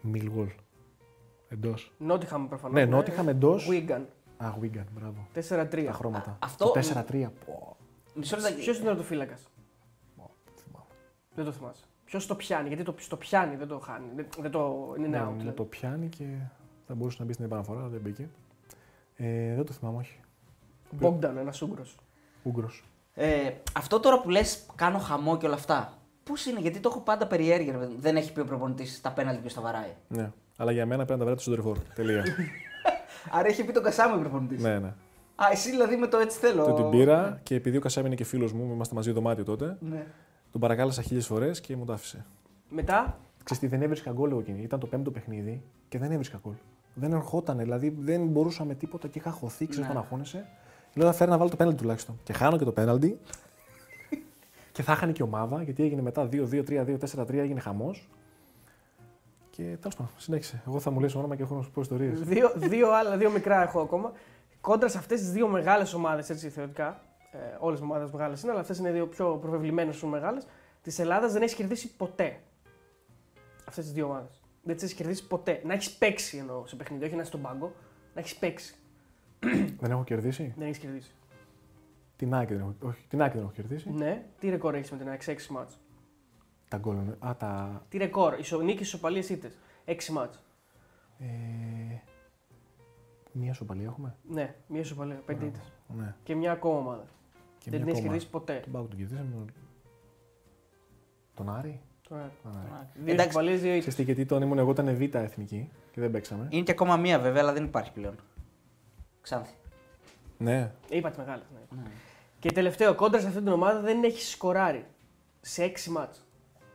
[0.00, 0.48] Μιλγόλ.
[1.48, 1.92] Εντός.
[1.98, 2.74] Νότιχαμ προφανώς.
[2.74, 3.68] Ναι, Νότιχαμ εντός.
[3.70, 4.02] Wigan.
[4.36, 5.26] Α, Wigan, μπράβο.
[5.34, 5.84] 4-3.
[5.84, 6.30] Τα χρώματα.
[6.30, 7.30] Α, αυτό- Το 4-3.
[7.46, 7.76] Πω,
[8.14, 8.54] Μισό λεπτό.
[8.58, 9.34] Ποιος είναι ο τερματοφύλακα.
[10.16, 10.86] πω, θυμάμαι.
[11.34, 11.84] Δεν το θυμάσαι.
[12.04, 14.06] Ποιος το πιάνει, γιατί το, το πιάνει, δεν το χάνει.
[14.14, 15.30] Δεν, δεν το, είναι Ναι, out.
[15.30, 15.56] ναι, δηλαδή.
[15.56, 16.24] το πιάνει και
[16.86, 18.28] θα μπορούσε να μπει στην επαναφορά, αλλά δεν μπήκε.
[19.16, 20.20] Ε, δεν το θυμάμαι, όχι.
[21.00, 21.96] Μπόγκταν, ένας Ούγγρος.
[22.42, 22.70] Ούγκρο.
[23.14, 25.92] Ε, αυτό τώρα που λες, κάνω χαμό και όλα αυτά.
[26.24, 27.72] Πώς είναι, γιατί το έχω πάντα περιέργεια.
[27.72, 28.00] ρε παιδί μου.
[28.00, 29.94] Δεν έχει πει ο προπονητής τα πέναλτι ποιος τα βαράει.
[30.08, 30.30] Ναι.
[30.56, 31.78] Αλλά για μένα πρέπει να τα βρείτε στον τριφόρ.
[31.94, 32.24] Τελεία.
[33.36, 34.62] Άρα έχει πει τον Κασάμι ο προπονητής.
[34.62, 34.92] ναι, ναι.
[35.36, 36.64] Α, εσύ δηλαδή με το έτσι θέλω.
[36.64, 39.76] Το την πήρα και επειδή ο Κασάμι είναι και φίλος μου, είμαστε μαζί δωμάτιο τότε,
[39.80, 40.06] Ναι.
[40.50, 42.24] Τον παρακάλεσα χίλιες φορές και μου το άφησε.
[42.68, 44.62] Μετά, Ξέρεις τι, δεν έβρισκα γκολ εγώ εκείνη.
[44.62, 46.54] Ήταν το πέμπτο παιχνίδι και δεν έβρισκα γκολ.
[46.94, 49.94] Δεν ερχόταν, δηλαδή δεν μπορούσα με τίποτα και είχα χωθεί, ξέρεις Ναι.
[49.94, 50.46] τον αγχώνεσαι.
[50.94, 52.18] Λέω θα φέρει να βάλω το πέναλτι τουλάχιστον.
[52.22, 53.18] Και χάνω και το πέναλτι.
[54.72, 58.08] και θα χάνει και η ομάδα γιατί έγινε μετά 2-2-3-2-4-3, έγινε χαμός.
[59.50, 60.62] Και τέλος πάντων, συνέχισε.
[60.66, 62.20] Εγώ θα μου λες όνομα και έχω να σου πω ιστορίες.
[62.20, 64.12] δύο, δύο άλλα, δύο μικρά έχω ακόμα.
[64.60, 67.02] Κόντρα σε αυτές τις δύο μεγάλες ομάδες, έτσι θεωρητικά.
[67.32, 70.46] Ε, Όλες οι ομάδες μεγάλες είναι, αλλά αυτές είναι δύο πιο προβεβλημένες σου μεγάλες.
[70.82, 72.40] Της Ελλάδας δεν έχεις κερδίσει ποτέ.
[73.68, 74.40] Αυτές τις δύο ομάδες.
[74.62, 75.60] Δεν τις έχεις κερδίσει ποτέ.
[75.64, 77.72] Να έχεις παίξει εννοώ σε παιχνίδι, όχι να είσαι στον πάγκο.
[78.14, 78.74] Να έχεις παίξει.
[79.80, 81.10] δεν έχω κερδίσει; Δεν έχεις κερδίσει.
[82.16, 83.90] Την Άκη δεν έχω, όχι, την Άκη δεν έχω κερδίσει.
[83.90, 85.80] Ναι, τι ρεκόρ έχεις με την ΑΕΚ σε 6 μάτς;
[86.68, 86.96] Τα γκολ.
[86.96, 87.82] είναι- Α, τα.
[87.88, 89.56] Τι ρεκόρ, ισο, νίκη, ισοπαλίε ήττες.
[89.84, 90.42] 6 μάτς.
[91.18, 91.24] Ε,
[93.32, 94.16] μία σοπαλία έχουμε.
[94.28, 95.46] Ναι, μία ισοπαλία, 5 Μπράβο.
[95.46, 95.60] ήττε.
[95.96, 96.14] Ναι.
[96.22, 97.04] Και μια ακόμα ομάδα.
[97.58, 98.08] Και δεν την μία έχεις ακόμα.
[98.08, 98.60] κερδίσει ποτέ.
[98.62, 99.44] Τον Πάο τον κερδίσαμε.
[101.34, 101.80] Τον Άρη.
[102.08, 102.86] Τώρα, Τον Άρη.
[102.94, 103.28] Δύο Εντάξει.
[103.28, 103.78] ισοπαλίε, δύο ήττες.
[103.78, 106.46] Ξέρεις τι, γιατί τον ήμουν εγώ ήταν β' εθνική και δεν παίξαμε.
[106.50, 108.14] Είναι και ακόμα μία βέβαια, αλλά δεν υπάρχει πλέον.
[109.22, 109.54] Ξάνθη.
[110.38, 110.72] Ναι.
[110.88, 111.42] Είπα τι μεγάλε.
[111.52, 111.80] Ναι.
[111.82, 111.88] Ναι.
[112.38, 114.86] Και τελευταίο, κόντρα σε αυτή την ομάδα δεν έχει σκοράρει
[115.40, 116.24] σε 6 μάτς.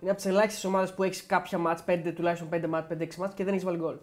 [0.01, 3.33] Είναι από τις ελάχιστες ομάδες που έχεις κάποια μάτς, 5, τουλάχιστον 5 μάτς, 5-6 μάτς
[3.33, 3.97] και δεν έχεις βάλει γκολ.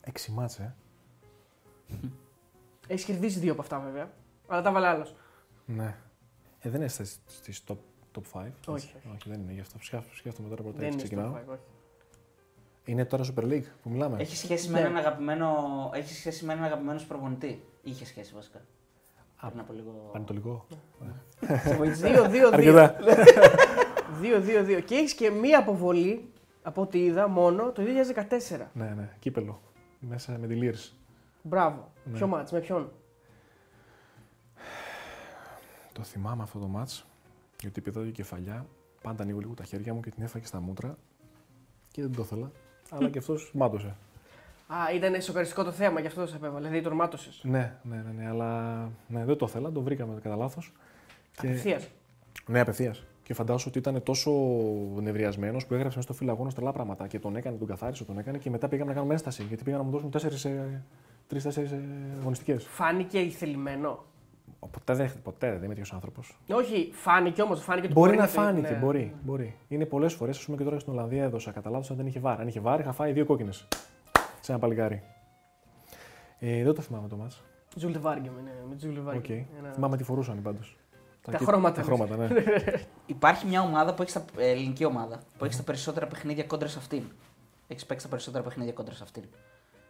[0.00, 0.74] Έξι μάτς, ε.
[2.88, 4.10] Έχεις κερδίσει δύο από αυτά βέβαια,
[4.46, 5.14] αλλά τα βάλε άλλος.
[5.66, 5.96] Ναι.
[6.60, 7.76] Ε, δεν είστε στις top,
[8.14, 8.40] top 5.
[8.42, 8.96] Όχι, όχι.
[9.14, 9.28] όχι.
[9.28, 9.78] δεν είναι γι' αυτό.
[9.80, 11.42] Σκέφτομαι, σκέφτομαι τώρα πρώτα Δεν έτσι είναι στο ξεκινάω.
[11.42, 11.62] five, όχι.
[12.90, 14.16] Είναι τώρα Super League που μιλάμε.
[14.20, 14.72] Έχει σχέση, Ναι.
[14.72, 15.48] με έναν αγαπημένο...
[15.94, 17.64] Έχει σχέση με έναν αγαπημένο σου προπονητή.
[17.82, 18.58] Είχε σχέση βασικά.
[19.36, 20.08] Α, Πριν από λίγο.
[20.12, 20.66] Πανετολικό.
[21.64, 22.08] Σε βοήθησε.
[22.08, 22.50] 2-2-2.
[22.52, 22.96] Αρκετά.
[24.22, 24.82] 2-2-2.
[24.84, 26.32] Και έχεις και μία αποβολή
[26.62, 27.82] από ό,τι είδα μόνο το
[28.58, 28.66] 2014.
[28.72, 29.08] ναι, ναι.
[29.18, 29.60] Κύπελο.
[29.98, 30.94] Μέσα με τη Λύρς.
[31.42, 31.92] Μπράβο.
[32.04, 32.16] Ναι.
[32.16, 32.92] Ποιο μάτς, με ποιον;
[35.92, 37.06] Το θυμάμαι αυτό το μάτς,
[37.60, 38.66] γιατί πήδα η κεφαλιά,
[39.02, 40.96] πάντα ανοίγω λίγο τα χέρια μου και την έφαγε στα μούτρα
[41.90, 42.50] και δεν το ήθελα.
[42.90, 43.94] Αλλά και αυτός μάτωσε.
[44.66, 46.66] Α, ήταν σοκαριστικό το θέμα, γι' αυτό σε επέβαλε.
[46.66, 47.40] Δηλαδή τον μάτωσες.
[47.42, 48.78] Ναι, ναι, ναι, ναι, αλλά
[49.08, 50.72] ναι, δεν το ήθελα, το βρήκαμε κατά λάθος.
[51.38, 51.88] Απευθείας.
[52.46, 53.04] Ναι, απευθείας.
[53.22, 54.30] Και φαντάζομαι ότι ήταν τόσο
[55.00, 58.38] νευριασμένος που έγραψε μες στο φυλαγόνο τρελά πράγματα και τον έκανε, τον καθάρισε, τον έκανε
[58.38, 59.42] και μετά πήγαμε να κάνουμε ένσταση.
[59.42, 60.10] Γιατί πήγαν να μου δώσουν
[61.28, 61.68] τρει-τέσσερι
[62.20, 62.64] αγωνιστικές.
[62.64, 64.04] Φάνηκε ηθελημένο.
[64.70, 66.38] Ποτέ δεν, ποτέ δεν είμαι τέτοιος άνθρωπος.
[66.52, 67.62] Όχι, φάνηκε όμως.
[67.62, 68.76] Φάνηκε ότι Μπορεί να το- φάνηκε, ναι.
[68.78, 69.56] μπορεί, μπορεί.
[69.68, 72.20] Είναι πολλές φορές, ας πούμε και τώρα στην Ολλανδία έδωσα κατά λάθο αν δεν είχε
[72.20, 72.40] VAR.
[72.40, 73.68] Αν είχε VAR, είχα φάει δύο κόκκινες.
[74.40, 75.02] Σε ένα παλικάρι.
[76.38, 77.42] Ε, δεν το θυμάμαι το ματς.
[77.76, 79.04] Ζούλτε Βάρεγκεμ, ναι, με Ζούλτε Οκ.
[79.04, 79.44] Βάρεγκεμ.
[79.58, 80.76] Ένα- Θυμάμαι τι φορούσαν πάντως.
[81.30, 82.28] Τα χρώματα, Τα χρώματα, ναι.
[83.06, 84.24] Υπάρχει μια ομάδα που έχει τα...
[84.38, 87.02] ε, ελληνική ομάδα που έχει τα περισσότερα παιχνίδια κόντρα σε αυτήν.
[87.66, 89.22] Έχεις παίξει τα περισσότερα παιχνίδια κόντρα σε αυτήν.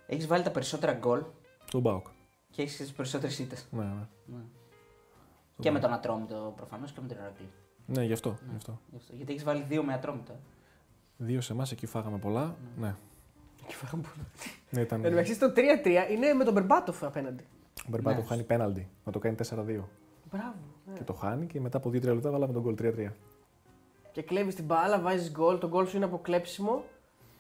[0.07, 1.23] Έχεις βάλει τα περισσότερα γκολ
[1.71, 2.07] Τον ΠΑΟΚ.
[2.51, 3.67] και έχεις τις περισσότερες ήττες.
[3.71, 3.83] Ναι,
[4.27, 4.37] ναι.
[5.61, 7.49] Και με τον Ατρόμητο προφανώς και με τον Ηρακλή.
[7.87, 8.39] Ναι, γι' αυτό.
[8.51, 8.79] Γι αυτό.
[8.91, 9.13] Γι' αυτό.
[9.15, 10.33] Γιατί έχεις βάλει δύο με Ατρόμητο.
[10.33, 10.37] ε.
[11.17, 12.57] Δύο σε εμάς, εκεί φάγαμε πολλά.
[12.77, 12.95] Ναι.
[13.67, 14.27] Και φάγαμε πολλά.
[14.71, 14.99] ναι ήταν...
[14.99, 17.45] Εν τω μεταξύ, το 3-3 είναι με τον Μπερμπάτοφ απέναντι.
[17.85, 18.27] Ο Μπερμπάτο Ναι.
[18.27, 18.89] χάνει πέναλτι.
[19.05, 19.45] Να το κάνει 4-2.
[20.31, 20.55] Μπράβο.
[20.87, 20.93] ναι.
[20.95, 23.13] Και το χάνει και μετά από 2-3 λεπτά βάλαμε τον γκολ 3-3.
[24.13, 25.59] Και κλέβεις την μπάλα, βάζεις γκολ.
[25.59, 26.83] Το γκολ σου είναι από κλέψιμο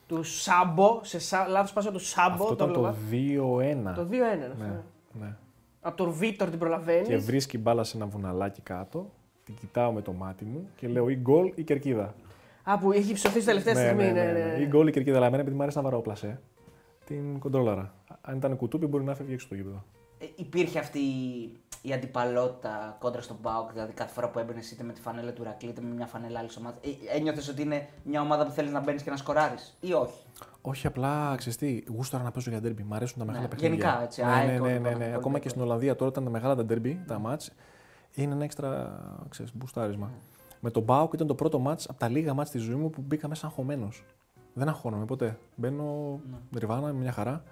[0.06, 1.00] του Σάμπο.
[1.02, 1.48] Σε σα...
[1.48, 2.42] λάθος πάσα του Σάμπο.
[2.42, 2.90] Αυτό ήταν έβλεπα.
[2.90, 2.96] το
[3.92, 3.94] 2-1.
[3.94, 4.12] Το 2-1.
[4.12, 4.80] είναι αυτό, Ναι,
[5.12, 5.36] ναι.
[5.82, 5.88] Ναι.
[5.88, 7.16] Από τον Βίτορ την Και προλαβαίνει.
[7.16, 9.10] βρίσκει μπάλα σε ένα βουναλάκι κάτω.
[9.44, 12.14] Την κοιτάω με το μάτι μου και λέω ή γκολ ή κερκίδα.
[12.64, 14.12] Α, που έχει ψωθεί στη τελευταία στιγμής.
[14.12, 14.62] Ναι, ναι, ναι.
[14.62, 15.16] Ή γκολ ή κερκίδα.
[15.16, 16.40] Αλλά εμένα επειδή μου αρέσει να βαρώ πλασέ,
[17.04, 17.94] την κοντρόλαρα.
[18.20, 19.84] Αν ήταν κουτούπι μπορεί να φεύγει έξω το γήπεδο.
[20.22, 20.98] Ε, υπήρχε αυτή
[21.82, 25.42] η αντιπαλότητα κόντρα στον Μπάουκ, δηλαδή κάθε φορά που έμπαινε είτε με τη φανέλα του
[25.42, 26.78] Ηρακλή είτε με μια φανέλα άλλης ομάδας.
[26.84, 30.22] Ε, ένιωθες ότι είναι μια ομάδα που θέλεις να μπαίνεις και να σκοράρεις, ή όχι;
[30.62, 32.82] Όχι απλά ξεστή, γούσταρα να παίζω για ντέρμπι.
[32.82, 33.76] Μ' αρέσουν τα μεγάλα Ναι, παιχνίδια.
[33.76, 35.04] γενικά, έτσι, Ναι, ΑΕΚ, ναι, ναι, ναι, όλα, ναι.
[35.04, 35.38] όλα, Ακόμα όλα.
[35.38, 37.50] και στην Ολλανδία τώρα ήταν τα μεγάλα τα ντέρμπι, τα μάτς.
[38.14, 38.98] Είναι ένα έξτρα
[39.28, 40.06] ξέρεις, μπουστάρισμα.
[40.06, 40.18] Ναι.
[40.60, 43.00] Με τον Μπάουκ ήταν το πρώτο μάτς από τα λίγα μάτς της ζωή μου που
[43.00, 44.04] μπήκα μέσα αγχωμένος.
[44.54, 45.38] Δεν αγχώνομαι ποτέ.
[45.56, 46.58] Μπαίνω Ναι.
[46.58, 47.42] ριβάνα με μια χαρά.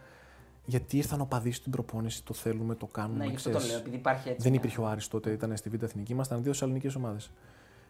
[0.70, 3.18] Γιατί ήρθαν οπαδοί στην προπόνηση, το θέλουμε, το κάνουμε.
[3.24, 3.74] Ναι, γι' αυτό το ξέρεις.
[3.74, 4.42] λέω, επειδή υπάρχει έτσι.
[4.42, 7.30] Δεν μια- υπήρχε ο Άρης τότε, ήταν στη Β' Εθνική, ήμασταν δύο ελληνικέ ομάδες.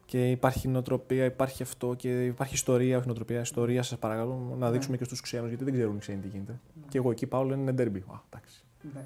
[0.05, 3.83] Και υπάρχει νοοτροπία, υπάρχει αυτό και υπάρχει ιστορία, όχι νοοτροπία, ιστορία.
[3.83, 6.61] Σας παρακαλώ να δείξουμε και στους ξένους, γιατί δεν ξέρουν οι ξένοι τι γίνεται.
[6.89, 7.99] Και εγώ εκεί πάω, λένε είναι ντέρμπι.
[7.99, 8.63] Α, εντάξει.
[8.95, 9.05] Ναι.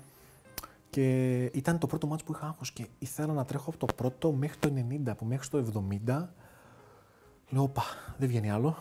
[0.91, 4.33] Και ήταν το πρώτο μάτσο που είχα άγχος και ήθελα να τρέχω από το πρώτο
[4.33, 6.35] μέχρι το 90, που μέχρι το 70
[7.51, 7.83] λέω, πα,
[8.19, 8.77] δεν βγαίνει άλλο.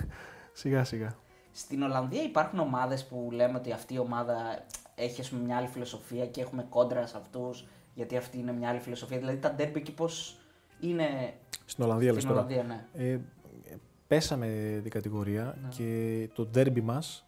[0.52, 1.16] σιγά σιγά.
[1.52, 5.66] Στην Ολλανδία υπάρχουν ομάδες που λέμε ότι αυτή η ομάδα έχει ας πούμε, μια άλλη
[5.66, 9.18] φιλοσοφία και έχουμε κόντρα σε αυτούς γιατί αυτή είναι μια άλλη φιλοσοφία.
[9.18, 10.38] Δηλαδή τα ντέρμπι εκεί πώς
[10.80, 11.34] είναι
[11.64, 12.46] Στην Ολλανδία λες στην τώρα.
[12.46, 13.04] Ολλανδία, ναι.
[13.12, 13.18] Ε,
[14.06, 15.68] πέσαμε την κατηγορία Ναι.
[15.68, 17.24] και το derby μας,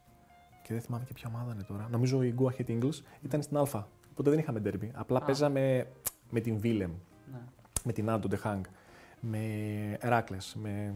[0.63, 3.57] και δεν θυμάμαι και ποια ομάδα είναι τώρα, νομίζω η Go Ahead Eagles ήταν στην
[3.57, 3.67] Α.
[4.11, 4.89] Οπότε δεν είχαμε derby.
[4.93, 5.25] Απλά Α.
[5.25, 5.87] παίζαμε
[6.31, 6.91] με την Willem,
[7.33, 7.39] ναι.
[7.85, 8.63] με την Άντο Ντεχάγκ.
[9.21, 9.39] με
[10.01, 10.95] Εράκλες, με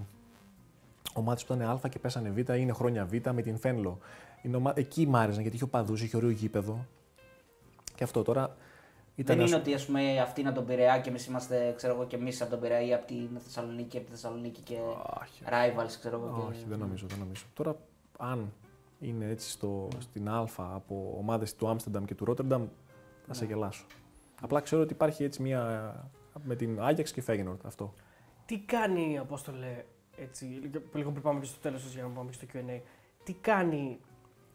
[1.18, 3.98] ομάδες που ήταν Α και πέσανε Β, είναι χρόνια Β, με την Φένλο.
[4.42, 4.72] Είναι ομα...
[4.76, 6.86] Εκεί μ' άρεσαν γιατί είχε οπαδού, είχε ωραίο γήπεδο.
[7.94, 8.56] Και αυτό τώρα.
[9.18, 11.72] Ήταν Δεν είναι ας- ότι ας πούμε, αυτοί είναι από τον Πειραιά και εμείς είμαστε
[11.76, 14.60] ξέρω εγώ, και εμείς από τον Πειραιά ή από την Θεσσαλονίκη και από τη Θεσσαλονίκη
[14.60, 14.74] και
[15.22, 16.46] Όχι, rivals, ξέρω εγώ.
[16.48, 16.64] όχι, και...
[16.68, 17.44] δεν νομίζω, δεν νομίζω.
[17.54, 17.76] Τώρα,
[18.18, 18.52] αν
[19.00, 22.66] είναι έτσι στο, στην Α από ομάδες του Άμστερνταμ και του Ρότερνταμ,
[23.26, 23.50] θα σε Ναι.
[23.52, 23.84] γελάσω.
[24.40, 25.94] Απλά ξέρω ότι υπάρχει έτσι μία
[26.44, 27.94] με την Άγιαξ και Φέγενορτ αυτό.
[28.46, 29.84] Τι κάνει, Απόστολε,
[30.16, 32.80] έτσι, λίγο λίγο πριν πάμε και στο τέλος για να πάμε και στο Q&A,
[33.24, 33.98] τι κάνει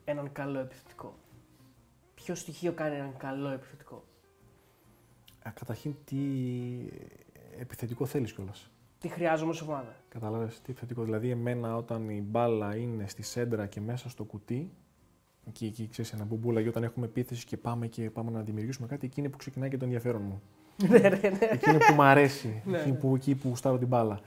[0.06, 1.14] έναν καλό επιθετικό;
[2.14, 4.04] Ποιο στοιχείο κάνει έναν καλό επιθετικό;
[5.44, 6.18] Ε, Καταρχήν, τι
[7.60, 9.96] επιθετικό θέλεις κιόλας; Τι χρειάζομαι ως ομάδα.
[10.10, 11.04] Κατάλαβε τι επιθετικό.
[11.04, 14.72] Δηλαδή, εμένα όταν η μπάλα είναι στη σέντρα και μέσα στο κουτί,
[15.48, 18.88] εκεί, εκεί ξέρεις ένα μπουμπούλα, και όταν έχουμε επίθεση και πάμε και πάμε να δημιουργήσουμε
[18.88, 20.42] κάτι, εκεί είναι που ξεκινάει και το ενδιαφέρον μου.
[20.90, 21.48] ναι, ναι, ναι.
[21.52, 22.62] εκεί είναι που μου αρέσει.
[22.66, 22.98] Ναι, εκεί, ναι.
[22.98, 24.20] που, εκεί που γουστάρω την μπάλα.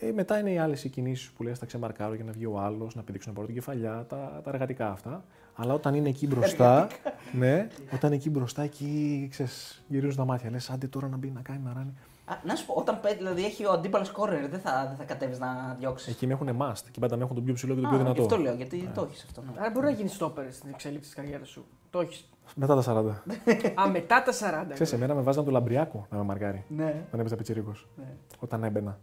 [0.00, 2.94] Ε, μετά είναι οι άλλες κινήσει που λες: Θα ξεμαρκάρω για να βγει ο άλλος,
[2.94, 5.24] να πηδήξω να πάρω την κεφαλιά, τα, τα εργατικά αυτά.
[5.54, 6.88] Αλλά όταν είναι εκεί μπροστά,
[7.32, 10.50] ναι, όταν είναι εκεί μπροστά, εκεί ξέρεις, γυρίζουν τα μάτια.
[10.50, 11.92] Λες: Άντε τώρα να μπει, να κάνει, να ράνει.
[12.24, 15.04] Α, να σου πω, όταν πέ- δηλαδή, έχει ο αντίπαλος κόρνερ, δεν θα, δεν θα
[15.04, 16.12] κατέβεις να διώξεις.
[16.12, 16.82] Εκεί με έχουν must.
[16.90, 18.22] Και πάντα με έχουν τον πιο ψηλό και τον πιο δυνατό.
[18.22, 19.40] Αυτό λέω, γιατί το έχεις αυτό.
[19.40, 19.60] Ναι.
[19.60, 21.64] Άρα μπορεί να γίνεις στόπερ στην εξέλιξη της καριέρας σου.
[21.90, 22.28] Το έχεις.
[22.54, 23.80] Μετά τα 40.
[23.80, 24.72] Α, μετά τα 40.
[24.72, 26.64] Ξέρεις, εμένα με βάζαν το λαμπριάκο να με μαρκάρει.
[26.68, 27.02] ναι.
[27.06, 27.88] Όταν έπαιζα πιτσιρίκος.
[27.96, 28.04] ναι.
[28.38, 28.98] Όταν έμπαινα.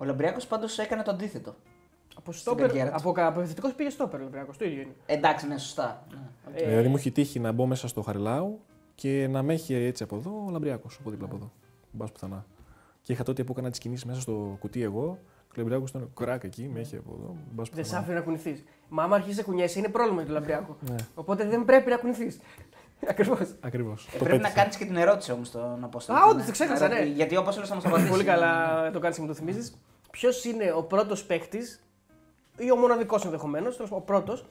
[0.00, 1.54] Ο Λαμπριακό πάντως έκανε το αντίθετο.
[2.16, 2.66] Από Στην στόπερ.
[2.66, 2.96] καριέρα του.
[2.98, 4.52] Από, κα- από επιθετικό πήγε στόπερ, Ολυμπιακό.
[4.58, 4.94] Το ίδιο είναι.
[5.06, 6.06] Εντάξει, ναι, σωστά.
[6.10, 6.18] Ναι.
[6.52, 6.60] οκ.
[6.60, 8.60] Ε, δηλαδή μου έχει τύχει να μπω μέσα στο Χαριλάου
[8.94, 10.88] και να με έχει έτσι από εδώ ο Λαμπριάκο.
[11.00, 11.52] Από δίπλα από εδώ.
[11.90, 12.44] Μπα πουθενά.
[13.02, 15.18] Και είχα τότε που έκανα τις κινήσεις μέσα στο κουτί εγώ.
[15.52, 17.36] Και ο Λαμπριάκο ήταν κρακ εκεί, με έχει από εδώ.
[17.52, 17.98] Μπα Δεν σ' πουθενά.
[17.98, 18.64] άφηνε να κουνηθείς.
[18.88, 20.76] Μα άμα αρχίσεις να κουνιέσαι, είναι πρόβλημα για τον Λαμπριακό.
[20.90, 22.38] Ναι, Οπότε δεν πρέπει να κουνηθείς.
[23.10, 23.54] Ακριβώς.
[23.60, 24.08] ακριβώς.
[24.14, 26.18] Ε, πρέπει να κάνεις και την ερώτηση όμως τον Απόστολο.
[26.18, 27.02] Α, όντως, το ξέχασα, ναι.
[27.04, 28.08] Γιατί ο Απόστολο θα μας απαντήσει.
[28.10, 29.74] Πολύ καλά το κάνεις και μου το θυμίζεις.
[30.10, 31.84] Ποιος είναι ο πρώτος παίκτης,
[32.58, 34.44] ή ο μοναδικός ενδεχομένως, ο πρώτος,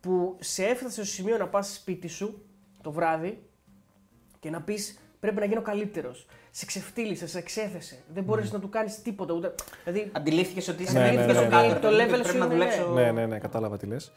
[0.00, 2.42] που σε έφτασε στο σημείο να πας σπίτι σου
[2.82, 3.42] το βράδυ
[4.40, 6.26] και να πεις πρέπει να γίνω καλύτερος.
[6.50, 8.02] Σε ξεφτύλισε, σε εξέθεσε.
[8.12, 9.34] Δεν μπορείς να του κάνεις τίποτα.
[9.34, 9.54] Ούτε...
[9.84, 11.68] Δηλαδή, Αντιλήφθηκες ότι είσαι Ναι, ναι, αντιλήφθηκες ναι, το ναι.
[11.68, 11.80] κάτω.
[11.80, 12.92] Το δηλαδή, level Πρέπει σου να είναι, δουλέψω.
[12.92, 14.12] Ναι, ναι, ναι, κατάλαβα τι λες.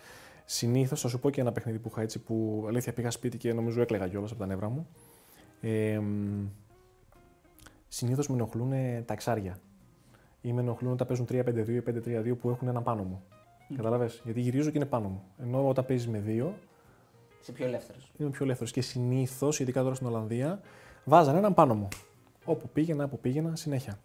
[0.45, 3.53] Συνήθως θα σου πω και ένα παιχνίδι που είχα έτσι που αλήθεια πήγα σπίτι και
[3.53, 4.87] νομίζω έκλαιγα κιόλας από τα νεύρα μου.
[5.61, 5.99] Ε,
[7.87, 8.69] Συνήθως με ενοχλούν
[9.05, 9.59] τα εξάρια.
[10.41, 11.81] Ή με ενοχλούν όταν παίζουν 3-5-2 ή
[12.31, 13.23] 5-3-2 που έχουν έναν πάνω μου.
[13.67, 13.75] Μμ.
[13.75, 15.23] Καταλαβες, γιατί γυρίζω και είναι πάνω μου.
[15.41, 16.53] Ενώ όταν παίζεις με δύο,
[17.41, 18.11] Είσαι πιο ελεύθερος.
[18.17, 18.71] είμαι πιο ελεύθερος.
[18.71, 20.59] Και συνήθως, ειδικά τώρα στην Ολλανδία,
[21.03, 21.87] βάζαν έναν πάνω μου.
[22.45, 23.99] Όπου πήγαινα, όπου πήγαινα, συνέχεια.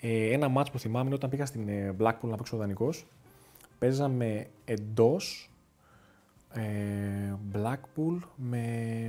[0.00, 3.06] Ε, ένα μάτς που θυμάμαι είναι όταν πήγα στην ε, Blackpool να παίξω δανεικός.
[3.78, 5.50] Παίζαμε εντός
[6.52, 6.62] ε,
[7.52, 8.62] Blackpool με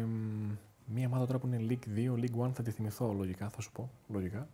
[0.08, 0.52] μ,
[0.94, 3.72] μία ομάδα τώρα που είναι League 2, League 1, θα τη θυμηθώ λογικά, θα σου
[3.72, 3.90] πω.
[4.08, 4.48] Λογικά.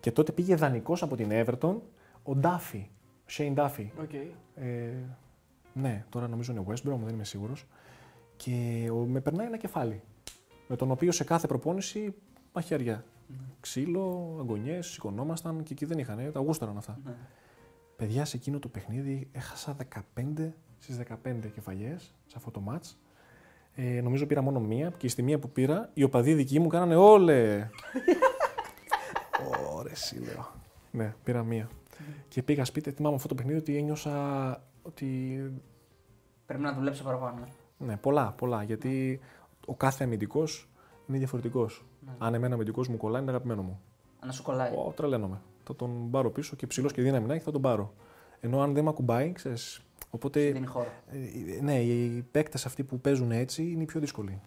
[0.00, 1.76] Και τότε πήγε δανεικός από την Everton
[2.22, 2.84] ο Duffy,
[3.20, 3.86] ο Shane Duffy.
[4.02, 4.26] okay.
[4.54, 4.92] Ε,
[5.72, 7.66] ναι, τώρα νομίζω είναι West Brom, δεν είμαι σίγουρος.
[8.36, 10.02] Και ο, με περνάει ένα κεφάλι.
[10.68, 12.14] Με τον οποίο σε κάθε προπόνηση
[12.52, 13.04] μαχαίρια.
[13.60, 16.32] Ξύλο, αγωνιές, σηκωνόμασταν και εκεί δεν είχαν.
[16.32, 16.98] Τα γούσταραν αυτά.
[17.04, 17.12] Ναι.
[17.96, 19.76] Παιδιά, σε εκείνο το παιχνίδι έχασα
[20.16, 22.94] 15 στις 15 κεφαλιές σε αυτό το match.
[23.74, 26.96] Ε, νομίζω πήρα μόνο μία και στη μία που πήρα οι οπαδοί δικοί μου κάνανε
[26.96, 27.68] όλε.
[29.80, 30.46] Ωρε, εσύ λέω.
[30.90, 31.68] Ναι, πήρα μία.
[32.28, 35.06] Και πήγα σπίτι, θυμάμαι αυτό το παιχνίδι ότι ένιωσα ότι.
[36.46, 37.48] Πρέπει να δουλέψω παραπάνω.
[37.78, 38.62] Ναι, πολλά, πολλά.
[38.62, 39.20] Γιατί
[39.66, 40.68] ο κάθε αμυντικός
[41.08, 41.84] είναι διαφορετικός.
[42.06, 42.12] Ναι.
[42.18, 43.80] Αν εμένα αμυντικός μου κολλάει, είναι αγαπημένο μου.
[44.26, 44.72] Να σου κολλάει.
[44.74, 45.40] Ω, τρελαίνομαι.
[45.64, 47.94] Θα τον πάρω πίσω και ψηλός και δύναμη να έχει, θα τον πάρω.
[48.40, 49.80] Ενώ αν δεν με ακουμπάει, ξέρεις.
[50.10, 50.50] Οπότε.
[50.50, 50.88] Δίνει χώρο.
[51.56, 54.40] ε, ναι, οι παίκτες αυτοί που παίζουν έτσι είναι οι πιο δύσκολοι.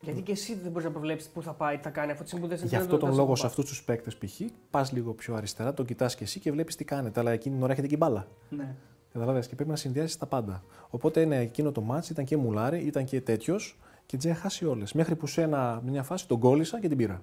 [0.00, 2.28] Γιατί και εσύ δεν μπορείς να προβλέψεις πού θα πάει, τι θα κάνει, αφού τη
[2.28, 3.62] στιγμή που δεν σε Γι' δεν αυτό το- τον δεν λόγο σε σε ακουμπά.
[3.62, 4.40] αυτούς τους παίκτες π.χ.
[4.70, 7.20] πας λίγο πιο αριστερά, τον κοιτάς και εσύ και βλέπεις τι κάνετε.
[7.20, 8.28] Αλλά εκείνη την ώρα έχετε και μπάλα.
[8.48, 8.74] Ναι.
[9.12, 10.64] Καταλαβαίνεις και πρέπει να συνδυάσεις τα πάντα.
[10.90, 14.92] Οπότε ναι, εκείνο το μάτς ήταν και μουλάρι, ήταν και τέτοιος και τζέ χάσει όλες.
[14.92, 17.22] Μέχρι που σε ένα, μια φάση τον κόλλησα και την πήρα.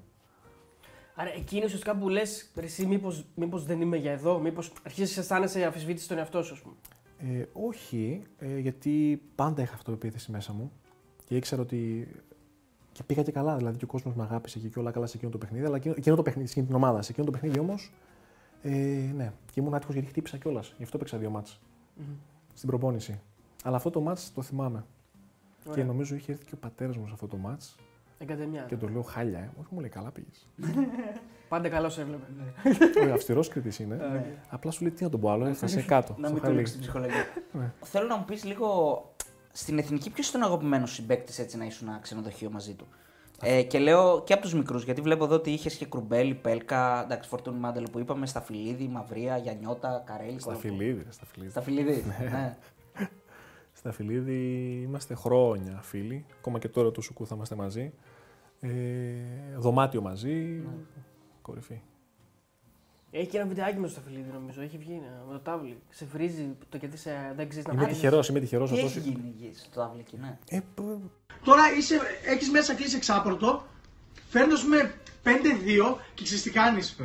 [1.15, 5.21] Άρα εκείνη ουσιαστικά που λες, εσύ μήπως μήπως δεν είμαι για εδώ, μήπως αρχίζεις να
[5.21, 6.75] αισθάνεσαι αμφισβήτηση στον εαυτό σου, ας πούμε.
[7.39, 10.71] Ε, όχι, ε, γιατί πάντα είχα αυτοεπίθεση μέσα μου
[11.25, 12.07] και ήξερα ότι.
[12.95, 15.17] Και πήγα και καλά, δηλαδή και ο κόσμος με αγάπησε και, και όλα καλά σε
[15.17, 15.65] εκείνο το παιχνίδι.
[15.65, 17.01] Αλλά εκείνο, εκείνο το παιχνίδι, σε εκείνη την ομάδα.
[17.01, 17.91] Σε εκείνο το παιχνίδι όμως.
[18.61, 18.69] Ε,
[19.15, 20.73] ναι, και ήμουν άτυχος γιατί χτύπησα κιόλας.
[20.77, 21.59] Γι' αυτό παίξα δύο μάτς
[22.53, 23.19] στην προπόνηση.
[23.63, 24.85] Αλλά αυτό το μάτς το θυμάμαι.
[25.63, 25.85] Και Ωραία.
[25.85, 27.75] νομίζω είχε έρθει και ο πατέρας μου σε αυτό το μάτς
[28.17, 28.61] Εγκατεμιά.
[28.67, 29.39] και το λέω χάλια.
[29.39, 29.49] Ε.
[29.59, 30.47] Όχι, μου λέει καλά πήγες.
[31.49, 33.09] Πάντα καλό έβλεπε.
[33.09, 33.95] Ο αυστηρός κριτής είναι.
[33.95, 34.25] Ναι.
[34.49, 36.15] Απλά σου λέει τι να τον πω άλλο, έφτασε κάτω.
[36.17, 36.57] Να στο μην του χαλί.
[36.57, 37.25] ρίξεις την ψυχολογία.
[37.51, 37.71] Ναι.
[37.81, 38.99] Θέλω να μου πεις λίγο.
[39.57, 42.87] Στην εθνική, ποιος ήταν ο αγαπημένος συμπέκτη έτσι να ήσουν ένα ξενοδοχείο μαζί του;
[43.41, 47.03] Ε, και λέω και από τους μικρούς, γιατί βλέπω εδώ ότι είχες και Κρουμπέλη, Πέλκα,
[47.03, 50.39] εντάξει, Φορτούνι Μάντελ που είπαμε, Σταφυλίδη, Μαυρία, Γιανιώτα, Καρέλη.
[50.39, 51.51] Στα φιλίδι, ρε, στα φιλίδι.
[51.51, 52.03] Σταφυλίδη.
[52.31, 52.57] ναι.
[53.73, 54.33] Στα φιλίδι
[54.83, 56.25] είμαστε χρόνια φίλοι.
[56.37, 57.93] Ακόμα και τώρα του Σουκού θα είμαστε μαζί.
[58.59, 58.69] Ε,
[59.57, 60.63] δωμάτιο μαζί.
[61.41, 61.81] Κορυφή.
[63.17, 64.61] Έχει και ένα βιντεάκι με το Σταφυλίδη νομίζω.
[64.61, 65.77] Έχει βγει ναι, με το τάβλι.
[65.89, 67.93] Σε βρίζει το γιατί σε, δεν ξέρεις να Είμαι πάρει.
[67.93, 68.69] τυχερός, είμαι τυχερός.
[68.71, 70.37] Τι έχει γίνει εκεί στο τάβλι εκεί, ναι.
[70.49, 70.81] Ε, π-
[71.43, 73.65] Τώρα είσαι, έχεις μέσα κλείσει εξάπορτο,
[74.29, 74.93] φέρνεις με
[75.23, 76.95] 5-2 και ξέρεις τι κάνεις.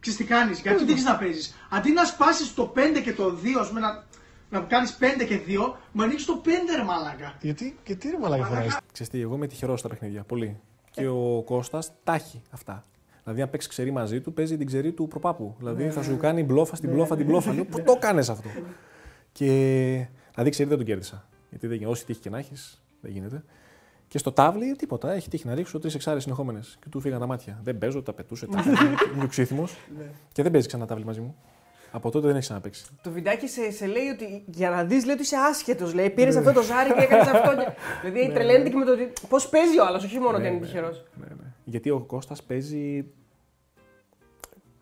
[0.00, 1.54] Ξέρεις τι κάνεις, γιατί δεν έχεις να παίζεις.
[1.70, 4.04] Αντί να σπάσεις το 5 και το 2, ας πούμε, να,
[4.50, 7.34] να κάνεις 5 και 2, μου ανοίξεις το 5 ρε μαλάκα.
[7.40, 8.76] Γιατί, γιατί ρε μαλάκα φωνάζεις.
[8.92, 10.22] Ξέρεις τι, εγώ είμαι τυχερός στα παιχνίδια.
[10.22, 10.60] Πολύ.
[10.90, 12.84] Και ο Κώστας τα έχει αυτά.
[13.24, 15.54] Δηλαδή, αν παίξει ξερή μαζί του, παίζει την ξερή του προπάπου.
[15.58, 17.52] Δηλαδή, θα σου κάνει μπλόφα στην μπλόφα την μπλόφα.
[17.52, 18.48] Λέω, πού το κάνει αυτό;
[19.32, 19.46] Και.
[20.32, 21.28] Δηλαδή, ξέρει, δεν τον κέρδισα.
[21.50, 23.44] Γιατί δεν, όση τύχη και να έχεις, δεν γίνεται.
[24.08, 25.12] Και στο τάβλι τίποτα.
[25.12, 26.76] Έχει τύχει να ρίξω τρεις εξάρες συνεχόμενες.
[26.80, 27.60] Και του φύγαν τα μάτια.
[27.62, 28.46] Δεν παίζω, τα πετούσε.
[28.46, 28.64] Τα
[29.16, 29.68] Είμαι ξύθιμο.
[30.32, 31.36] και δεν παίζει ξανά τάβλι μαζί μου.
[31.96, 32.84] Από τότε δεν έχει ξαναπέξει.
[33.02, 35.94] Το βιντεάκι σε, σε λέει ότι για να δεις, λέει ότι είσαι άσχετος.
[35.94, 37.56] Λέει πήρες αυτό το ζάρι και έκανες αυτό.
[37.56, 37.68] Και...
[38.08, 41.04] δηλαδή τρελαίνεται και με το ότι πώς παίζει ο άλλος, όχι μόνο ότι είναι τυχερός.
[41.20, 41.52] Ναι, ναι.
[41.64, 43.04] Γιατί ο Κώστας παίζει.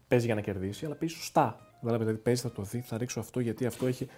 [0.08, 1.60] παίζει για να κερδίσει, αλλά παίζει σωστά.
[1.80, 4.08] Δηλαδή, παίζει, θα το δει, θα ρίξω αυτό γιατί αυτό έχει.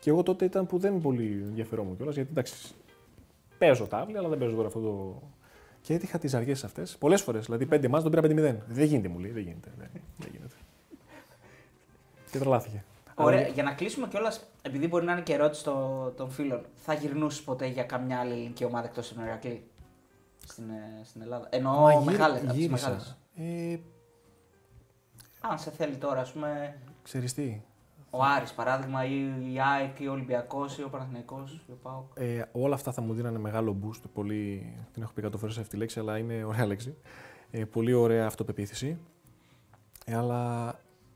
[0.00, 2.74] Και εγώ τότε ήταν που δεν πολύ ενδιαφερόμουν κιόλας, γιατί εντάξει.
[3.58, 5.22] Παίζω τάβλη, αλλά δεν παίζω τώρα αυτό το.
[5.80, 7.44] Και έτυχα τις αργές αυτές πολλές φορές.
[7.44, 8.56] Δηλαδή, 5 μάτς τον πήρα 5-0.
[8.68, 9.72] Δεν γίνεται, μου λέει, δεν γίνεται.
[9.78, 10.54] Δεν, δεν γίνεται.
[12.32, 12.84] Και τρελάθηκε.
[13.14, 16.64] Ωραία, Αλλά- για να κλείσουμε κιόλας, επειδή μπορεί να είναι και ερώτηση των, των φίλων,
[16.76, 19.66] θα γυρνούσε ποτέ για καμιά άλλη ελληνική ομάδα εκτός από τον Ηρακλή
[20.46, 22.84] στην, ε, στην Ελλάδα; Μα Εννοώ γύρι- μεγάλες, από τις γύρισα.
[22.88, 23.16] μεγάλες.
[23.36, 23.78] Ε,
[25.40, 27.60] Αν σε θέλει τώρα, ας πούμε, ξέρεις τι,
[28.10, 29.20] ο Άρης παράδειγμα, ή
[29.52, 32.10] η ΑΕΚ, ή ο Ολυμπιακός, ή ο Παναθηναϊκός, ή ο ΠΑΟΚ.
[32.14, 34.00] Ε, όλα αυτά θα μου δίνανε μεγάλο boost.
[34.14, 36.96] Πολύ, την έχω πει 100 φορές αυτή τη λέξη, αλλά είναι ωραία λέξη.
[37.50, 38.98] Ε, πολύ ωραία αυτοπεποίθηση.
[40.04, 40.74] Ε, αλλά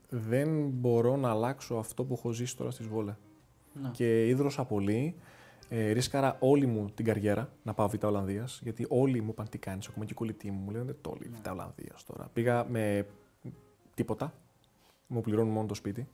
[0.09, 3.15] δεν μπορώ να αλλάξω αυτό που έχω ζήσει τώρα στη Βόλε.
[3.81, 3.89] Ναι.
[3.89, 5.15] Και ίδρωσα πολύ.
[5.69, 8.59] Ε, ρίσκαρα όλη μου την καριέρα να πάω Β' Ολλανδίας.
[8.63, 11.31] Γιατί όλοι μου είπαν τι κάνεις, ακόμα και οι κολλητοί μου μου λένε το όλοι
[11.43, 12.29] Β' Ολλανδίας τώρα.
[12.33, 13.07] Πήγα με
[13.93, 14.33] τίποτα.
[15.07, 16.07] Μου πληρώνουν μόνο το σπίτι.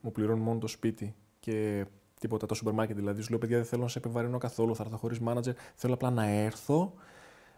[0.00, 1.86] Μου πληρώνουν μόνο το σπίτι και
[2.20, 3.22] τίποτα, το σούπερ μάρκετ δηλαδή.
[3.22, 4.74] Σου λέω, παιδιά, δεν θέλω να σε επιβαρύνω καθόλου.
[4.74, 5.54] Θα έρθω χωρίς μάνατζερ.
[5.74, 6.94] Θέλω απλά να έρθω,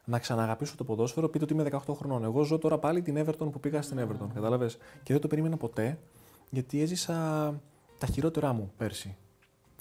[0.09, 1.29] να ξαναγαπήσω το ποδόσφαιρο.
[1.29, 2.25] Πείτε ότι είμαι 18 χρονών.
[2.25, 4.27] Εγώ ζω τώρα πάλι την Everton που πήγα στην Everton.
[4.35, 5.99] Κατάλαβες; Και δεν το περίμενα ποτέ,
[6.51, 7.15] γιατί έζησα
[7.99, 9.17] τα χειρότερά μου πέρσι.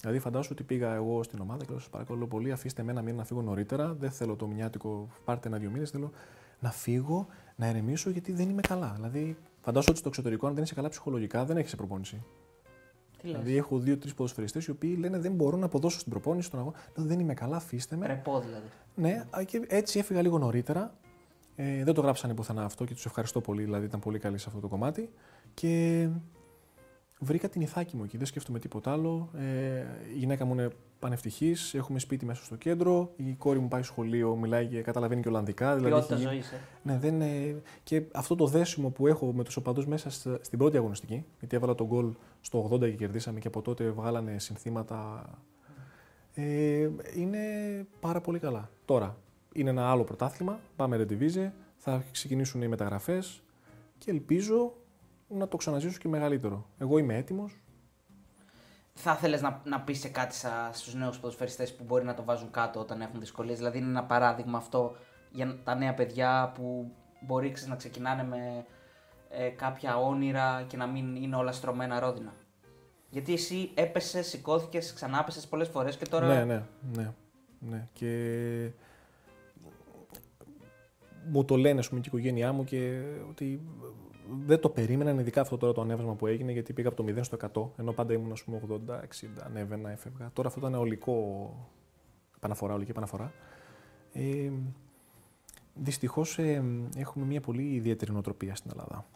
[0.00, 3.02] Δηλαδή, φαντάσου ότι πήγα εγώ στην ομάδα και λέω: Σας παρακαλώ πολύ, αφήστε με ένα
[3.02, 3.94] μήνα να φύγω νωρίτερα.
[3.94, 5.90] Δεν θέλω το μηνιάτικο, πάρτε ένα-δύο μήνες.
[5.90, 6.10] Θέλω
[6.60, 7.26] να φύγω,
[7.56, 8.92] να ερεμήσω, γιατί δεν είμαι καλά.
[8.96, 12.22] Δηλαδή, φαντάσου ότι στο εξωτερικό, αν δεν είσαι καλά ψυχολογικά, δεν έχεις προπόνηση.
[13.18, 16.46] Τι λες; Δηλαδή, έχω δύο-τρεις ποδοσφαιριστές οι οποίοι λένε δεν μπορώ να αποδώσω στην προπόνηση
[16.46, 16.76] στον αγώνα.
[16.96, 18.06] Λέω, δεν είμαι καλά, αφήστε με.
[18.06, 18.66] Ρεπό δηλαδή.
[18.94, 20.94] Ναι, α, και έτσι έφυγα λίγο νωρίτερα.
[21.56, 24.44] Ε, δεν το γράψανε πουθενά αυτό και τους ευχαριστώ πολύ, δηλαδή ήταν πολύ καλοί σε
[24.48, 25.10] αυτό το κομμάτι.
[25.54, 26.08] Και
[27.20, 29.30] βρήκα την ηθάκη μου εκεί, δεν σκέφτομαι τίποτα άλλο.
[29.38, 33.12] Ε, η γυναίκα μου είναι πανευτυχής, έχουμε σπίτι μέσα στο κέντρο.
[33.16, 35.74] Η κόρη μου πάει σχολείο, μιλάει και καταλαβαίνει και Ολλανδικά.
[35.76, 36.50] Δηλαδή Ποιότητα έχει γίνει- ζωής.
[36.52, 36.60] Ε.
[36.82, 40.58] ναι, δεν, ε, και αυτό το δέσιμο που έχω με τους οπαδούς μέσα στα- στην
[40.58, 45.24] πρώτη αγωνιστική, γιατί έβαλα τον γκολ στο 80 και κερδίσαμε και από τότε βγάλανε συνθήματα.
[46.34, 47.38] Ε, είναι
[48.00, 48.70] πάρα πολύ καλά.
[48.84, 49.16] Τώρα,
[49.54, 53.42] είναι ένα άλλο πρωτάθλημα, πάμε Redivisie, θα ξεκινήσουν οι μεταγραφές
[53.98, 54.72] και ελπίζω
[55.28, 56.66] να το ξαναζήσω και μεγαλύτερο.
[56.78, 57.60] Εγώ είμαι έτοιμος.
[58.94, 60.34] Θα ήθελε να, να πεις σε κάτι
[60.72, 64.04] στους νέους ποδοσφαιριστές που μπορεί να το βάζουν κάτω όταν έχουν δυσκολίες; Δηλαδή, είναι ένα
[64.04, 64.96] παράδειγμα αυτό
[65.30, 68.64] για τα νέα παιδιά που μπορεί ξέρεις, να ξεκινάνε με
[69.28, 72.32] ε, κάποια όνειρα και να μην είναι όλα στρωμένα ρόδινα;
[73.10, 76.26] Γιατί εσύ έπεσες, σηκώθηκες, ξανά έπεσε πολλές φορές και τώρα.
[76.26, 76.62] Ναι, ναι,
[76.94, 77.12] ναι,
[77.58, 77.88] ναι.
[77.92, 78.70] Και
[81.30, 83.62] μου το λένε, ας πούμε, και η οικογένειά μου και ότι
[84.28, 87.18] δεν το περίμεναν, ειδικά αυτό τώρα το ανέβασμα που έγινε, γιατί πήγα από το 0
[87.20, 87.36] στο
[87.76, 89.04] 100, ενώ πάντα ήμουν, ας πούμε, 80, 60,
[89.44, 90.30] ανέβαινα, έφευγα.
[90.32, 91.50] Τώρα αυτό ήταν ολικό
[92.36, 93.32] επαναφορά, ολική επαναφορά.
[94.12, 94.50] Ε,
[95.74, 96.64] δυστυχώς ε,
[96.96, 99.06] έχουμε μια πολύ ιδιαίτερη νοοτροπία στην Ελλάδα.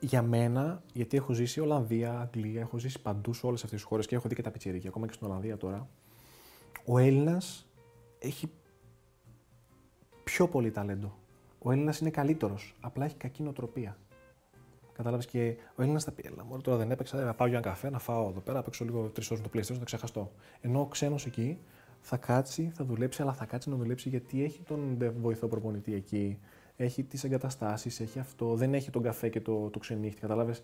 [0.00, 4.06] Για μένα, γιατί έχω ζήσει Ολλανδία, Αγγλία, έχω ζήσει παντού σε όλες αυτές τις χώρες
[4.06, 5.88] και έχω δει και τα πιτσιρίκια, ακόμα και στην Ολλανδία τώρα,
[6.84, 7.66] ο Έλληνας
[8.18, 8.50] έχει
[10.24, 11.18] πιο πολύ ταλέντο.
[11.58, 12.74] Ο Έλληνας είναι καλύτερος.
[12.80, 13.96] Απλά έχει κακή νοοτροπία.
[14.92, 17.66] Κατάλαβες και ο Έλληνας θα πει: Έλα, μωρέ, τώρα δεν έπαιξα, θα πάω για ένα
[17.66, 20.30] καφέ, να φάω εδώ πέρα, να παίξω λίγο τρεις ώρες το PlayStation, να ξεχαστώ.
[20.60, 21.58] Ενώ ο ξένος εκεί
[22.00, 25.94] θα κάτσει, θα δουλέψει, αλλά θα κάτσει να δουλέψει γιατί έχει τον δε- βοηθό προπονητή
[25.94, 26.38] εκεί,
[26.76, 30.20] έχει τις εγκαταστάσεις, έχει αυτό, δεν έχει τον καφέ και το, το ξενύχτη.
[30.20, 30.62] Κατάλαβες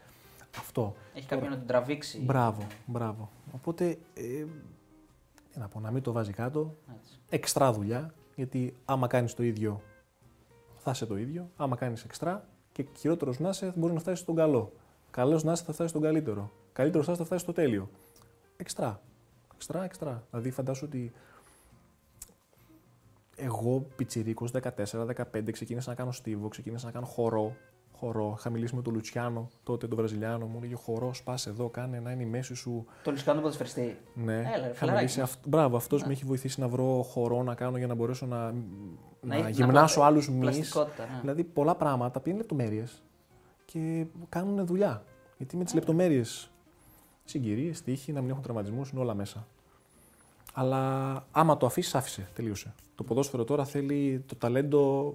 [0.58, 0.94] αυτό.
[1.14, 2.20] Έχει κάποιον να την τραβήξει.
[2.20, 3.30] Μπράβο, μπράβο.
[3.52, 4.44] Οπότε, ε,
[5.52, 7.18] τι να πω, να μην το βάζει κάτω, Έτσι.
[7.28, 9.80] εξτρά δουλειά, Γιατί άμα κάνεις το ίδιο,
[10.84, 11.50] θα είσαι το ίδιο.
[11.56, 14.72] Άμα κάνεις εξτρά και χειρότερος να είσαι, μπορείς να φτάσεις στον καλό.
[15.10, 16.52] Καλός να είσαι, θα φτάσεις στον καλύτερο.
[16.72, 17.90] Καλύτερος να είσαι, θα φτάσεις στο τέλειο.
[18.56, 19.00] Εξτρά.
[19.54, 20.26] Εξτρά, εξτρά.
[20.30, 21.12] Δηλαδή, φαντάσου ότι
[23.36, 27.56] εγώ πιτσιρίκος 14-15 ξεκίνησα να κάνω στίβο, ξεκίνησα να κάνω χορό.
[27.98, 28.34] Χορό.
[28.38, 30.46] Είχα μιλήσει με τον Λουτσιάνο τότε, τον Βραζιλιάνο.
[30.46, 32.84] Μου έλεγε χορός, πας εδώ, κάνε να είναι η μέση σου.
[33.02, 33.96] Το Λουσκάνο ποδοσφαιριστή.
[34.14, 35.30] Ναι, Έλα, ρε, είχα φιλαράκι μιλήσει μας.
[35.32, 38.36] αυ- Μπράβο, αυτός με έχει βοηθήσει να βρω χορό να κάνω για να μπορέσω να,
[38.52, 38.54] να,
[39.20, 40.40] Να- να γυμνάσω πω- άλλους μυς.
[40.40, 41.18] πλαστικότητα, ναι.
[41.20, 43.02] Δηλαδή πολλά πράγματα τα οποία είναι λεπτομέρειες
[43.64, 45.02] και κάνουν δουλειά.
[45.36, 46.50] Γιατί με τις λεπτομέρειες
[47.24, 49.46] συγκυρίες, τύχη, να μην έχουν τραυματισμούς, είναι όλα μέσα.
[50.54, 52.28] Αλλά άμα το αφήσεις, άφησε.
[52.34, 52.74] Τελείωσε.
[52.94, 55.14] Το ποδόσφαιρο τώρα θέλει το ταλέντο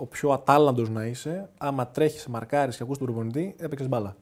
[0.00, 1.48] ο πιο ατάλλαντος να είσαι.
[1.58, 4.16] Άμα τρέχεις, μαρκάρεις και ακούς τον προπονητή, έπαιξες μπάλα.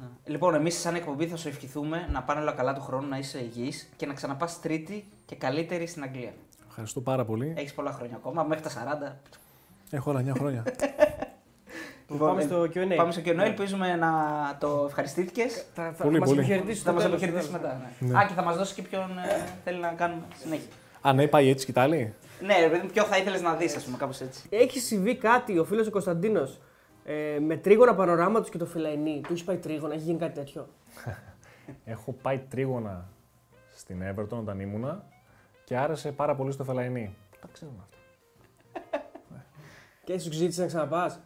[0.00, 0.06] Ναι.
[0.24, 3.38] Λοιπόν, εμείς σαν εκπομπή θα σου ευχηθούμε να πάνε όλα καλά του χρόνου, να είσαι
[3.38, 6.32] υγιής και να ξαναπάς τρίτη και καλύτερη στην Αγγλία.
[6.68, 7.52] Ευχαριστώ πάρα πολύ.
[7.56, 9.16] Έχεις πολλά χρόνια ακόμα, μέχρι τα 40.
[9.90, 10.62] Έχω άλλα 9 χρόνια.
[12.18, 12.94] πάμε ε, στο Q&A.
[12.96, 13.38] Πάμε στο Q&A.
[13.38, 14.12] Ελπίζουμε να
[14.60, 15.64] το ευχαριστήθηκες.
[15.74, 16.40] Θα, θα Πολύ, μας πολύ.
[16.40, 17.76] αποχαιρετήσεις Θα στο μας τέλος, αποχαιρετήσει στο τέλος.
[17.98, 18.12] μετά.
[18.12, 18.18] Ναι.
[18.18, 20.72] Α, και θα μας δώσει και ποιον ε, θέλει να κάνουμε συνέχεια.
[21.00, 22.14] Α, ναι, πάει έτσι, κοιτάλη.
[22.40, 24.46] Ναι, ρε παιδί μου, ποιο θα ήθελες να δεις, ας πούμε, κάπως έτσι.
[24.50, 26.60] Έχει συμβεί κάτι, ο φίλος ο Κωνσταντίνος,
[27.04, 29.20] ε, με τρίγωνα πανοράματο και το φιλαϊνί.
[29.26, 30.68] Του έχεις πάει τρίγωνα, έχει γίνει κάτι τέτοιο;
[31.84, 33.08] Έχω πάει τρίγωνα
[33.70, 35.04] στην Everton όταν ήμουνα
[35.64, 37.16] και άρεσε πάρα πολύ στο Φελαϊνί.
[37.40, 37.96] Τα ξέρουμε αυτά.
[40.04, 41.20] Και σου ζήτησε να ξαναπάς;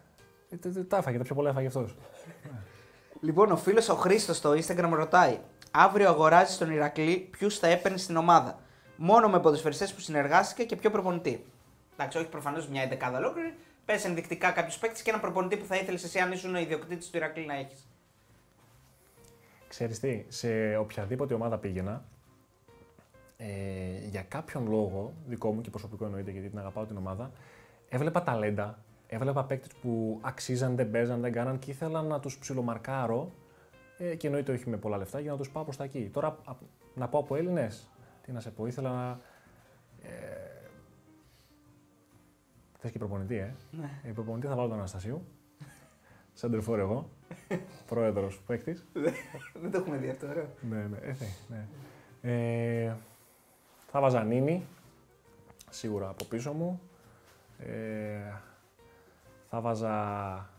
[0.51, 1.97] Ε, τε- τε- τα έφαγε, τα πιο πολλά έφαγε αυτός.
[3.21, 5.39] Λοιπόν, ο φίλος ο Χρήστος στο Instagram ρωτάει:
[5.71, 8.59] Αύριο αγοράζεις τον Ηρακλή, ποιους θα έπαιρνες στην ομάδα;
[9.05, 11.45] Μόνο με ποδοσφαιριστές που συνεργάστηκε και ποιο προπονητή.
[11.93, 13.55] Εντάξει, όχι προφανώς μια εντεκάδα ολόκληρη.
[13.85, 17.17] Πες ενδεικτικά κάποιους παίκτες και ένα προπονητή που θα ήθελες εσύ, αν ήσουν ιδιοκτήτης του
[17.17, 17.89] Ηρακλή, να έχεις.
[19.69, 22.05] Ξέρεις τι, σε οποιαδήποτε ομάδα πήγαινα,
[23.37, 23.47] ε,
[24.11, 27.31] για κάποιον λόγο, δικό μου και προσωπικό εννοείται γιατί την αγαπάω την ομάδα,
[27.89, 33.33] έβλεπα ταλέντα, έβλεπα παίκτες που αξίζαν, δεν παίζαν, δεν κάναν και ήθελα να τους ψιλομαρκάρω
[33.99, 36.11] ε, και εννοείται όχι με πολλά λεφτά για να τους πάω προς τα εκεί.
[36.13, 36.55] Τώρα α-
[36.95, 37.92] να πω από Έλληνες,
[38.23, 39.21] τι να σε πω, ήθελα να...
[40.09, 40.71] Ε,
[42.79, 43.55] θες και προπονητή, ε.
[43.71, 44.01] Ναι.
[44.05, 45.25] Ε, προπονητή θα βάλω τον Αναστασίου.
[46.33, 47.11] Σέντερφορ εγώ,
[47.87, 48.85] πρόεδρος παίκτης.
[49.55, 50.49] Δεν το έχουμε δει αυτό, ωραίο.
[50.69, 51.17] Ναι, ναι, ε,
[51.49, 51.67] ναι,
[52.21, 52.85] ναι.
[52.85, 52.97] Ε,
[53.91, 54.67] θα βάζα Νίνη,
[55.71, 56.81] σίγουρα από πίσω μου.
[57.59, 58.33] Ε,
[59.51, 60.51] θα βάζα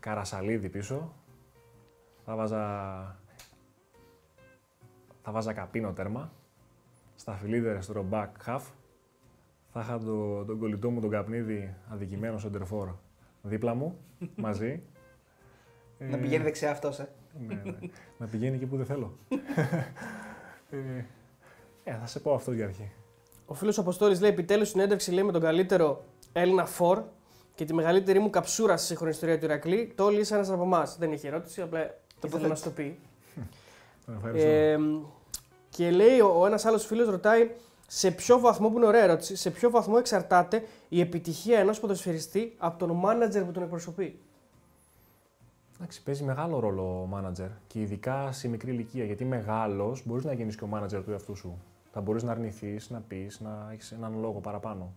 [0.00, 1.12] Καρασαλίδη πίσω.
[2.24, 3.19] Θα βάζα...
[5.22, 6.32] Θα βάζα Καπίνο τέρμα.
[7.16, 8.68] Στα φιλίδερες στο ρομπάκ χαφ.
[9.72, 12.88] Θα είχα το, τον κολλητό μου τον καπνίδι αδικημένο σεντερφόρ
[13.42, 13.98] δίπλα μου,
[14.36, 14.82] μαζί.
[15.98, 17.08] Να Ε, πηγαίνει δεξιά αυτός, ε.
[17.46, 17.74] ναι, ναι.
[18.18, 19.18] να πηγαίνει εκεί που δεν θέλω.
[20.70, 20.76] ε,
[21.84, 22.92] ε, θα σε πω αυτό για αρχή.
[23.46, 27.02] Ο φίλος Αποστόλης λέει: Επιτέλους συνέντευξη λέει με τον καλύτερο Έλληνα φορ
[27.54, 29.92] και τη μεγαλύτερη μου καψούρα στη σύγχρονη ιστορία του Ηρακλή.
[29.94, 30.96] Το όλοι ένας από εμάς.
[30.98, 31.94] Δεν έχει ερώτηση, απλά
[32.24, 32.98] ήθελα να σου το πει.
[34.06, 34.48] Τον ευχαριστώ.
[34.48, 34.78] Ε,
[35.68, 37.50] και λέει ο, ο ένας άλλος φίλος ρωτάει
[37.86, 42.54] σε ποιο βαθμό, που είναι ωραία ερώτηση, σε ποιο βαθμό εξαρτάται η επιτυχία ενός ποδοσφαιριστή
[42.58, 44.20] από τον μάνατζερ που τον εκπροσωπεί;
[45.80, 49.04] Εντάξει, παίζει μεγάλο ρόλο ο μάνατζερ και ειδικά σε μικρή ηλικία.
[49.04, 51.58] Γιατί μεγάλος μπορείς να γίνεις και ο μάνατζερ του εαυτού σου.
[51.92, 54.94] Θα μπορείς να αρνηθείς, να πεις, να έχεις έναν λόγο παραπάνω.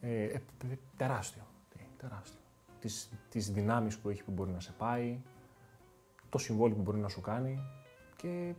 [0.00, 0.34] Ε, ε,
[0.70, 1.42] ε, τεράστιο.
[1.68, 2.40] Τι, τεράστιο.
[2.80, 5.18] Τις, τις δυνάμεις που έχει που μπορεί να σε πάει,
[6.28, 7.58] το συμβόλαιο που μπορεί να σου κάνει
[8.26, 8.54] και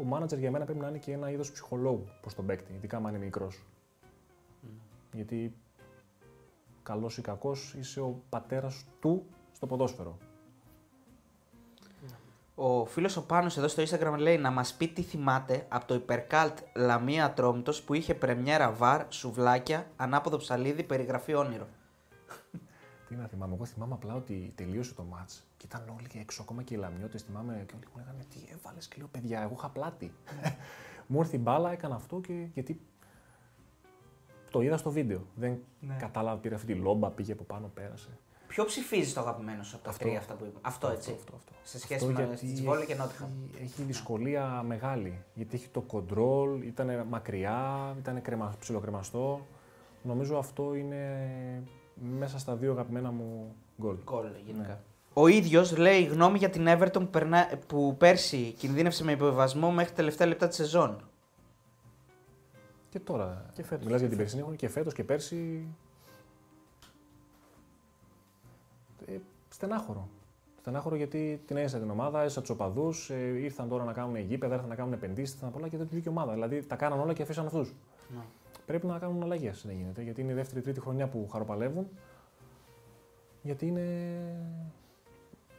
[0.00, 2.96] ο μάνατζερ για μένα πρέπει να είναι και ένα είδος ψυχολόγου προς τον παίκτη, ειδικά
[2.96, 3.64] αν είναι μικρός.
[5.12, 5.54] Γιατί
[6.82, 10.18] καλός ή κακός είσαι ο πατέρας του στο ποδόσφαιρο.
[12.54, 15.94] Ο φίλος ο Πάνος εδώ στο Instagram λέει να μας πει τι θυμάται από το
[15.94, 21.68] υπερκάλτ Λαμία Ατρόμητος που είχε πρεμιέρα βαρ, σουβλάκια, ανάποδο ψαλίδι, περιγραφή όνειρο.
[23.10, 26.42] Τι να θυμάμαι, εγώ θυμάμαι απλά ότι τελείωσε το μάτς και ήταν όλοι και έξω,
[26.42, 29.54] ακόμα και οι λαμιώτες, θυμάμαι και όλοι μου λέγανε τι έβαλες και λέω παιδιά, εγώ
[29.56, 30.12] είχα πλάτη.
[31.06, 32.80] μου ήρθε η μπάλα, έκανα αυτό και γιατί
[34.50, 35.26] το είδα στο βίντεο.
[35.34, 35.96] Δεν Ναι.
[35.98, 38.08] κατάλαβα, πήρε αυτή τη λόμπα, πήγε από πάνω, πέρασε.
[38.46, 40.04] Ποιο ψηφίζει το αγαπημένο σου από τα Αυτό.
[40.04, 41.12] τρία αυτά που είπα; Αυτό, έτσι.
[41.12, 41.52] Αυτό, αυτό.
[41.62, 43.28] Σε σχέση Αυτό με γιατί τη Βόλη και Νότιχαμ.
[43.54, 45.24] Έχει, έχει δυσκολία μεγάλη.
[45.34, 49.46] Γιατί έχει το κοντρόλ, ήταν μακριά, ήταν κρεμα, ψιλοκρεμαστό.
[50.02, 51.02] Νομίζω αυτό είναι
[52.18, 53.96] μέσα στα δύο αγαπημένα μου γκολ.
[54.04, 54.68] Γκολ γενικά.
[54.68, 54.78] Ναι.
[55.12, 59.90] Ο ίδιος λέει γνώμη για την Everton που, περνά, που πέρσι κινδύνευσε με υποβιβασμό μέχρι
[59.90, 61.08] τα τελευταία λεπτά της σεζόν.
[62.88, 63.46] Και τώρα.
[63.54, 63.84] Και φέτος.
[63.84, 65.64] Μιλάς για την περσινή χρονιά και φέτος και πέρσι.
[69.06, 69.16] Ε,
[69.48, 70.08] στενάχωρο.
[70.60, 74.54] Στενάχωρο γιατί την έζησα την ομάδα, έζησα τους οπαδούς, ε, ήρθαν τώρα να κάνουν γήπεδα,
[74.54, 76.32] ήρθαν να κάνουν επενδύσεις, ήρθαν πολλά και δεν τους βγήκε η ομάδα.
[76.32, 77.74] Δηλαδή τα κάναν όλα και αφήσαν αυτούς.
[78.08, 78.22] Ναι.
[78.70, 80.02] Πρέπει να κάνουν αλλαγές να γίνεται.
[80.02, 81.88] Γιατί είναι η δεύτερη-τρίτη χρονιά που χαροπαλεύουν.
[83.42, 83.84] Γιατί είναι.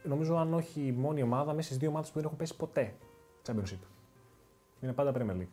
[0.04, 2.94] Νομίζω, αν όχι η μόνη ομάδα, μέσα στις δύο ομάδες που δεν έχουν πέσει ποτέ
[3.46, 3.78] Championship.
[4.80, 5.46] Είναι πάντα Premier League.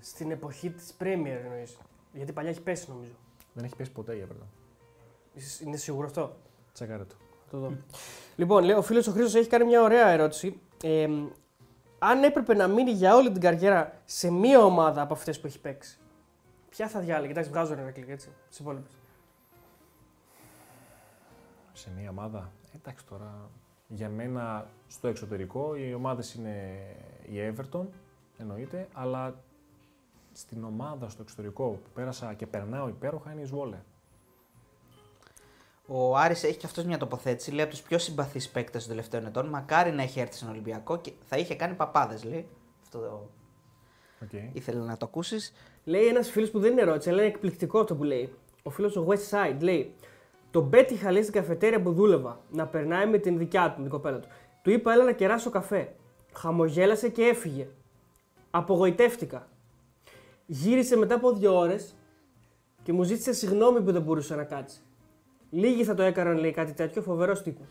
[0.00, 1.78] Στην εποχή της Premier εννοείς.
[2.12, 3.12] Γιατί παλιά έχει πέσει νομίζω.
[3.54, 4.46] Δεν έχει πέσει ποτέ η Everton.
[5.34, 6.36] Είσαι- Είναι σίγουρο αυτό;
[6.72, 7.14] Τσεκάρε το.
[7.44, 7.76] Θα το δω.
[8.36, 10.60] Λοιπόν, λέει, ο φίλος ο Χρήστος έχει κάνει μια ωραία ερώτηση.
[10.82, 11.08] Ε,
[11.98, 15.60] αν έπρεπε να μείνει για όλη την καριέρα σε μία ομάδα από αυτές που έχει
[15.60, 15.96] παίξει,
[16.72, 18.28] ποια θα διάλεγε; Εντάξει, βγάζω ένα κλικ έτσι.
[18.28, 18.90] Τι υπόλοιπες.
[21.72, 22.52] σε μια ομάδα.
[22.74, 23.50] Εντάξει τώρα,
[23.88, 26.78] για μένα στο εξωτερικό οι ομάδες είναι
[27.26, 27.86] η Everton,
[28.38, 29.34] εννοείται, αλλά
[30.32, 33.78] στην ομάδα στο εξωτερικό που πέρασα και περνάω υπέροχα είναι η Σβόλε.
[35.86, 37.50] Ο Άρης έχει και αυτός μια τοποθέτηση.
[37.50, 39.46] Λέει από τους πιο συμπαθείς παίκτες των τελευταίων ετών.
[39.46, 42.48] Μακάρι να έχει έρθει στον Ολυμπιακό και θα είχε κάνει παπάδες, λέει.
[42.82, 43.30] Αυτό
[44.24, 44.48] Okay.
[44.52, 45.52] ήθελε να το ακούσεις.
[45.84, 48.32] Λέει ένας φίλος που δεν είναι ερώτηση, αλλά είναι εκπληκτικό αυτό που λέει.
[48.62, 49.94] Ο φίλος ο West Side λέει:
[50.50, 53.90] Το μπέτ είχα λέει στην καφετέρια που δούλευα να περνάει με την δικιά του, την
[53.90, 54.28] κοπέλα του.
[54.62, 55.94] Του είπα: Έλα να κεράσω καφέ.
[56.32, 57.68] Χαμογέλασε και έφυγε.
[58.50, 59.48] Απογοητεύτηκα.
[60.46, 61.94] Γύρισε μετά από δύο ώρες
[62.82, 64.80] και μου ζήτησε συγγνώμη που δεν μπορούσε να κάτσει.
[65.50, 67.66] Λίγοι θα το έκαναν, λέει κάτι τέτοιο, φοβερός τύπος.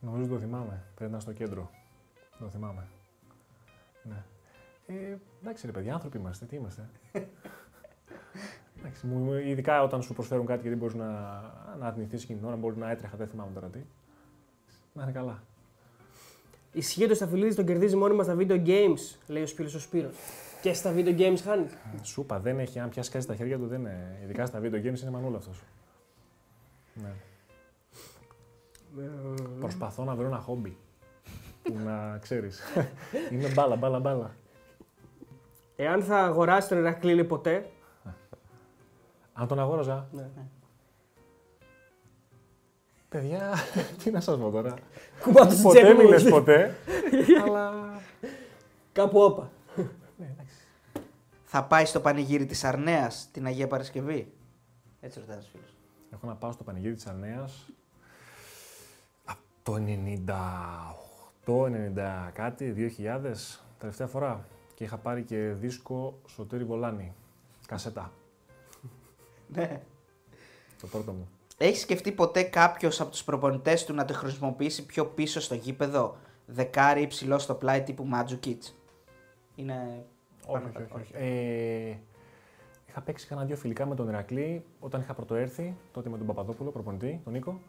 [0.00, 0.82] Νομίζω το θυμάμαι.
[0.94, 1.70] Πρέπει να είναι στο κέντρο.
[2.38, 2.88] Το θυμάμαι.
[4.02, 4.24] Ναι.
[4.86, 6.44] Ε, εντάξει ρε παιδιά, άνθρωποι είμαστε.
[6.44, 6.88] Τι είμαστε.
[8.78, 11.06] εντάξει, μου- μου- ειδικά όταν σου προσφέρουν κάτι και δεν μπορείς να,
[11.78, 13.80] να αρνηθείς εκείνη την ώρα, μπορεί να έτρεχα, δεν θυμάμαι τώρα τι.
[14.92, 15.42] Να είναι καλά.
[16.72, 20.14] Ισχύει ότι ο Σταφυλίδης τον κερδίζει μόνιμα στα video games, λέει ο Σπύρος ο Σπύρος.
[20.62, 21.66] Και στα video games χάνει.
[22.02, 24.18] Σου είπα, δεν έχει, αν πιάσει κάτι στα χέρια του, δεν είναι.
[24.22, 25.62] Ειδικά στα video games είναι μανούλα αυτός.
[26.94, 27.12] Ναι.
[29.60, 30.76] Προσπαθώ να βρω ένα χόμπι.
[31.62, 32.60] που να ξέρεις.
[33.30, 34.34] είναι μπάλα, μπάλα, μπάλα.
[35.76, 37.70] Εάν θα αγοράσει τον Ηρακλή λέει, ποτέ.
[39.32, 40.08] Αν τον αγόραζα.
[40.12, 40.30] Ναι.
[43.08, 43.54] Παιδιά,
[44.02, 44.74] τι να σας πω τώρα.
[45.22, 46.10] Κουμπάτο στην ποτέ τσέπη μην μου.
[46.12, 46.74] λες ποτέ.
[47.44, 47.72] αλλά.
[48.92, 49.50] Κάπου όπα.
[50.16, 50.56] Ναι, εντάξει.
[51.44, 54.32] Θα πάει στο πανηγύρι της Αρνέας την Αγία Παρασκευή.
[55.00, 55.76] Έτσι ρωτάει ένας φίλος.
[56.12, 57.66] Έχω να πάω στο πανηγύρι της Αρνέας
[59.24, 59.74] από το
[61.46, 64.46] 98, 90 κάτι, 2000, τελευταία φορά.
[64.74, 67.12] Και είχα πάρει και δίσκο Σωτήρη Βολάνη,
[67.66, 68.12] κασέτα,
[69.48, 69.80] Ναι.
[70.80, 71.28] το πρώτο μου.
[71.58, 76.16] Έχεις σκεφτεί ποτέ κάποιος από τους προπονητές του να το χρησιμοποιήσει πιο πίσω στο γήπεδο,
[76.46, 78.62] δεκάρι υψηλό στο πλάι τύπου Μάτζουκιτ.
[79.54, 80.04] Είναι.
[80.46, 80.94] Όχι, πάνω όχι, κάτω.
[81.00, 81.12] όχι.
[81.14, 81.96] Ε,
[82.88, 86.70] είχα παίξει κανένα δύο φιλικά με τον Ηρακλή όταν είχα πρωτοέρθει, τότε με τον Παπαδόπουλο,
[86.70, 87.60] προπονητή, τον Νίκο.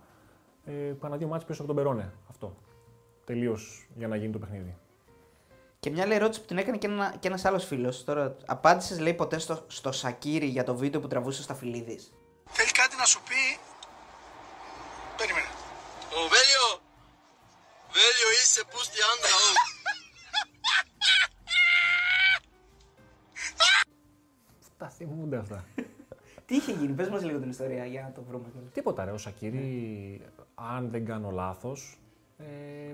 [0.65, 2.11] Ε, κάνα δύο μάτς πίσω από τον Περόνε.
[2.29, 2.55] Αυτό.
[3.25, 4.75] Τελείως για να γίνει το παιχνίδι.
[5.85, 8.03] Και μια άλλη ερώτηση που την έκανε και, ένα, και ένας άλλος φίλος.
[8.03, 12.13] Τώρα, απάντησες λέει ποτέ στο, στο Σακύρι για το βίντεο που τραβούσε στα Φιλίδης.
[12.49, 13.59] Θέλει κάτι να σου πει.
[15.17, 15.45] Περίμενε.
[16.17, 16.65] Ω Βέλιο!
[17.91, 19.49] Βέλιο είσαι πούστη άντρα ω.
[24.77, 25.65] Τα θυμούνται αυτά.
[26.45, 28.49] Τι είχε γίνει, πες μας λίγο την ιστορία για να το βρούμε.
[28.51, 28.71] κιόλας.
[28.71, 30.21] Τίποτα ρε, ο Σακύρη,
[30.55, 31.99] αν δεν κάνω λάθος,
[32.37, 32.93] ε,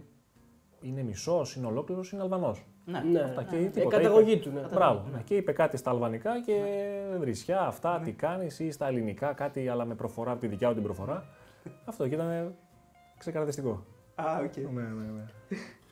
[0.82, 2.66] είναι μισός, είναι ολόκληρος, είναι Αλβανός.
[2.86, 3.00] Ναι.
[3.12, 3.22] Ναι.
[3.22, 3.98] Αυτά και Ε, τίποτα.
[3.98, 4.62] καταγωγή είπε- του, ναι.
[4.74, 5.06] Μπράβο.
[5.14, 5.22] ναι.
[5.22, 6.54] Και είπε κάτι στα αλβανικά και
[7.20, 10.74] βρισιά, αυτά, τι κάνεις, ή στα ελληνικά κάτι, αλλά με προφορά από τη δικιά του
[10.74, 11.26] την προφορά.
[11.90, 12.56] Αυτό και ήταν
[13.18, 13.86] ξεκαρδιστικό.
[14.16, 14.56] Α, οκ.
[14.58, 15.24] Ναι, ναι, ναι.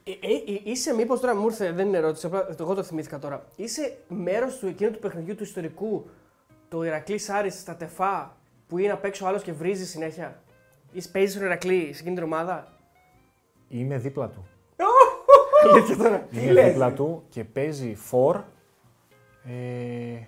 [0.03, 3.19] Ε, ε, ε, είσαι μήπως τώρα μου ήρθε, δεν είναι ερώτηση, απλά εγώ το θυμήθηκα
[3.19, 3.45] τώρα.
[3.55, 6.09] Είσαι μέρος του εκείνου του παιχνιδιού του ιστορικού,
[6.69, 8.37] το Ηρακλή Άρη στα ΤΕΦΑΑ,
[8.67, 10.41] που είναι απ' έξω άλλος και βρίζει συνέχεια;
[10.91, 12.67] Είσαι παίζεις στον Ηρακλή σε εκείνη την ομάδα;
[13.67, 14.47] Είμαι δίπλα του.
[15.63, 16.25] Αλήθεια τώρα.
[16.31, 18.35] Είμαι δίπλα του και παίζει φορ
[19.45, 20.23] ε,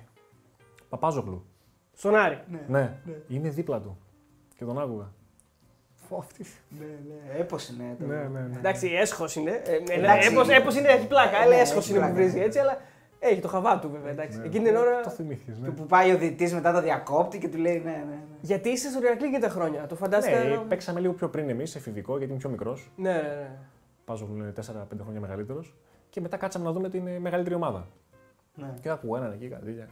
[0.90, 1.46] Παπάζογλου.
[1.94, 2.40] Στον Άρη.
[2.68, 2.94] Ναι,
[3.28, 3.98] είμαι δίπλα του.
[4.56, 5.12] Και τον άκουγα.
[6.10, 6.46] Φόφτη.
[6.80, 7.40] Ναι, ναι.
[7.40, 7.96] Έπως είναι.
[8.00, 8.06] Το...
[8.06, 8.58] Ναι, ναι, ναι.
[8.58, 9.62] Εντάξει, έσχος είναι.
[9.66, 10.30] Ε, ε, Εντάξει.
[10.32, 11.38] έπος, έπος είναι, έχει πλάκα.
[11.38, 12.22] Αλλά Ναι, έσχος έχει είναι που πλάκα.
[12.22, 12.78] βρίζει έτσι, αλλά
[13.20, 14.12] έχει το χαβά του βέβαια.
[14.12, 14.38] Εντάξει.
[14.40, 14.46] Ναι.
[14.46, 15.02] Εκείνη την ώρα.
[15.02, 15.68] Το θυμήθηκες, ναι.
[15.68, 18.18] Του που πάει ο διετής μετά το διακόπτη και του λέει ναι, ναι, ναι.
[18.42, 19.86] Γιατί είσαι στον Ηρακλή για τα χρόνια.
[19.88, 20.44] Το φαντάστηκα.
[20.44, 22.92] Ναι, παίξαμε λίγο πιο πριν εμείς, εφηβικό, γιατί είμαι πιο μικρός.
[22.96, 23.52] Ναι, ναι, ναι.
[24.12, 24.62] Πάζογλου είναι 4-5
[25.02, 25.76] χρόνια μεγαλύτερος.
[26.10, 27.88] Και μετά κάτσαμε να δούμε την ε, μεγαλύτερη ομάδα.
[28.56, 28.74] ναι.
[28.82, 29.88] Και άκουγα έναν εκεί, κάτι τέτοια.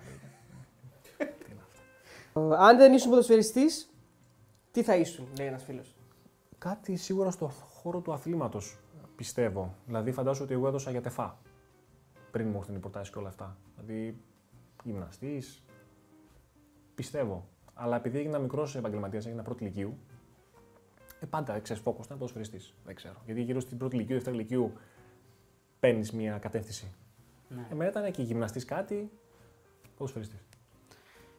[2.57, 3.93] Αν δεν ήσουν ποδοσφαιριστής,
[4.71, 5.95] τι θα ήσουν, λέει ένας φίλος.
[6.57, 8.77] Κάτι σίγουρα στο χώρο του αθλήματος
[9.15, 9.75] πιστεύω.
[9.85, 11.37] Δηλαδή, φαντάζομαι ότι εγώ έδωσα για τεφά.
[12.31, 13.57] Πριν μου έρθουν οι προτάσεις και όλα αυτά.
[13.75, 14.21] Δηλαδή,
[14.83, 15.63] γυμναστής.
[16.95, 17.47] Πιστεύω.
[17.73, 19.97] Αλλά επειδή έγινα μικρός επαγγελματίας, έγινα πρώτη ηλικίου,
[21.19, 22.73] ε, πάντα ξέρεις φόκο ήταν ποδοσφαιριστής.
[22.85, 23.21] Δεν ξέρω.
[23.25, 24.73] Γιατί γύρω στην πρώτη ηλικίου, δεύτερη ηλικίου,
[25.79, 26.91] παίρνεις μια κατεύθυνση.
[27.47, 27.67] Ναι.
[27.71, 29.11] Εμένα ήταν και γυμναστής κάτι,
[29.97, 30.39] ποδοσφαιριστής.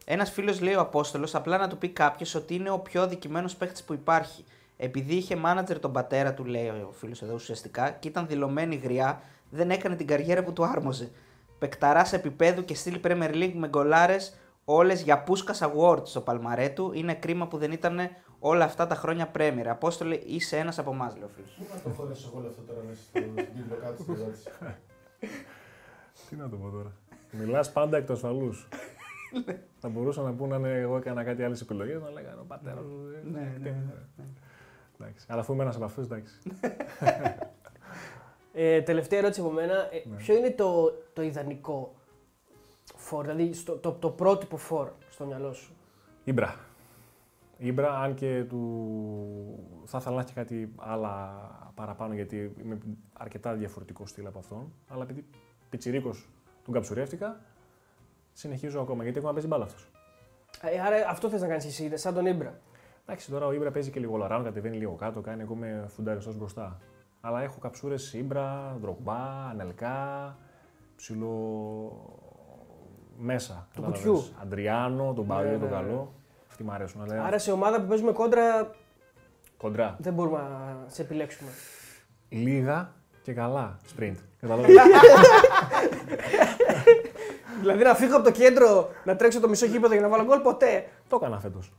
[0.04, 3.56] Ένας φίλος λέει ο Απόστολος απλά να του πει κάποιος ότι είναι ο πιο αδικημένος
[3.56, 4.44] παίχτης που υπάρχει.
[4.76, 9.22] Επειδή είχε μάνατζερ τον πατέρα του, λέει ο φίλος εδώ ουσιαστικά, και ήταν δηλωμένη γριά,
[9.50, 11.10] δεν έκανε την καριέρα που του άρμοζε.
[11.58, 14.34] Πεκταρά επίπεδου και στείλει Premier League με γκολάρες
[14.64, 16.92] όλες για Πούσκα Awards στο παλμαρέ του.
[16.94, 17.98] Είναι κρίμα που δεν ήταν
[18.40, 19.64] όλα αυτά τα χρόνια Premier.
[19.66, 21.50] Απόστολε, είσαι ένας από εμάς, λέει ο φίλος.
[21.58, 24.48] Πού να το χωρέσω όλο αυτό τώρα μέσα στο- στην τίτλο κάτω στην ερώτηση.
[26.28, 26.92] Τι να το πω τώρα.
[27.32, 28.52] Μιλάς πάντα εκ του ασφαλού.
[29.78, 32.78] Θα μπορούσα να πω να είναι εγώ έκανα κάτι άλλες επιλογές, να λέγανε ο πατέρας
[32.84, 33.12] του.
[33.24, 34.24] ε, Ναι, ναι, ναι.
[35.00, 35.26] Εντάξει.
[35.28, 36.34] Αλλά αφού είμαι ένας από αυτούς, εντάξει.
[38.52, 39.74] Ε, τελευταία ερώτηση από μένα.
[39.74, 40.16] Ε, Ναι.
[40.16, 41.94] Ποιο είναι το, το ιδανικό
[42.96, 45.72] φόρ, δηλαδή στο, το, το πρότυπο φόρ στο μυαλό σου;
[46.24, 46.54] Ήμπρα.
[47.62, 49.82] Ήμπρα, αν και του...
[49.84, 51.40] θα ήθελα να έχει κάτι άλλα
[51.74, 52.78] παραπάνω, γιατί είμαι
[53.12, 54.72] αρκετά διαφορετικός στυλ από αυτόν.
[54.88, 55.24] Αλλά επειδή
[55.70, 56.28] πιτσιρίκος
[56.64, 57.40] τον καψουρεύτηκα,
[58.32, 59.90] συνεχίζω ακόμα, γιατί ακόμα παίζει μπάλα αυτός.
[60.62, 62.58] Ε, άρα αυτό θες να κάνεις εσύ, σαν τον Ήμπρα;
[63.06, 66.36] Εντάξει, τώρα ο Ήμπρα παίζει και λίγο λαράνο, κατεβαίνει λίγο κάτω, κάνει εγώ είμαι φουνταριστός
[66.36, 66.78] μπροστά.
[67.20, 70.36] Αλλά έχω καψούρες Ήμπρα, Ντρογμπά, Ανελκά,
[70.96, 71.36] ψηλό
[73.18, 73.68] μέσα.
[73.74, 74.06] Του κατάλαβες.
[74.06, 74.32] κουτιού.
[74.42, 75.80] Αντριάνο, τον Μπάριο, Ναι, τον ναι, ναι.
[75.82, 76.12] καλό.
[76.60, 77.02] Αυτοί μου αρέσουν.
[77.02, 78.70] Αλλά Άρα σε ομάδα που παίζουμε κόντρα
[79.56, 79.96] κοντρά.
[80.00, 81.50] δεν μπορούμε να σε επιλέξουμε.
[82.28, 82.92] Λίγα
[83.22, 84.14] και καλά sprint.
[84.40, 84.70] Καταλάβες.
[87.60, 90.40] δηλαδή να φύγω από το κέντρο, να τρέξω το μισό γήπεδο για να βάλω γκολ,
[90.40, 90.88] ποτέ.
[91.08, 91.72] το έκανα φέτος.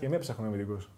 [0.00, 0.90] και με έψαχνα αμυντικός.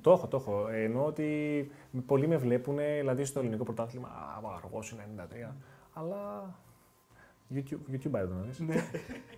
[0.00, 0.68] το έχω, το έχω.
[0.72, 1.70] Εννοώ ότι
[2.06, 5.02] πολλοί με βλέπουν, δηλαδή στο ελληνικό πρωτάθλημα, Α, αργός είναι
[5.48, 5.54] 93.
[5.92, 6.54] Αλλά.
[7.54, 8.62] YouTube, YouTube άρα το να δεις.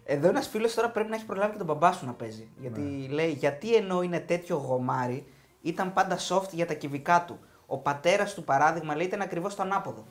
[0.04, 2.48] Εδώ ένας φίλος τώρα πρέπει να έχει προλάβει και τον μπαμπά σου να παίζει.
[2.60, 5.26] Γιατί λέει, γιατί ενώ είναι τέτοιο γομάρι,
[5.62, 7.38] ήταν πάντα soft για τα κυβικά του.
[7.66, 10.04] Ο πατέρας του παράδειγμα λέει ήταν ακριβώς το ανάποδο.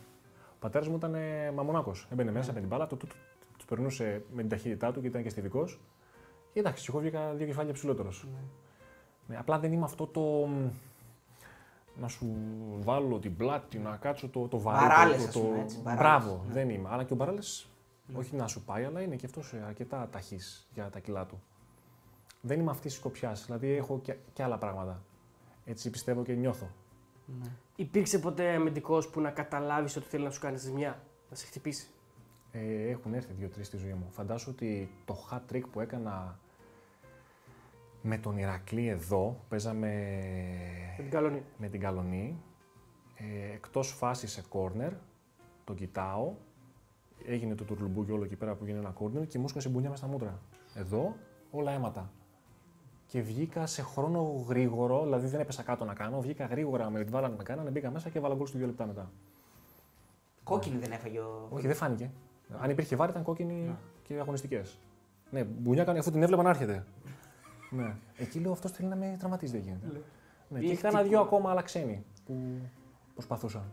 [0.49, 1.91] Ο πατέρας μου ήταν ε, μαμονάκο.
[2.11, 3.15] Έμπαινε μέσα με την μπάλα, του, του, του,
[3.57, 5.79] του περνούσε με την ταχύτητά του και ήταν και στιβικός.
[6.53, 8.27] Και εντάξει, εγώ βγήκα δύο κεφάλια ψηλότερος.
[9.27, 10.21] Ναι, απλά δεν είμαι αυτό το.
[10.21, 10.69] μ,
[12.01, 12.35] Να σου
[12.79, 14.85] βάλω την πλάτη, να κάτσω το, το βαρύ.
[14.85, 16.53] Μπαράλες, το, ας πούμε, έτσι, μπαράλες, Μπράβο, ναι.
[16.53, 16.89] δεν είμαι.
[16.91, 17.69] Αλλά και ο Μπαράλες,
[18.13, 21.41] όχι να σου πάει, αλλά είναι και αυτός αρκετά ταχύς για τα κιλά του.
[22.41, 23.31] Δεν είμαι αυτής της σκοπιά.
[23.45, 25.03] Δηλαδή έχω και, και άλλα πράγματα.
[25.65, 26.69] Έτσι πιστεύω και νιώθω.
[27.75, 31.87] Υπήρξε ποτέ αμυντικός που να καταλάβεις ότι θέλει να σου κάνει ζημιά, να σε χτυπήσει;
[32.51, 34.07] Ε, έχουν έρθει δύο-τρεις στη ζωή μου.
[34.09, 36.39] Φαντάσου ότι το hat trick που έκανα
[38.01, 39.87] με τον Ηρακλή εδώ, παίζαμε
[40.97, 41.43] Με την καλονή.
[41.57, 42.41] με την Καλονή,
[43.15, 44.91] ε, εκτός φάσης σε corner,
[45.63, 46.33] τον κοιτάω,
[47.25, 49.97] έγινε το τουρλουμπούκι όλο εκεί πέρα που έγινε ένα corner και μου έσκασε μπουνιά μες
[49.97, 50.39] στα μούτρα.
[50.75, 51.15] Εδώ
[51.51, 52.11] όλα αίματα.
[53.05, 57.11] Και βγήκα σε χρόνο γρήγορο, δηλαδή δεν έπεσα κάτω να κάνω, βγήκα γρήγορα με την
[57.11, 59.11] βάλανε με κάνανε, μπήκα μέσα και βάλα γκολ στο δύο λεπτά μετά.
[60.43, 61.47] Κόκκινη δεν έφαγε ο.
[61.49, 62.11] Όχι, δεν φάνηκε.
[62.59, 64.79] Αν υπήρχε βάρη ήταν κόκκινη και αγωνιστικές.
[65.31, 66.85] Ναι, μπουνιά έκανε αφού την έβλεπα να έρχεται.
[67.69, 67.95] ναι.
[68.17, 70.01] Εκεί λέω αυτός θέλει να με τραυματίσει, δεν γίνεται.
[70.49, 71.09] ναι, και Ή είχα ένα χτυπού.
[71.13, 72.35] δυο ακόμα άλλα ξένοι που
[73.13, 73.63] προσπαθούσαν.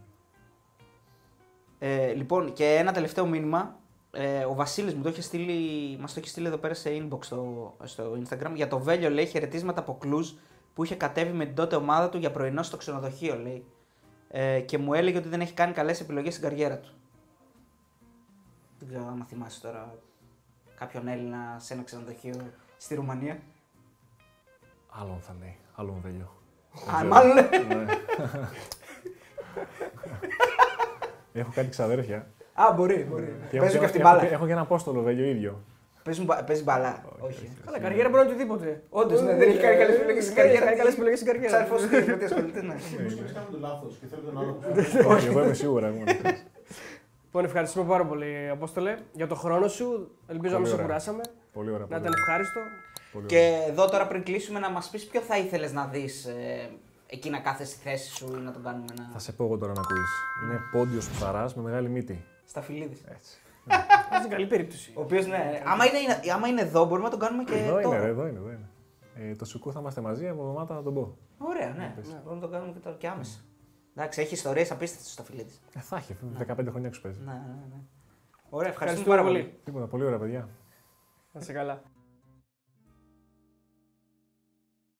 [1.78, 3.78] Ε, λοιπόν, και ένα τελευταίο μήνυμα.
[4.10, 7.24] Ε, ο Βασίλης μου το είχε στείλει, μας το είχε στείλει εδώ πέρα σε inbox
[7.24, 8.52] στο, στο Instagram.
[8.54, 10.32] Για το Βέλιο λέει χαιρετίσματα από Κλουζ
[10.74, 13.64] που είχε κατέβει με την τότε ομάδα του για πρωινό στο ξενοδοχείο, λέει.
[14.28, 16.90] Ε, και μου έλεγε ότι δεν έχει κάνει καλές επιλογές στην καριέρα του.
[18.78, 19.94] Δεν ξέρω αν θυμάσαι τώρα
[20.78, 23.38] κάποιον Έλληνα σε ένα ξενοδοχείο στη Ρουμανία.
[24.88, 25.56] Άλλον θα λέει.
[25.74, 26.32] Άλλον βέλιο.
[26.94, 27.36] Α, μάλλον.
[31.36, 31.42] Ναι.
[31.42, 32.26] έχω κάτι ξαδέρφια.
[32.54, 33.34] Α, μπορεί, μπορεί.
[33.50, 34.22] Και Παίζει έχω, και αυτή έχω, μπάλα.
[34.24, 35.62] έχω, έχω και ένα απόστολο βέλιο ίδιο.
[36.04, 37.02] Παίζουν μπα- Παίζει μπαλά.
[37.18, 37.50] Όχι.
[37.64, 38.82] Καλά, καριέρα μπορεί να είναι οτιδήποτε.
[38.90, 40.64] Όντως, ναι, δεν έχει κάνει καλές επιλογές στην Δεν έχει καριέρα.
[40.66, 41.56] κάνει καλές επιλογές στην καριέρα.
[41.56, 42.74] Ξάρφος του, με τι ασχολείται, ναι.
[42.98, 45.86] Μήπως και κάνουμε το λάθος και θέλει τον άλλο που Όχι, εγώ είμαι σίγουρα.
[45.86, 46.12] εγώ είμαι.
[47.26, 49.86] Λοιπόν, ευχαριστούμε πάρα πολύ, Απόστολε, για το χρόνο σου.
[50.26, 50.86] Ελπίζω να μην σε ωραία.
[50.86, 51.22] κουράσαμε.
[51.52, 51.80] Πολύ ωραία.
[51.80, 52.24] Να πολύ ήταν ωραία.
[52.26, 52.60] ευχάριστο.
[53.12, 53.66] Πολύ Και ωραία.
[53.72, 56.68] εδώ τώρα πριν κλείσουμε να μας πεις ποιο θα ήθελες να δεις ε,
[57.06, 59.18] εκεί να κάθεσαι στη θέση σου ή να τον κάνουμε Θα ένα...
[59.18, 60.10] σε πω εγώ τώρα να ακούεις.
[60.44, 62.24] Είναι πόντιος ψαράς με μεγάλη μύτη.
[62.44, 63.02] στα φιλίδης.
[63.08, 63.36] Έτσι.
[64.10, 64.92] Αυτό είναι καλή περίπτωση.
[64.96, 67.82] Ο οποίος ναι, άμα είναι, άμα είναι εδώ μπορούμε να τον κάνουμε και Εδώ είναι,
[67.82, 68.00] τώρα.
[68.00, 68.68] ρε, εδώ είναι, εδώ είναι.
[69.14, 71.16] Ε, το σουκού θα είμαστε μαζί, από εβδομάδα θα τον πω.
[71.38, 71.94] Ωραία, ναι.
[72.02, 73.38] Μπορούμε να τον κάνουμε και τώρα και άμεσα.
[73.94, 75.60] Εντάξει, έχει ιστορίες απίστευτες στο φιλίδης.
[75.74, 77.20] Ε, θα έχει, 15 χρόνια έξω παίζει.
[77.24, 77.38] Ναι, ναι,
[77.70, 77.80] ναι.
[78.50, 79.38] Ωραία, ευχαριστούμε Ευχαριστούμε πάρα πολύ.
[79.38, 79.60] πολύ.
[79.64, 80.48] Τίποτα, πολύ ωραία παιδιά.
[81.32, 81.82] Να σε καλά.